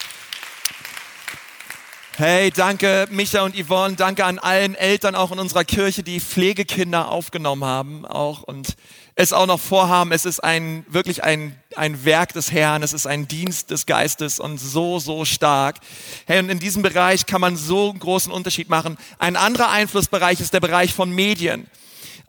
Hey, 2.17 2.49
danke 2.49 3.07
Micha 3.11 3.43
und 3.43 3.55
Yvonne, 3.55 3.95
danke 3.95 4.25
an 4.25 4.39
allen 4.39 4.73
Eltern 4.73 5.13
auch 5.13 5.31
in 5.31 5.37
unserer 5.37 5.63
Kirche, 5.63 6.01
die 6.01 6.19
Pflegekinder 6.19 7.11
aufgenommen 7.11 7.63
haben 7.63 8.07
auch 8.07 8.41
und 8.41 8.75
es 9.13 9.33
auch 9.33 9.45
noch 9.45 9.59
vorhaben. 9.59 10.11
Es 10.11 10.25
ist 10.25 10.43
ein, 10.43 10.83
wirklich 10.89 11.23
ein, 11.23 11.55
ein 11.75 12.05
Werk 12.05 12.33
des 12.33 12.51
Herrn, 12.51 12.81
es 12.81 12.93
ist 12.93 13.05
ein 13.05 13.27
Dienst 13.27 13.69
des 13.69 13.85
Geistes 13.85 14.39
und 14.39 14.57
so, 14.57 14.97
so 14.97 15.25
stark. 15.25 15.77
Hey, 16.25 16.39
und 16.39 16.49
in 16.49 16.57
diesem 16.57 16.81
Bereich 16.81 17.27
kann 17.27 17.39
man 17.39 17.55
so 17.55 17.91
einen 17.91 17.99
großen 17.99 18.31
Unterschied 18.31 18.67
machen. 18.67 18.97
Ein 19.19 19.35
anderer 19.35 19.69
Einflussbereich 19.69 20.41
ist 20.41 20.55
der 20.55 20.59
Bereich 20.59 20.95
von 20.95 21.11
Medien. 21.11 21.67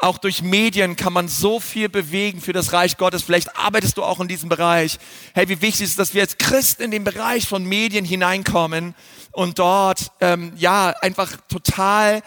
Auch 0.01 0.19
durch 0.19 0.43
Medien 0.43 0.95
kann 0.95 1.13
man 1.13 1.27
so 1.27 1.59
viel 1.59 1.89
bewegen 1.89 2.41
für 2.41 2.53
das 2.53 2.73
Reich 2.73 2.97
Gottes. 2.99 3.25
Vielleicht 3.25 3.57
arbeitest 3.57 3.97
du 3.97 4.05
auch 4.05 4.21
in 4.21 4.29
diesem 4.29 4.49
Bereich. 4.49 4.97
Hey, 5.35 5.49
wie 5.49 5.61
wichtig 5.61 5.83
ist 5.83 5.91
es, 5.91 5.97
dass 5.97 6.15
wir 6.15 6.23
als 6.23 6.39
Christen 6.39 6.85
in 6.85 6.93
den 6.93 7.03
Bereich 7.03 7.49
von 7.49 7.65
Medien 7.65 8.05
hineinkommen 8.05 8.95
und 9.33 9.59
dort, 9.59 10.13
ähm, 10.21 10.53
ja, 10.57 10.91
einfach 11.01 11.33
total 11.49 12.23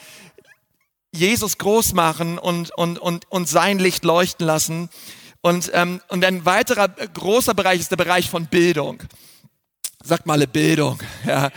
Jesus 1.14 1.58
groß 1.58 1.94
machen 1.94 2.38
und, 2.38 2.72
und, 2.72 3.00
und, 3.00 3.32
und 3.32 3.48
sein 3.48 3.80
Licht 3.80 4.04
leuchten 4.04 4.46
lassen. 4.46 4.90
Und, 5.40 5.72
ähm, 5.74 6.02
und 6.10 6.26
ein 6.26 6.44
weiterer 6.44 6.90
großer 6.90 7.54
Bereich 7.54 7.80
ist 7.80 7.92
der 7.92 7.98
Bereich 7.98 8.30
von 8.30 8.48
Bildung. 8.48 9.02
Sagt 10.04 10.26
mal 10.26 10.46
Bildung. 10.46 11.00
Ja. 11.26 11.52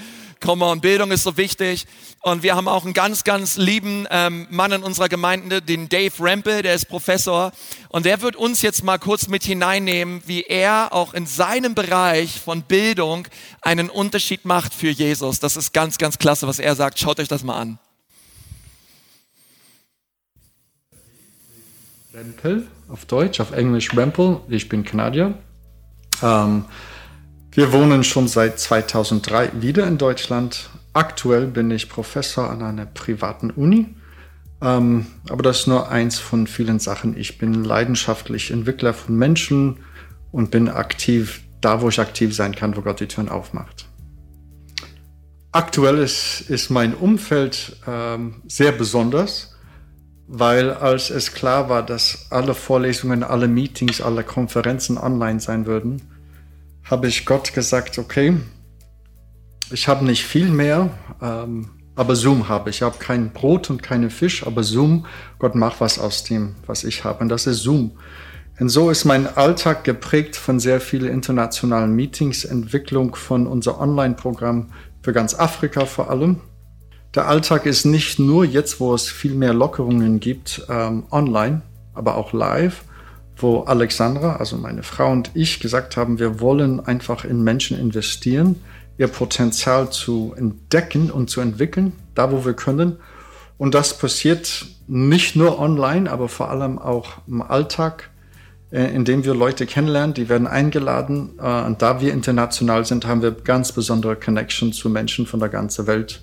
Come 0.45 0.63
on, 0.63 0.83
Bildung 0.83 1.11
ist 1.11 1.23
so 1.23 1.39
wichtig. 1.39 1.87
Und 2.21 2.43
wir 2.43 2.55
haben 2.55 2.69
auch 2.69 2.85
einen 2.85 2.93
ganz, 2.93 3.25
ganz 3.25 3.57
lieben 3.57 4.07
ähm, 4.11 4.47
Mann 4.51 4.73
in 4.73 4.83
unserer 4.83 5.09
Gemeinde, 5.09 5.63
den 5.63 5.89
Dave 5.89 6.13
Rempel, 6.21 6.61
der 6.61 6.75
ist 6.75 6.85
Professor. 6.85 7.51
Und 7.89 8.05
der 8.05 8.21
wird 8.21 8.37
uns 8.37 8.61
jetzt 8.61 8.85
mal 8.85 8.99
kurz 8.99 9.27
mit 9.27 9.43
hineinnehmen, 9.43 10.23
wie 10.27 10.43
er 10.43 10.93
auch 10.93 11.15
in 11.15 11.25
seinem 11.25 11.75
Bereich 11.75 12.41
von 12.41 12.61
Bildung 12.61 13.27
einen 13.63 13.89
Unterschied 13.89 14.45
macht 14.45 14.75
für 14.75 14.91
Jesus. 14.91 15.41
Das 15.41 15.57
ist 15.57 15.73
ganz, 15.73 15.97
ganz 15.97 16.19
klasse, 16.19 16.47
was 16.47 16.59
er 16.59 16.77
sagt. 16.77 16.99
Schaut 16.99 17.21
euch 17.21 17.29
das 17.29 17.43
mal 17.43 17.59
an. 17.59 17.79
Rempel 22.13 22.69
auf 22.91 23.07
Deutsch, 23.07 23.41
auf 23.41 23.53
Englisch 23.53 23.97
Rempel. 23.97 24.41
Ich 24.51 24.69
bin 24.69 24.85
Kanadier. 24.85 25.39
Ähm, 26.23 26.67
wir 27.55 27.73
wohnen 27.73 28.03
schon 28.03 28.27
seit 28.27 28.59
2003 28.59 29.53
wieder 29.61 29.87
in 29.87 29.97
Deutschland. 29.97 30.71
Aktuell 30.93 31.47
bin 31.47 31.71
ich 31.71 31.89
Professor 31.89 32.51
an 32.51 32.63
einer 32.63 32.87
privaten 32.87 33.51
Uni. 33.51 33.95
Ähm, 34.61 35.07
aber 35.29 35.43
das 35.43 35.61
ist 35.61 35.67
nur 35.69 35.89
eins 35.89 36.19
von 36.19 36.47
vielen 36.49 36.81
Sachen. 36.81 37.17
Ich 37.17 37.39
bin 37.39 37.63
leidenschaftlich 37.63 38.51
Entwickler 38.51 38.93
von 38.93 39.17
Menschen 39.17 39.79
und 40.33 40.51
bin 40.51 40.69
aktiv 40.69 41.43
da, 41.61 41.81
wo 41.81 41.89
ich 41.89 42.01
aktiv 42.01 42.35
sein 42.35 42.57
kann, 42.57 42.77
wo 42.77 42.81
Gott 42.81 42.99
die 42.99 43.07
Türen 43.07 43.29
aufmacht. 43.29 43.87
Aktuell 45.53 45.99
ist, 45.99 46.41
ist 46.49 46.71
mein 46.71 46.95
Umfeld 46.95 47.77
ähm, 47.87 48.43
sehr 48.49 48.73
besonders, 48.73 49.55
weil 50.27 50.71
als 50.71 51.11
es 51.11 51.33
klar 51.33 51.69
war, 51.69 51.85
dass 51.85 52.27
alle 52.31 52.55
Vorlesungen, 52.55 53.23
alle 53.23 53.47
Meetings, 53.47 54.01
alle 54.01 54.25
Konferenzen 54.25 54.99
online 54.99 55.39
sein 55.39 55.67
würden, 55.67 56.03
habe 56.85 57.09
ich 57.09 57.27
Gott 57.27 57.53
gesagt, 57.55 57.99
okay, 57.99 58.37
ich 59.71 59.89
habe 59.89 60.05
nicht 60.05 60.25
viel 60.25 60.49
mehr, 60.49 60.91
ähm, 61.21 61.71
aber 61.97 62.17
Zoom 62.17 62.49
habe 62.49 62.71
ich. 62.71 62.77
Ich 62.77 62.83
habe 62.83 62.99
kein 62.99 63.33
Brot 63.33 63.71
und 63.71 63.83
keine 63.83 64.11
Fisch, 64.11 64.47
aber 64.47 64.63
Zoom, 64.63 65.07
Gott 65.39 65.55
macht 65.55 65.81
was 65.81 65.99
aus 65.99 66.25
dem, 66.25 66.57
was 66.67 66.85
ich 66.85 67.05
habe. 67.05 67.21
Und 67.21 67.29
das 67.29 67.47
ist 67.47 67.61
Zoom. 67.61 67.93
Und 68.61 68.69
so 68.69 68.91
ist 68.91 69.05
mein 69.05 69.27
Alltag 69.37 69.85
geprägt 69.85 70.37
von 70.37 70.61
sehr 70.61 70.81
vielen 70.81 71.09
internationalen 71.13 71.95
Meetings, 71.95 72.45
Entwicklung 72.45 73.15
von 73.15 73.47
unser 73.47 73.81
Online-Programm 73.81 74.71
für 75.03 75.13
ganz 75.13 75.35
Afrika 75.35 75.87
vor 75.87 76.11
allem. 76.11 76.41
Der 77.15 77.29
Alltag 77.29 77.67
ist 77.67 77.85
nicht 77.85 78.19
nur 78.19 78.45
jetzt, 78.45 78.81
wo 78.81 78.95
es 78.95 79.09
viel 79.09 79.35
mehr 79.35 79.55
Lockerungen 79.55 80.21
gibt, 80.21 80.67
ähm, 80.69 81.05
online, 81.11 81.63
aber 81.95 82.17
auch 82.17 82.33
live 82.33 82.85
wo 83.37 83.61
Alexandra, 83.61 84.37
also 84.37 84.57
meine 84.57 84.83
Frau 84.83 85.11
und 85.11 85.31
ich 85.35 85.61
gesagt 85.61 85.97
haben, 85.97 86.19
wir 86.19 86.41
wollen 86.41 86.81
einfach 86.81 87.25
in 87.25 87.43
Menschen 87.43 87.79
investieren, 87.79 88.63
ihr 88.97 89.09
Potenzial 89.09 89.91
zu 89.91 90.35
entdecken 90.37 91.11
und 91.11 91.31
zu 91.31 91.41
entwickeln, 91.41 91.93
da 92.15 92.31
wo 92.31 92.45
wir 92.45 92.55
können. 92.55 92.97
Und 93.59 93.75
das 93.75 93.99
passiert 93.99 94.67
nicht 94.87 95.37
nur 95.37 95.59
online, 95.59 96.11
aber 96.11 96.29
vor 96.29 96.51
allem 96.51 96.79
auch 96.79 97.19
im 97.27 97.43
Alltag, 97.43 98.11
äh, 98.71 98.85
indem 98.95 99.25
wir 99.25 99.35
Leute 99.35 99.67
kennenlernen, 99.67 100.15
die 100.15 100.29
werden 100.29 100.47
eingeladen. 100.47 101.31
Äh, 101.41 101.63
und 101.63 101.83
da 101.83 102.01
wir 102.01 102.13
international 102.13 102.85
sind, 102.85 103.07
haben 103.07 103.23
wir 103.23 103.33
ganz 103.33 103.73
besondere 103.73 104.17
Connection 104.17 104.73
zu 104.73 104.89
Menschen 104.89 105.27
von 105.27 105.41
der 105.41 105.49
ganzen 105.49 105.87
Welt. 105.87 106.23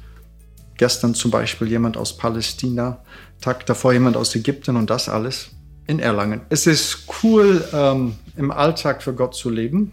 Gestern 0.77 1.13
zum 1.13 1.31
Beispiel 1.31 1.67
jemand 1.67 1.97
aus 1.97 2.17
Palästina, 2.17 2.99
Tag 3.41 3.65
davor 3.65 3.93
jemand 3.93 4.17
aus 4.17 4.35
Ägypten 4.35 4.75
und 4.77 4.89
das 4.89 5.09
alles 5.09 5.51
in 5.91 5.99
Erlangen. 5.99 6.41
Es 6.49 6.67
ist 6.67 7.03
cool, 7.21 7.63
ähm, 7.73 8.15
im 8.37 8.49
Alltag 8.49 9.03
für 9.03 9.13
Gott 9.13 9.35
zu 9.35 9.49
leben. 9.49 9.91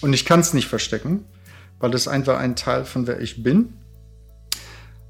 Und 0.00 0.12
ich 0.12 0.24
kann 0.24 0.40
es 0.40 0.54
nicht 0.54 0.68
verstecken, 0.68 1.24
weil 1.80 1.90
das 1.90 2.08
einfach 2.08 2.38
ein 2.38 2.54
Teil 2.54 2.84
von 2.84 3.06
wer 3.06 3.20
ich 3.20 3.42
bin. 3.42 3.74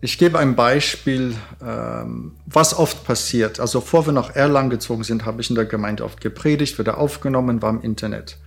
Ich 0.01 0.17
gebe 0.17 0.39
ein 0.39 0.57
Beispiel, 0.57 1.37
ähm, 1.63 2.37
was 2.47 2.77
oft 2.77 3.05
passiert. 3.05 3.61
Also, 3.61 3.81
bevor 3.81 4.07
wir 4.07 4.15
nach 4.15 4.35
Erlangen 4.35 4.71
gezogen 4.71 5.05
sind, 5.05 5.27
habe 5.27 5.43
ich 5.43 5.51
in 5.51 5.57
der 5.57 5.67
Gemeinde 5.67 6.05
oft 6.05 6.23
gepredigt, 6.23 6.79
wieder 6.79 6.97
aufgenommen, 6.97 7.61
war 7.61 7.71
im 7.71 7.83
Internet. 7.83 8.39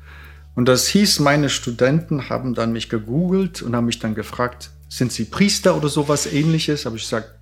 Und 0.56 0.66
das 0.68 0.88
hieß, 0.88 1.20
meine 1.20 1.50
Studenten 1.50 2.28
haben 2.30 2.56
dann 2.56 2.74
mich 2.74 2.90
gegoogelt 2.90 3.62
und 3.62 3.76
haben 3.76 3.86
mich 3.86 4.00
dann 4.00 4.16
gefragt, 4.16 4.72
sind 4.90 5.12
Sie 5.12 5.26
Priester 5.26 5.78
oder 5.78 5.90
sowas 5.90 6.26
ähnliches? 6.26 6.88
Habe 6.88 6.98
ich 6.98 7.04
gesagt, 7.04 7.36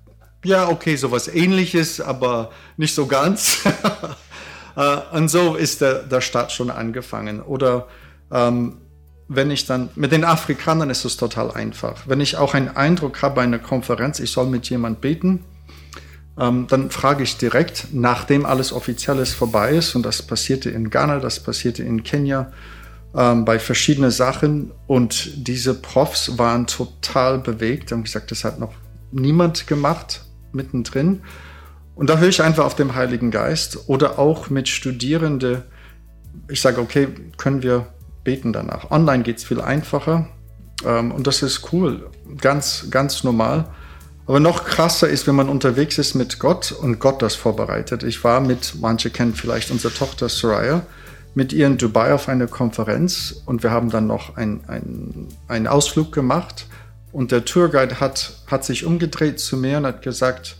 ja, 0.44 0.68
okay, 0.68 0.96
sowas 0.96 1.28
ähnliches, 1.28 2.00
aber 2.02 2.50
nicht 2.76 2.94
so 2.94 3.06
ganz. 3.06 3.60
Äh, 4.76 5.16
und 5.16 5.28
so 5.28 5.54
ist 5.54 5.80
der, 5.80 6.02
der 6.02 6.20
Start 6.20 6.52
schon 6.52 6.70
angefangen. 6.70 7.42
Oder 7.42 7.86
ähm, 8.30 8.78
wenn 9.28 9.50
ich 9.50 9.66
dann, 9.66 9.88
mit 9.94 10.12
den 10.12 10.24
Afrikanern 10.24 10.90
ist 10.90 11.04
es 11.04 11.16
total 11.16 11.50
einfach. 11.52 12.02
Wenn 12.06 12.20
ich 12.20 12.36
auch 12.36 12.54
einen 12.54 12.68
Eindruck 12.68 13.22
habe 13.22 13.36
bei 13.36 13.42
einer 13.42 13.58
Konferenz, 13.58 14.20
ich 14.20 14.30
soll 14.30 14.46
mit 14.46 14.68
jemand 14.68 15.00
beten, 15.00 15.44
ähm, 16.38 16.66
dann 16.68 16.90
frage 16.90 17.22
ich 17.22 17.36
direkt, 17.36 17.88
nachdem 17.92 18.46
alles 18.46 18.72
Offizielles 18.72 19.32
vorbei 19.32 19.72
ist, 19.72 19.94
und 19.94 20.04
das 20.04 20.22
passierte 20.22 20.70
in 20.70 20.90
Ghana, 20.90 21.18
das 21.18 21.40
passierte 21.40 21.82
in 21.82 22.02
Kenia, 22.02 22.52
ähm, 23.14 23.44
bei 23.44 23.58
verschiedenen 23.58 24.10
Sachen. 24.10 24.72
Und 24.86 25.46
diese 25.46 25.74
Profs 25.74 26.38
waren 26.38 26.66
total 26.66 27.38
bewegt, 27.38 27.92
haben 27.92 28.04
gesagt, 28.04 28.30
das 28.30 28.44
hat 28.44 28.58
noch 28.58 28.72
niemand 29.10 29.66
gemacht 29.66 30.24
mittendrin. 30.52 31.22
Und 31.94 32.08
da 32.08 32.18
höre 32.18 32.28
ich 32.28 32.42
einfach 32.42 32.64
auf 32.64 32.74
den 32.74 32.94
Heiligen 32.94 33.30
Geist 33.30 33.88
oder 33.88 34.18
auch 34.18 34.50
mit 34.50 34.68
Studierenden. 34.68 35.62
Ich 36.48 36.60
sage, 36.60 36.80
okay, 36.80 37.08
können 37.36 37.62
wir 37.62 37.86
beten 38.24 38.52
danach. 38.52 38.90
Online 38.90 39.22
geht 39.22 39.38
es 39.38 39.44
viel 39.44 39.60
einfacher 39.60 40.28
ähm, 40.84 41.12
und 41.12 41.26
das 41.26 41.42
ist 41.42 41.72
cool, 41.72 42.10
ganz, 42.40 42.86
ganz 42.90 43.24
normal. 43.24 43.66
Aber 44.26 44.40
noch 44.40 44.64
krasser 44.64 45.08
ist, 45.08 45.26
wenn 45.26 45.34
man 45.34 45.48
unterwegs 45.48 45.98
ist 45.98 46.14
mit 46.14 46.38
Gott 46.38 46.72
und 46.72 47.00
Gott 47.00 47.22
das 47.22 47.34
vorbereitet. 47.34 48.04
Ich 48.04 48.22
war 48.22 48.40
mit, 48.40 48.76
manche 48.80 49.10
kennen 49.10 49.34
vielleicht 49.34 49.70
unsere 49.70 49.92
Tochter 49.92 50.28
Soraya, 50.28 50.82
mit 51.34 51.52
ihr 51.52 51.66
in 51.66 51.76
Dubai 51.76 52.12
auf 52.14 52.28
einer 52.28 52.46
Konferenz 52.46 53.42
und 53.46 53.62
wir 53.62 53.70
haben 53.70 53.90
dann 53.90 54.06
noch 54.06 54.36
einen 54.36 55.28
ein 55.48 55.66
Ausflug 55.66 56.12
gemacht 56.12 56.66
und 57.10 57.32
der 57.32 57.44
Tourguide 57.44 58.00
hat, 58.00 58.34
hat 58.46 58.64
sich 58.64 58.84
umgedreht 58.84 59.40
zu 59.40 59.56
mir 59.56 59.78
und 59.78 59.86
hat 59.86 60.02
gesagt, 60.02 60.56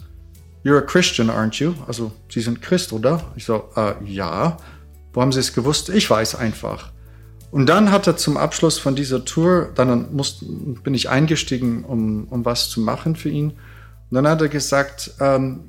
You're 0.65 0.79
a 0.79 0.83
Christian, 0.83 1.29
aren't 1.29 1.59
you? 1.59 1.75
Also, 1.87 2.13
Sie 2.31 2.41
sind 2.41 2.63
Christ, 2.63 2.93
oder? 2.93 3.33
Ich 3.37 3.45
so, 3.45 3.71
äh, 3.77 3.95
ja. 4.05 4.57
Wo 5.13 5.21
haben 5.21 5.33
Sie 5.33 5.41
es 5.41 5.53
gewusst? 5.53 5.89
Ich 5.89 6.09
weiß 6.09 6.37
einfach. 6.37 6.93
Und 7.51 7.67
dann 7.67 7.91
hat 7.91 8.07
er 8.07 8.17
zum 8.17 8.37
Abschluss 8.37 8.79
von 8.79 8.97
dieser 8.97 9.25
Tour, 9.25 9.71
dann 9.75 10.15
musste, 10.15 10.47
bin 10.47 10.95
ich 10.95 11.11
eingestiegen, 11.11 11.85
um, 11.85 12.25
um 12.29 12.45
was 12.45 12.71
zu 12.71 12.81
machen 12.81 13.15
für 13.15 13.29
ihn. 13.29 13.51
Und 13.51 14.15
dann 14.15 14.27
hat 14.27 14.41
er 14.41 14.49
gesagt, 14.49 15.13
um, 15.21 15.61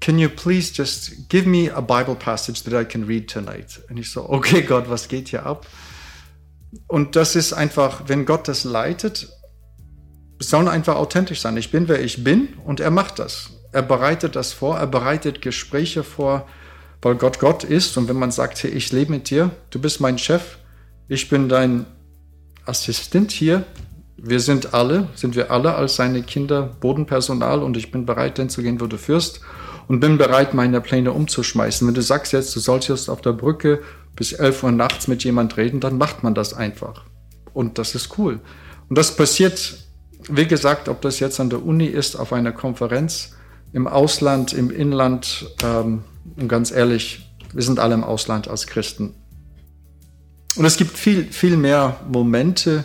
can 0.00 0.18
you 0.18 0.28
please 0.28 0.72
just 0.74 1.28
give 1.30 1.48
me 1.48 1.74
a 1.74 1.80
Bible 1.80 2.14
passage 2.14 2.62
that 2.64 2.74
I 2.74 2.84
can 2.84 3.04
read 3.04 3.30
tonight? 3.30 3.80
Und 3.88 3.96
ich 3.96 4.10
so, 4.10 4.28
okay 4.28 4.60
Gott, 4.60 4.90
was 4.90 5.08
geht 5.08 5.28
hier 5.28 5.46
ab? 5.46 5.66
Und 6.86 7.16
das 7.16 7.36
ist 7.36 7.54
einfach, 7.54 8.02
wenn 8.08 8.26
Gott 8.26 8.48
das 8.48 8.64
leitet, 8.64 9.28
soll 10.38 10.68
einfach 10.68 10.96
authentisch 10.96 11.40
sein. 11.40 11.56
Ich 11.56 11.70
bin, 11.70 11.88
wer 11.88 12.02
ich 12.02 12.22
bin 12.24 12.48
und 12.64 12.80
er 12.80 12.90
macht 12.90 13.18
das. 13.18 13.53
Er 13.74 13.82
bereitet 13.82 14.36
das 14.36 14.52
vor, 14.52 14.78
er 14.78 14.86
bereitet 14.86 15.42
Gespräche 15.42 16.04
vor, 16.04 16.46
weil 17.02 17.16
Gott 17.16 17.40
Gott 17.40 17.64
ist. 17.64 17.96
Und 17.96 18.08
wenn 18.08 18.16
man 18.16 18.30
sagt, 18.30 18.62
hey, 18.62 18.70
ich 18.70 18.92
lebe 18.92 19.10
mit 19.10 19.30
dir, 19.30 19.50
du 19.70 19.80
bist 19.80 20.00
mein 20.00 20.16
Chef, 20.16 20.58
ich 21.08 21.28
bin 21.28 21.48
dein 21.48 21.84
Assistent 22.64 23.32
hier, 23.32 23.64
wir 24.16 24.38
sind 24.38 24.74
alle, 24.74 25.08
sind 25.16 25.34
wir 25.34 25.50
alle 25.50 25.74
als 25.74 25.96
seine 25.96 26.22
Kinder 26.22 26.62
Bodenpersonal 26.80 27.64
und 27.64 27.76
ich 27.76 27.90
bin 27.90 28.06
bereit, 28.06 28.38
denn 28.38 28.48
zu 28.48 28.62
gehen, 28.62 28.80
wo 28.80 28.86
du 28.86 28.96
führst 28.96 29.40
und 29.88 29.98
bin 29.98 30.18
bereit, 30.18 30.54
meine 30.54 30.80
Pläne 30.80 31.10
umzuschmeißen. 31.10 31.86
Wenn 31.86 31.94
du 31.94 32.00
sagst 32.00 32.32
jetzt, 32.32 32.54
du 32.54 32.60
sollst 32.60 32.88
jetzt 32.88 33.08
auf 33.08 33.22
der 33.22 33.32
Brücke 33.32 33.82
bis 34.14 34.32
11 34.32 34.62
Uhr 34.62 34.70
nachts 34.70 35.08
mit 35.08 35.24
jemand 35.24 35.56
reden, 35.56 35.80
dann 35.80 35.98
macht 35.98 36.22
man 36.22 36.34
das 36.34 36.54
einfach. 36.54 37.02
Und 37.52 37.78
das 37.78 37.96
ist 37.96 38.16
cool. 38.18 38.38
Und 38.88 38.96
das 38.96 39.16
passiert, 39.16 39.78
wie 40.30 40.46
gesagt, 40.46 40.88
ob 40.88 41.02
das 41.02 41.18
jetzt 41.18 41.40
an 41.40 41.50
der 41.50 41.64
Uni 41.64 41.86
ist, 41.86 42.14
auf 42.14 42.32
einer 42.32 42.52
Konferenz, 42.52 43.33
im 43.74 43.86
Ausland, 43.86 44.54
im 44.54 44.70
Inland. 44.70 45.46
Ähm, 45.62 46.04
und 46.36 46.48
ganz 46.48 46.70
ehrlich, 46.70 47.28
wir 47.52 47.62
sind 47.62 47.78
alle 47.78 47.94
im 47.94 48.04
Ausland 48.04 48.48
als 48.48 48.66
Christen. 48.66 49.14
Und 50.56 50.64
es 50.64 50.76
gibt 50.76 50.96
viel, 50.96 51.24
viel 51.32 51.56
mehr 51.56 52.00
Momente, 52.08 52.84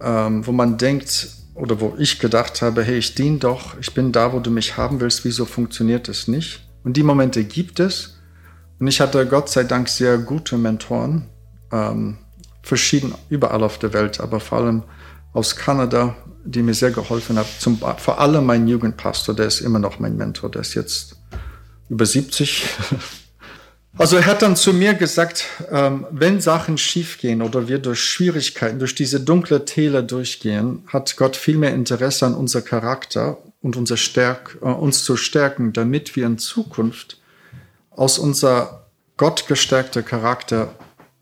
ähm, 0.00 0.44
wo 0.46 0.52
man 0.52 0.78
denkt, 0.78 1.28
oder 1.54 1.80
wo 1.80 1.94
ich 1.98 2.18
gedacht 2.18 2.60
habe, 2.62 2.82
hey, 2.82 2.98
ich 2.98 3.14
diene 3.14 3.38
doch, 3.38 3.78
ich 3.78 3.94
bin 3.94 4.12
da, 4.12 4.32
wo 4.32 4.40
du 4.40 4.50
mich 4.50 4.76
haben 4.76 5.00
willst, 5.00 5.24
wieso 5.24 5.44
funktioniert 5.44 6.08
es 6.08 6.28
nicht? 6.28 6.66
Und 6.82 6.96
die 6.96 7.02
Momente 7.02 7.44
gibt 7.44 7.78
es. 7.80 8.18
Und 8.78 8.88
ich 8.88 9.00
hatte 9.00 9.26
Gott 9.26 9.48
sei 9.48 9.64
Dank 9.64 9.88
sehr 9.88 10.18
gute 10.18 10.56
Mentoren, 10.58 11.26
ähm, 11.72 12.18
verschieden 12.62 13.14
überall 13.28 13.62
auf 13.62 13.78
der 13.78 13.92
Welt, 13.92 14.20
aber 14.20 14.40
vor 14.40 14.58
allem 14.58 14.82
aus 15.32 15.56
Kanada, 15.56 16.14
die 16.46 16.62
mir 16.62 16.74
sehr 16.74 16.90
geholfen 16.90 17.38
haben. 17.38 17.48
Zum, 17.58 17.78
vor 17.78 18.20
allem 18.20 18.46
mein 18.46 18.68
Jugendpastor, 18.68 19.34
der 19.34 19.46
ist 19.46 19.60
immer 19.60 19.78
noch 19.78 19.98
mein 19.98 20.16
Mentor, 20.16 20.50
der 20.50 20.62
ist 20.62 20.74
jetzt 20.74 21.16
über 21.88 22.06
70. 22.06 22.64
Also 23.98 24.16
er 24.16 24.26
hat 24.26 24.42
dann 24.42 24.56
zu 24.56 24.74
mir 24.74 24.92
gesagt, 24.92 25.46
ähm, 25.70 26.06
wenn 26.10 26.38
Sachen 26.42 26.76
schiefgehen 26.76 27.40
oder 27.40 27.66
wir 27.66 27.78
durch 27.78 28.00
Schwierigkeiten, 28.00 28.78
durch 28.78 28.94
diese 28.94 29.20
dunkle 29.20 29.64
Täler 29.64 30.02
durchgehen, 30.02 30.82
hat 30.88 31.16
Gott 31.16 31.34
viel 31.34 31.56
mehr 31.56 31.72
Interesse 31.72 32.26
an 32.26 32.34
unser 32.34 32.60
Charakter 32.60 33.38
und 33.62 33.74
unser 33.74 33.96
Stärk, 33.96 34.58
äh, 34.60 34.66
uns 34.66 35.02
zu 35.02 35.16
stärken, 35.16 35.72
damit 35.72 36.14
wir 36.14 36.26
in 36.26 36.36
Zukunft 36.36 37.22
aus 37.88 38.18
unser 38.18 38.86
gottgestärkter 39.16 40.02
Charakter 40.02 40.74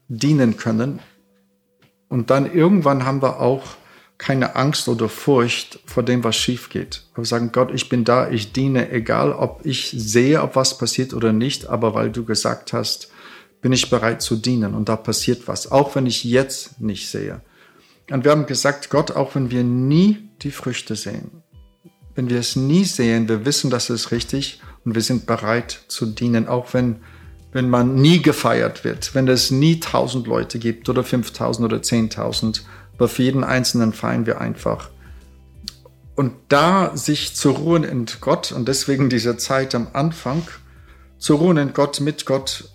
dienen 0.09 0.57
können. 0.57 0.99
Und 2.09 2.31
dann 2.31 2.53
irgendwann 2.53 3.05
haben 3.05 3.22
wir 3.22 3.39
auch 3.39 3.62
keine 4.25 4.57
Angst 4.57 4.89
oder 4.89 5.11
Furcht 5.11 5.81
vor 5.85 6.03
dem, 6.03 6.25
was 6.25 6.35
schief 6.35 6.70
geht. 6.70 7.03
Wir 7.14 7.27
sagen, 7.27 7.53
Gott, 7.53 7.70
ich 7.75 7.91
bin 7.91 8.05
da, 8.05 8.31
ich 8.31 8.53
diene, 8.53 8.91
egal 8.91 9.33
ob 9.33 9.61
ich 9.66 9.93
sehe, 9.95 10.41
ob 10.41 10.57
was 10.57 10.79
passiert 10.79 11.12
oder 11.12 11.35
nicht, 11.35 11.66
aber 11.66 11.93
weil 11.93 12.11
du 12.11 12.25
gesagt 12.25 12.72
hast, 12.72 13.11
bin 13.61 13.75
ich 13.75 13.91
bereit 13.91 14.22
zu 14.22 14.37
dienen 14.37 14.72
und 14.72 14.89
da 14.89 14.97
passiert 14.97 15.47
was, 15.47 15.70
auch 15.70 15.95
wenn 15.95 16.07
ich 16.07 16.25
jetzt 16.25 16.81
nicht 16.81 17.11
sehe. 17.11 17.43
Und 18.11 18.25
wir 18.25 18.31
haben 18.31 18.47
gesagt, 18.47 18.89
Gott, 18.89 19.11
auch 19.11 19.35
wenn 19.35 19.51
wir 19.51 19.62
nie 19.62 20.31
die 20.41 20.53
Früchte 20.53 20.97
sehen, 20.97 21.43
wenn 22.14 22.31
wir 22.31 22.39
es 22.39 22.57
nie 22.57 22.85
sehen, 22.85 23.29
wir 23.29 23.45
wissen, 23.45 23.68
das 23.68 23.91
ist 23.91 24.11
richtig 24.11 24.62
und 24.87 24.95
wir 24.95 25.03
sind 25.03 25.27
bereit 25.27 25.81
zu 25.89 26.07
dienen, 26.07 26.49
auch 26.49 26.72
wenn, 26.72 26.97
wenn 27.53 27.68
man 27.68 27.97
nie 27.97 28.22
gefeiert 28.22 28.85
wird, 28.85 29.14
wenn 29.14 29.29
es 29.29 29.51
nie 29.51 29.81
tausend 29.81 30.27
Leute 30.27 30.59
gibt 30.59 30.89
oder 30.89 31.05
5000 31.05 31.66
oder 31.66 31.83
10.000, 31.83 32.62
aber 32.97 33.09
für 33.09 33.22
jeden 33.22 33.45
Einzelnen 33.45 33.92
feiern 33.92 34.26
wir 34.26 34.40
einfach. 34.40 34.90
Und 36.14 36.34
da 36.49 36.97
sich 36.97 37.34
zu 37.34 37.51
ruhen 37.51 37.82
in 37.82 38.07
Gott 38.20 38.53
und 38.53 38.68
deswegen 38.68 39.11
diese 39.11 39.36
Zeit 39.36 39.74
am 39.74 39.88
Anfang, 39.92 40.42
zu 41.18 41.36
ruhen 41.36 41.57
in 41.57 41.72
Gott, 41.72 42.01
mit 42.01 42.24
Gott, 42.24 42.68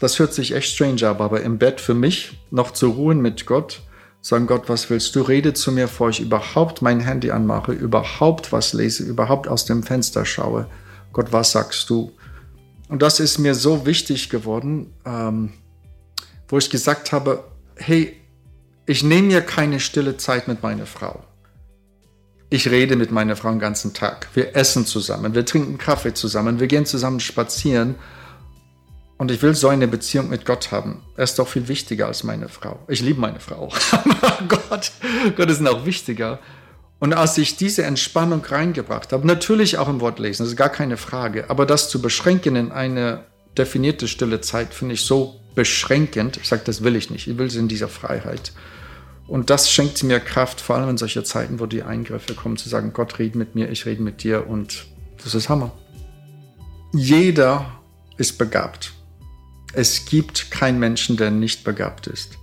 das 0.00 0.18
hört 0.18 0.32
sich 0.32 0.54
echt 0.54 0.74
strange 0.74 1.06
ab, 1.06 1.20
aber 1.20 1.42
im 1.42 1.58
Bett 1.58 1.80
für 1.80 1.94
mich 1.94 2.38
noch 2.50 2.70
zu 2.70 2.88
ruhen 2.88 3.20
mit 3.20 3.44
Gott, 3.44 3.82
sagen 4.22 4.46
Gott, 4.46 4.68
was 4.68 4.88
willst 4.88 5.14
du? 5.14 5.20
Rede 5.20 5.52
zu 5.52 5.72
mir, 5.72 5.86
bevor 5.86 6.08
ich 6.08 6.20
überhaupt 6.20 6.80
mein 6.80 7.00
Handy 7.00 7.30
anmache, 7.30 7.72
überhaupt 7.72 8.52
was 8.52 8.72
lese, 8.72 9.04
überhaupt 9.04 9.46
aus 9.46 9.66
dem 9.66 9.82
Fenster 9.82 10.24
schaue. 10.24 10.66
Gott, 11.12 11.32
was 11.32 11.52
sagst 11.52 11.90
du? 11.90 12.12
Und 12.88 13.02
das 13.02 13.20
ist 13.20 13.38
mir 13.38 13.54
so 13.54 13.84
wichtig 13.84 14.30
geworden, 14.30 14.92
ähm, 15.04 15.52
wo 16.48 16.58
ich 16.58 16.70
gesagt 16.70 17.12
habe, 17.12 17.44
hey, 17.76 18.16
ich 18.86 19.02
nehme 19.02 19.28
mir 19.28 19.40
keine 19.42 19.80
stille 19.80 20.16
Zeit 20.16 20.46
mit 20.46 20.62
meiner 20.62 20.86
Frau. 20.86 21.24
Ich 22.48 22.70
rede 22.70 22.94
mit 22.94 23.10
meiner 23.10 23.34
Frau 23.34 23.50
den 23.50 23.58
ganzen 23.58 23.92
Tag. 23.92 24.28
Wir 24.34 24.54
essen 24.54 24.86
zusammen, 24.86 25.34
wir 25.34 25.44
trinken 25.44 25.78
Kaffee 25.78 26.14
zusammen, 26.14 26.60
wir 26.60 26.68
gehen 26.68 26.86
zusammen 26.86 27.18
spazieren. 27.18 27.96
Und 29.18 29.30
ich 29.30 29.42
will 29.42 29.54
so 29.54 29.68
eine 29.68 29.88
Beziehung 29.88 30.28
mit 30.28 30.44
Gott 30.44 30.70
haben. 30.70 31.02
Er 31.16 31.24
ist 31.24 31.38
doch 31.38 31.48
viel 31.48 31.68
wichtiger 31.68 32.06
als 32.06 32.22
meine 32.22 32.48
Frau. 32.48 32.78
Ich 32.86 33.00
liebe 33.00 33.18
meine 33.18 33.40
Frau. 33.40 33.72
Aber 33.90 34.38
Gott, 34.46 34.92
Gott 35.36 35.50
ist 35.50 35.62
noch 35.62 35.86
wichtiger. 35.86 36.38
Und 36.98 37.12
als 37.12 37.36
ich 37.38 37.56
diese 37.56 37.82
Entspannung 37.82 38.44
reingebracht 38.44 39.12
habe, 39.12 39.26
natürlich 39.26 39.78
auch 39.78 39.88
im 39.88 40.00
Wort 40.00 40.18
lesen, 40.18 40.44
das 40.44 40.50
ist 40.52 40.56
gar 40.56 40.70
keine 40.70 40.96
Frage, 40.96 41.50
aber 41.50 41.66
das 41.66 41.90
zu 41.90 42.00
beschränken 42.00 42.56
in 42.56 42.72
eine 42.72 43.24
definierte 43.58 44.08
stille 44.08 44.40
Zeit, 44.40 44.72
finde 44.72 44.94
ich 44.94 45.02
so 45.02 45.40
beschränkend. 45.54 46.38
Ich 46.38 46.48
sage, 46.48 46.62
das 46.64 46.82
will 46.82 46.96
ich 46.96 47.10
nicht. 47.10 47.26
Ich 47.26 47.36
will 47.36 47.50
sie 47.50 47.58
in 47.58 47.68
dieser 47.68 47.88
Freiheit. 47.88 48.52
Und 49.28 49.50
das 49.50 49.70
schenkt 49.70 50.02
mir 50.04 50.20
Kraft, 50.20 50.60
vor 50.60 50.76
allem 50.76 50.90
in 50.90 50.98
solchen 50.98 51.24
Zeiten, 51.24 51.58
wo 51.58 51.66
die 51.66 51.82
Eingriffe 51.82 52.34
kommen, 52.34 52.56
zu 52.56 52.68
sagen, 52.68 52.92
Gott 52.92 53.18
red 53.18 53.34
mit 53.34 53.54
mir, 53.54 53.70
ich 53.70 53.86
rede 53.86 54.02
mit 54.02 54.22
dir 54.22 54.46
und 54.46 54.86
das 55.22 55.34
ist 55.34 55.48
Hammer. 55.48 55.72
Jeder 56.92 57.66
ist 58.16 58.38
begabt. 58.38 58.92
Es 59.72 60.06
gibt 60.06 60.50
keinen 60.50 60.78
Menschen, 60.78 61.16
der 61.16 61.30
nicht 61.30 61.64
begabt 61.64 62.06
ist. 62.06 62.38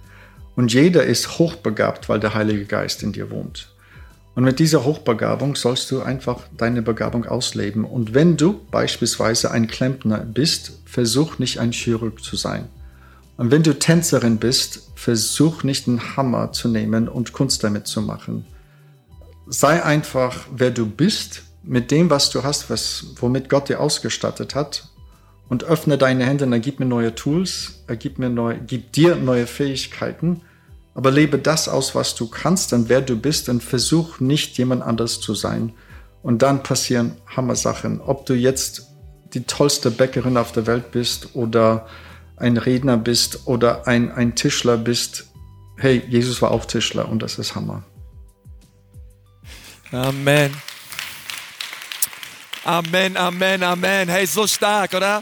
Und 0.56 0.74
jeder 0.74 1.04
ist 1.04 1.40
hochbegabt, 1.40 2.10
weil 2.10 2.20
der 2.20 2.34
Heilige 2.34 2.66
Geist 2.66 3.02
in 3.02 3.14
dir 3.14 3.32
wohnt. 3.32 3.70
Und 4.36 4.44
mit 4.44 4.60
dieser 4.60 4.84
Hochbegabung 4.84 5.56
sollst 5.56 5.90
du 5.92 6.02
einfach 6.02 6.42
deine 6.58 6.82
Begabung 6.82 7.26
ausleben. 7.26 7.86
Und 7.86 8.14
wenn 8.14 8.36
du 8.36 8.60
beispielsweise 8.72 9.52
ein 9.52 9.68
Klempner 9.68 10.20
bist, 10.20 10.80
versuch 10.86 11.40
nicht 11.40 11.60
ein 11.60 11.72
Chirurg 11.72 12.24
zu 12.24 12.36
sein. 12.36 12.68
Und 13.38 13.52
wenn 13.52 13.64
du 13.64 13.78
Tänzerin 13.78 14.38
bist, 14.38 14.92
versuch 14.96 15.64
nicht 15.64 15.88
einen 15.88 16.16
Hammer 16.16 16.52
zu 16.52 16.68
nehmen 16.68 17.08
und 17.08 17.34
Kunst 17.34 17.64
damit 17.64 17.88
zu 17.88 18.02
machen. 18.02 18.46
Sei 19.48 19.84
einfach, 19.84 20.46
wer 20.56 20.72
du 20.72 20.86
bist, 20.86 21.44
mit 21.64 21.92
dem, 21.92 22.10
was 22.10 22.30
du 22.30 22.44
hast, 22.44 22.70
was, 22.70 23.06
womit 23.18 23.50
Gott 23.50 23.70
dir 23.70 23.80
ausgestattet 23.80 24.56
hat. 24.56 24.90
Und 25.50 25.64
öffne 25.64 25.98
deine 25.98 26.26
Hände 26.26 26.46
und 26.46 26.54
er 26.54 26.60
gibt 26.60 26.80
mir 26.80 26.86
neue 26.86 27.16
Tools, 27.16 27.84
er 27.88 27.96
gibt, 27.96 28.18
mir 28.18 28.30
neu, 28.30 28.58
gibt 28.66 28.96
dir 28.96 29.16
neue 29.16 29.46
Fähigkeiten. 29.46 30.42
Aber 30.96 31.12
lebe 31.12 31.38
das 31.38 31.68
aus, 31.68 31.96
was 31.96 32.16
du 32.16 32.28
kannst 32.28 32.72
und 32.74 32.88
wer 32.88 33.02
du 33.02 33.18
bist 33.18 33.50
und 33.50 33.64
versuch 33.64 34.20
nicht 34.20 34.58
jemand 34.58 34.84
anders 34.84 35.20
zu 35.20 35.34
sein. 35.34 35.74
Und 36.22 36.42
dann 36.42 36.64
passieren 36.64 37.18
Hammer-Sachen. 37.36 38.00
Ob 38.00 38.26
du 38.26 38.34
jetzt 38.34 38.88
die 39.34 39.44
tollste 39.44 39.92
Bäckerin 39.92 40.38
auf 40.38 40.52
der 40.52 40.68
Welt 40.68 40.92
bist 40.92 41.36
oder 41.36 41.88
ein 42.38 42.58
Redner 42.58 42.98
bist 42.98 43.48
oder 43.48 43.88
ein, 43.88 44.12
ein 44.12 44.36
Tischler 44.36 44.78
bist. 44.78 45.28
Hey, 45.78 46.04
Jesus 46.08 46.42
war 46.42 46.52
auch 46.52 46.66
Tischler 46.66 47.10
und 47.10 47.22
das 47.22 47.40
ist 47.40 47.56
Hammer. 47.56 47.84
Amen. 49.92 50.56
Amen, 52.66 53.18
Amen, 53.18 53.64
Amen. 53.64 54.10
Hey, 54.10 54.26
so 54.26 54.48
stark, 54.48 54.94
oder? 54.94 55.22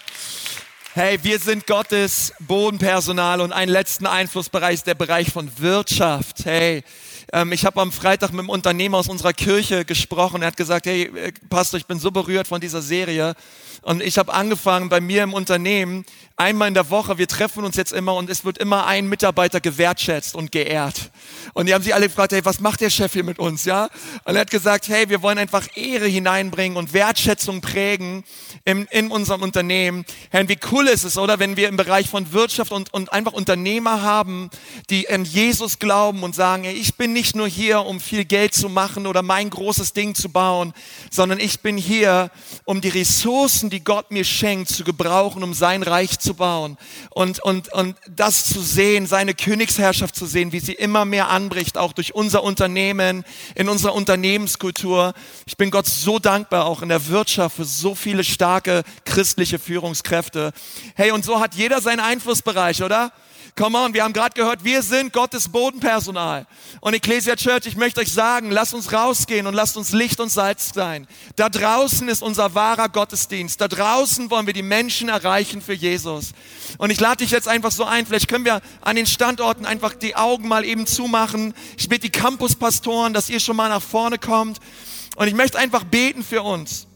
Hey, 0.94 1.18
wir 1.24 1.40
sind 1.40 1.68
Gottes 1.68 2.34
Bodenpersonal 2.40 3.42
und 3.42 3.54
einen 3.54 3.72
letzten 3.72 4.06
Einflussbereich 4.06 4.76
ist 4.76 4.88
der 4.88 4.96
Bereich 4.96 5.32
von 5.32 5.50
Wirtschaft. 5.58 6.46
Hey, 6.46 6.84
ähm, 7.32 7.52
ich 7.52 7.66
habe 7.66 7.82
am 7.82 7.92
Freitag 7.92 8.32
mit 8.32 8.40
einem 8.40 8.50
Unternehmer 8.50 8.98
aus 8.98 9.08
unserer 9.08 9.34
Kirche 9.34 9.86
gesprochen. 9.86 10.42
Er 10.42 10.48
hat 10.48 10.58
gesagt, 10.58 10.86
hey, 10.86 11.04
äh, 11.04 11.32
Pastor, 11.50 11.80
ich 11.80 11.86
bin 11.86 12.00
so 12.00 12.12
berührt 12.12 12.48
von 12.48 12.60
dieser 12.60 12.82
Serie. 12.82 13.36
Und 13.84 14.04
ich 14.04 14.18
habe 14.18 14.34
angefangen 14.34 14.90
bei 14.90 15.02
mir 15.02 15.24
im 15.24 15.34
Unternehmen, 15.34 16.06
einmal 16.36 16.68
in 16.68 16.74
der 16.74 16.90
Woche, 16.90 17.18
wir 17.18 17.28
treffen 17.28 17.64
uns 17.64 17.76
jetzt 17.76 17.94
immer 17.94 18.16
und 18.16 18.30
es 18.30 18.46
wird 18.46 18.58
immer 18.58 18.86
ein 18.86 19.08
Mitarbeiter 19.08 19.60
gewertschätzt 19.60 20.36
und 20.36 20.52
geehrt. 20.52 21.12
Und 21.54 21.68
die 21.68 21.74
haben 21.74 21.84
sich 21.84 21.94
alle 21.94 22.08
gefragt, 22.08 22.32
hey, 22.32 22.44
was 22.44 22.60
macht 22.60 22.82
der 22.82 22.90
Chef 22.90 23.14
hier 23.14 23.24
mit 23.24 23.40
uns, 23.40 23.66
ja? 23.66 23.90
Und 24.26 24.36
er 24.36 24.42
hat 24.42 24.52
gesagt, 24.52 24.88
hey, 24.88 25.10
wir 25.10 25.22
wollen 25.22 25.38
einfach 25.38 25.68
Ehre 25.76 26.08
hineinbringen 26.08 26.78
und 26.78 26.94
Wertschätzung 26.94 27.62
prägen 27.62 28.24
in, 28.66 28.86
in 28.86 29.12
unserem 29.12 29.42
Unternehmen. 29.42 30.06
Herr, 30.30 30.48
wie 30.48 30.58
cool 30.72 30.88
ist 30.88 31.04
es, 31.04 31.18
oder, 31.18 31.40
wenn 31.40 31.58
wir 31.58 31.68
im 31.68 31.78
Bereich 31.78 32.10
von 32.10 32.32
Wirtschaft 32.34 32.72
und, 32.72 32.94
und 32.94 33.14
einfach 33.14 33.34
Unternehmer 33.34 34.02
haben, 34.02 34.50
die 34.90 35.10
an 35.10 35.26
Jesus 35.26 35.80
glauben 35.80 36.24
und 36.24 36.34
sagen, 36.34 36.64
hey, 36.64 36.74
ich 36.74 36.96
bin 36.96 37.14
nicht 37.14 37.21
nicht 37.22 37.36
nur 37.36 37.48
hier, 37.48 37.86
um 37.86 38.00
viel 38.00 38.26
Geld 38.26 38.56
zu 38.56 38.68
machen 38.68 39.06
oder 39.06 39.22
mein 39.22 39.52
großes 39.52 39.94
Ding 39.94 40.16
zu 40.16 40.30
bauen, 40.30 40.74
sondern 41.12 41.40
ich 41.40 41.60
bin 41.60 41.78
hier, 41.78 42.32
um 42.66 42.82
die 42.82 42.90
Ressourcen, 42.90 43.70
die 43.70 43.84
Gott 43.84 44.10
mir 44.10 44.24
schenkt, 44.24 44.70
zu 44.70 44.84
gebrauchen, 44.84 45.44
um 45.44 45.54
sein 45.54 45.84
Reich 45.84 46.18
zu 46.18 46.34
bauen 46.34 46.80
und, 47.12 47.40
und, 47.44 47.72
und 47.74 47.96
das 48.10 48.48
zu 48.48 48.60
sehen, 48.60 49.06
seine 49.06 49.36
Königsherrschaft 49.36 50.16
zu 50.16 50.26
sehen, 50.26 50.52
wie 50.52 50.60
sie 50.60 50.74
immer 50.74 51.06
mehr 51.06 51.30
anbricht, 51.30 51.78
auch 51.78 51.94
durch 51.94 52.16
unser 52.16 52.42
Unternehmen, 52.42 53.24
in 53.54 53.70
unserer 53.70 53.94
Unternehmenskultur. 53.94 55.14
Ich 55.46 55.58
bin 55.58 55.70
Gott 55.70 55.86
so 55.86 56.18
dankbar, 56.18 56.66
auch 56.66 56.82
in 56.82 56.90
der 56.90 57.06
Wirtschaft, 57.06 57.58
für 57.58 57.66
so 57.66 57.94
viele 57.94 58.24
starke 58.24 58.82
christliche 59.06 59.60
Führungskräfte. 59.60 60.54
Hey, 60.96 61.12
und 61.12 61.24
so 61.24 61.40
hat 61.40 61.54
jeder 61.54 61.82
seinen 61.82 62.00
Einflussbereich, 62.00 62.82
oder? 62.82 63.12
Come 63.56 63.78
on, 63.78 63.94
wir 63.94 64.04
haben 64.04 64.14
gerade 64.14 64.34
gehört, 64.34 64.64
wir 64.64 64.82
sind 64.82 65.12
Gottes 65.12 65.50
Bodenpersonal. 65.50 66.48
Und 66.80 66.94
Ecclesia 66.94 67.36
Church, 67.36 67.66
ich 67.66 67.76
möchte 67.76 68.00
euch 68.00 68.12
sagen, 68.12 68.50
lasst 68.50 68.74
uns 68.74 68.94
rausgehen 68.94 69.46
und 69.46 69.54
lasst 69.54 69.76
uns 69.76 69.92
Licht 69.92 70.22
und 70.22 70.30
Salz 70.30 70.72
sein. 70.74 71.06
Da 71.36 71.50
draußen 71.50 72.08
ist 72.08 72.24
unser 72.24 72.56
wahrer 72.56 72.88
Gottesdienst. 72.88 73.60
Da 73.60 73.68
draußen 73.68 74.32
wollen 74.32 74.46
wir 74.46 74.54
die 74.54 74.64
Menschen 74.64 75.10
erreichen 75.10 75.62
für 75.62 75.74
Jesus. 75.74 76.32
Und 76.78 76.92
ich 76.92 77.00
lade 77.00 77.18
dich 77.18 77.32
jetzt 77.32 77.50
einfach 77.50 77.72
so 77.72 77.84
ein, 77.84 78.06
vielleicht 78.06 78.30
können 78.30 78.46
wir 78.46 78.62
an 78.80 78.96
den 78.96 79.06
Standorten 79.06 79.66
einfach 79.66 79.94
die 79.96 80.16
Augen 80.16 80.48
mal 80.48 80.64
eben 80.64 80.88
zumachen. 80.88 81.54
Ich 81.78 81.90
bitte 81.90 82.04
die 82.04 82.12
Campuspastoren, 82.12 83.14
dass 83.14 83.30
ihr 83.30 83.42
schon 83.42 83.58
mal 83.58 83.70
nach 83.70 83.82
vorne 83.82 84.18
kommt. 84.18 84.60
Und 85.18 85.28
ich 85.28 85.34
möchte 85.36 85.60
einfach 85.60 85.84
beten 85.84 86.24
für 86.24 86.42
uns. 86.42 86.88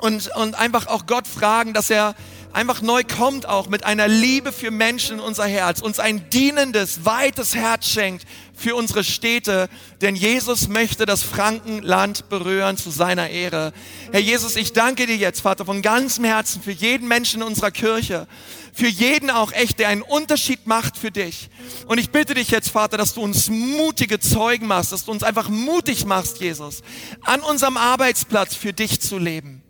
Und, 0.00 0.28
und 0.34 0.56
einfach 0.56 0.88
auch 0.88 1.06
Gott 1.06 1.28
fragen, 1.28 1.72
dass 1.72 1.88
er 1.88 2.16
einfach 2.54 2.82
neu 2.82 3.02
kommt 3.02 3.46
auch 3.46 3.68
mit 3.68 3.84
einer 3.84 4.08
Liebe 4.08 4.52
für 4.52 4.70
Menschen 4.70 5.18
in 5.18 5.20
unser 5.20 5.46
Herz, 5.46 5.80
uns 5.80 5.98
ein 5.98 6.30
dienendes, 6.30 7.04
weites 7.04 7.54
Herz 7.54 7.86
schenkt 7.86 8.24
für 8.54 8.76
unsere 8.76 9.02
Städte, 9.02 9.68
denn 10.00 10.14
Jesus 10.14 10.68
möchte 10.68 11.06
das 11.06 11.24
Frankenland 11.24 12.28
berühren 12.28 12.76
zu 12.76 12.90
seiner 12.90 13.28
Ehre. 13.28 13.72
Herr 14.12 14.20
Jesus, 14.20 14.54
ich 14.54 14.72
danke 14.72 15.06
dir 15.06 15.16
jetzt, 15.16 15.40
Vater, 15.40 15.64
von 15.64 15.82
ganzem 15.82 16.24
Herzen 16.24 16.62
für 16.62 16.70
jeden 16.70 17.08
Menschen 17.08 17.42
in 17.42 17.46
unserer 17.48 17.72
Kirche, 17.72 18.28
für 18.72 18.88
jeden 18.88 19.30
auch 19.30 19.52
echt, 19.52 19.80
der 19.80 19.88
einen 19.88 20.02
Unterschied 20.02 20.66
macht 20.66 20.96
für 20.96 21.10
dich. 21.10 21.50
Und 21.86 21.98
ich 21.98 22.10
bitte 22.10 22.34
dich 22.34 22.50
jetzt, 22.50 22.70
Vater, 22.70 22.96
dass 22.96 23.14
du 23.14 23.22
uns 23.22 23.50
mutige 23.50 24.20
Zeugen 24.20 24.68
machst, 24.68 24.92
dass 24.92 25.04
du 25.04 25.10
uns 25.10 25.24
einfach 25.24 25.48
mutig 25.48 26.04
machst, 26.04 26.40
Jesus, 26.40 26.82
an 27.22 27.40
unserem 27.40 27.76
Arbeitsplatz 27.76 28.54
für 28.54 28.72
dich 28.72 29.00
zu 29.00 29.18
leben 29.18 29.63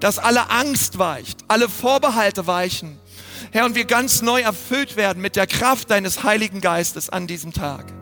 dass 0.00 0.18
alle 0.18 0.50
Angst 0.50 0.98
weicht, 0.98 1.38
alle 1.48 1.68
Vorbehalte 1.68 2.46
weichen. 2.46 2.98
Herr, 3.52 3.66
und 3.66 3.74
wir 3.74 3.84
ganz 3.84 4.22
neu 4.22 4.40
erfüllt 4.40 4.96
werden 4.96 5.22
mit 5.22 5.36
der 5.36 5.46
Kraft 5.46 5.90
deines 5.90 6.24
Heiligen 6.24 6.60
Geistes 6.60 7.08
an 7.10 7.26
diesem 7.26 7.52
Tag. 7.52 7.92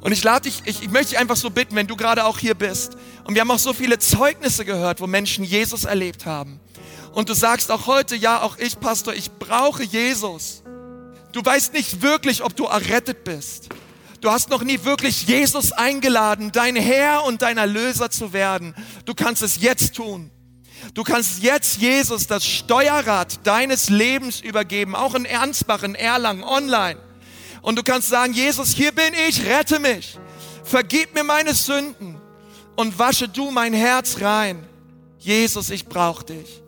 Und 0.00 0.10
ich 0.10 0.24
lade 0.24 0.48
dich, 0.48 0.62
ich, 0.64 0.82
ich 0.82 0.90
möchte 0.90 1.10
dich 1.10 1.18
einfach 1.18 1.36
so 1.36 1.50
bitten, 1.50 1.76
wenn 1.76 1.86
du 1.86 1.94
gerade 1.94 2.24
auch 2.24 2.38
hier 2.38 2.54
bist. 2.54 2.96
Und 3.24 3.34
wir 3.34 3.42
haben 3.42 3.50
auch 3.52 3.58
so 3.60 3.72
viele 3.72 4.00
Zeugnisse 4.00 4.64
gehört, 4.64 5.00
wo 5.00 5.06
Menschen 5.06 5.44
Jesus 5.44 5.84
erlebt 5.84 6.26
haben. 6.26 6.58
Und 7.12 7.28
du 7.28 7.34
sagst 7.34 7.70
auch 7.70 7.86
heute, 7.86 8.16
ja, 8.16 8.42
auch 8.42 8.58
ich, 8.58 8.80
Pastor, 8.80 9.14
ich 9.14 9.30
brauche 9.30 9.84
Jesus. 9.84 10.62
Du 11.30 11.44
weißt 11.44 11.72
nicht 11.72 12.02
wirklich, 12.02 12.42
ob 12.42 12.56
du 12.56 12.64
errettet 12.64 13.22
bist. 13.22 13.68
Du 14.20 14.30
hast 14.30 14.50
noch 14.50 14.64
nie 14.64 14.82
wirklich 14.84 15.26
Jesus 15.26 15.72
eingeladen, 15.72 16.50
dein 16.52 16.74
Herr 16.74 17.24
und 17.24 17.42
dein 17.42 17.58
Erlöser 17.58 18.10
zu 18.10 18.32
werden. 18.32 18.74
Du 19.04 19.14
kannst 19.14 19.42
es 19.42 19.60
jetzt 19.60 19.94
tun. 19.94 20.31
Du 20.94 21.04
kannst 21.04 21.42
jetzt 21.42 21.78
Jesus 21.78 22.26
das 22.26 22.44
Steuerrad 22.44 23.46
deines 23.46 23.88
Lebens 23.88 24.40
übergeben, 24.40 24.94
auch 24.94 25.14
in 25.14 25.24
Ernstbach, 25.24 25.82
in 25.82 25.94
Erlangen, 25.94 26.42
online. 26.42 26.98
Und 27.62 27.78
du 27.78 27.82
kannst 27.82 28.08
sagen, 28.08 28.32
Jesus, 28.32 28.74
hier 28.74 28.92
bin 28.92 29.14
ich, 29.28 29.44
rette 29.46 29.78
mich. 29.78 30.18
Vergib 30.64 31.14
mir 31.14 31.24
meine 31.24 31.54
Sünden 31.54 32.20
und 32.76 32.98
wasche 32.98 33.28
du 33.28 33.50
mein 33.50 33.72
Herz 33.72 34.20
rein. 34.20 34.66
Jesus, 35.18 35.70
ich 35.70 35.86
brauche 35.86 36.24
dich. 36.24 36.62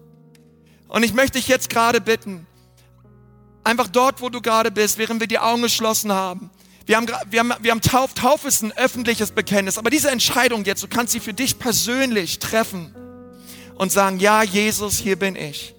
Und 0.89 1.03
ich 1.03 1.13
möchte 1.13 1.39
dich 1.39 1.49
jetzt 1.49 1.69
gerade 1.69 2.01
bitten, 2.01 2.47
einfach 3.65 3.89
dort, 3.89 4.21
wo 4.21 4.29
du 4.29 4.41
gerade 4.41 4.71
bist, 4.71 4.99
während 4.99 5.21
wir 5.21 5.27
die 5.27 5.39
Augen 5.39 5.63
geschlossen 5.63 6.13
haben. 6.13 6.51
Wir 6.87 6.97
haben, 6.97 7.09
wir 7.31 7.41
haben, 7.41 7.53
wir 7.61 7.71
haben 7.71 7.81
Tauf, 7.81 8.15
Taufe 8.15 8.47
ist 8.47 8.63
ein 8.63 8.73
öffentliches 8.73 9.33
Bekenntnis, 9.33 9.79
aber 9.79 9.91
diese 9.91 10.11
Entscheidung 10.11 10.65
jetzt, 10.65 10.83
du 10.83 10.89
kannst 10.89 11.13
sie 11.13 11.21
für 11.21 11.33
dich 11.33 11.59
persönlich 11.59 12.39
treffen 12.39 12.95
und 13.77 13.93
sagen, 13.93 14.19
ja, 14.19 14.43
Jesus, 14.43 14.99
hier 14.99 15.19
bin 15.19 15.37
ich. 15.37 15.75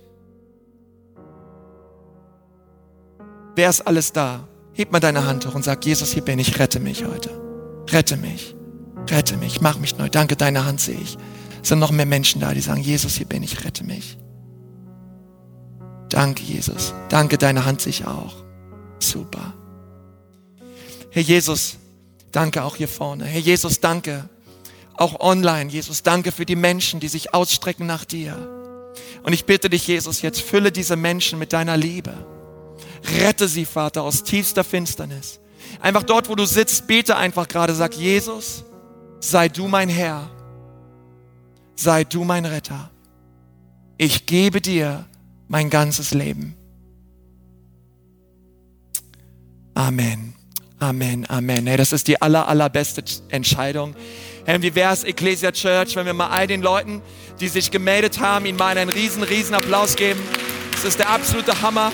Wer 3.55 3.69
ist 3.69 3.81
alles 3.81 4.11
da? 4.11 4.47
Heb 4.73 4.91
mal 4.91 4.99
deine 4.99 5.25
Hand 5.25 5.45
hoch 5.47 5.55
und 5.55 5.63
sag, 5.63 5.85
Jesus, 5.85 6.11
hier 6.11 6.23
bin 6.23 6.39
ich, 6.39 6.59
rette 6.59 6.79
mich 6.79 7.05
heute. 7.05 7.29
Rette 7.89 8.17
mich. 8.17 8.55
Rette 9.09 9.37
mich. 9.37 9.61
Mach 9.61 9.79
mich 9.79 9.97
neu. 9.97 10.09
Danke, 10.09 10.35
deine 10.35 10.65
Hand 10.65 10.81
sehe 10.81 10.99
ich. 10.99 11.17
Es 11.61 11.69
sind 11.69 11.79
noch 11.79 11.91
mehr 11.91 12.05
Menschen 12.05 12.41
da, 12.41 12.53
die 12.53 12.59
sagen, 12.59 12.81
Jesus, 12.81 13.15
hier 13.15 13.27
bin 13.27 13.43
ich, 13.43 13.63
rette 13.63 13.83
mich. 13.83 14.17
Danke, 16.09 16.43
Jesus. 16.43 16.93
Danke, 17.09 17.37
deine 17.37 17.65
Hand 17.65 17.81
sehe 17.81 17.91
ich 17.91 18.05
auch. 18.05 18.35
Super. 18.99 19.53
Herr 21.09 21.21
Jesus, 21.21 21.77
danke 22.31 22.63
auch 22.63 22.75
hier 22.75 22.89
vorne. 22.89 23.25
Herr 23.25 23.39
Jesus, 23.39 23.79
danke 23.79 24.29
auch 24.97 25.19
online. 25.19 25.69
Jesus, 25.69 26.03
danke 26.03 26.31
für 26.31 26.45
die 26.45 26.55
Menschen, 26.55 26.99
die 26.99 27.07
sich 27.07 27.33
ausstrecken 27.33 27.85
nach 27.85 28.05
dir. 28.05 28.35
Und 29.23 29.33
ich 29.33 29.45
bitte 29.45 29.69
dich, 29.69 29.87
Jesus, 29.87 30.21
jetzt 30.21 30.41
fülle 30.41 30.71
diese 30.71 30.95
Menschen 30.95 31.39
mit 31.39 31.53
deiner 31.53 31.77
Liebe. 31.77 32.13
Rette 33.21 33.47
sie, 33.47 33.65
Vater, 33.65 34.03
aus 34.03 34.23
tiefster 34.23 34.63
Finsternis. 34.63 35.39
Einfach 35.81 36.03
dort, 36.03 36.29
wo 36.29 36.35
du 36.35 36.45
sitzt, 36.45 36.87
bete 36.87 37.15
einfach 37.15 37.47
gerade, 37.47 37.73
sag, 37.73 37.95
Jesus, 37.95 38.63
sei 39.19 39.49
du 39.49 39.67
mein 39.67 39.89
Herr. 39.89 40.29
Sei 41.75 42.03
du 42.03 42.23
mein 42.23 42.45
Retter. 42.45 42.89
Ich 43.97 44.25
gebe 44.25 44.61
dir 44.61 45.05
mein 45.47 45.69
ganzes 45.69 46.13
Leben. 46.13 46.55
Amen. 49.73 50.33
Amen. 50.79 51.25
Amen. 51.29 51.67
Hey, 51.67 51.77
das 51.77 51.91
ist 51.91 52.07
die 52.07 52.21
aller, 52.21 52.47
allerbeste 52.47 53.03
Entscheidung. 53.29 53.95
Herr, 54.45 54.61
wie 54.61 54.75
wäre 54.75 54.93
es, 54.93 55.03
Ecclesia 55.03 55.51
Church, 55.51 55.95
wenn 55.95 56.05
wir 56.05 56.13
mal 56.13 56.27
all 56.27 56.45
den 56.45 56.61
Leuten, 56.61 57.01
die 57.39 57.47
sich 57.47 57.71
gemeldet 57.71 58.19
haben, 58.19 58.45
ihnen 58.45 58.59
mal 58.59 58.77
einen 58.77 58.91
riesen, 58.91 59.23
riesen 59.23 59.55
Applaus 59.55 59.95
geben. 59.95 60.21
Das 60.71 60.83
ist 60.83 60.99
der 60.99 61.09
absolute 61.09 61.63
Hammer. 61.63 61.91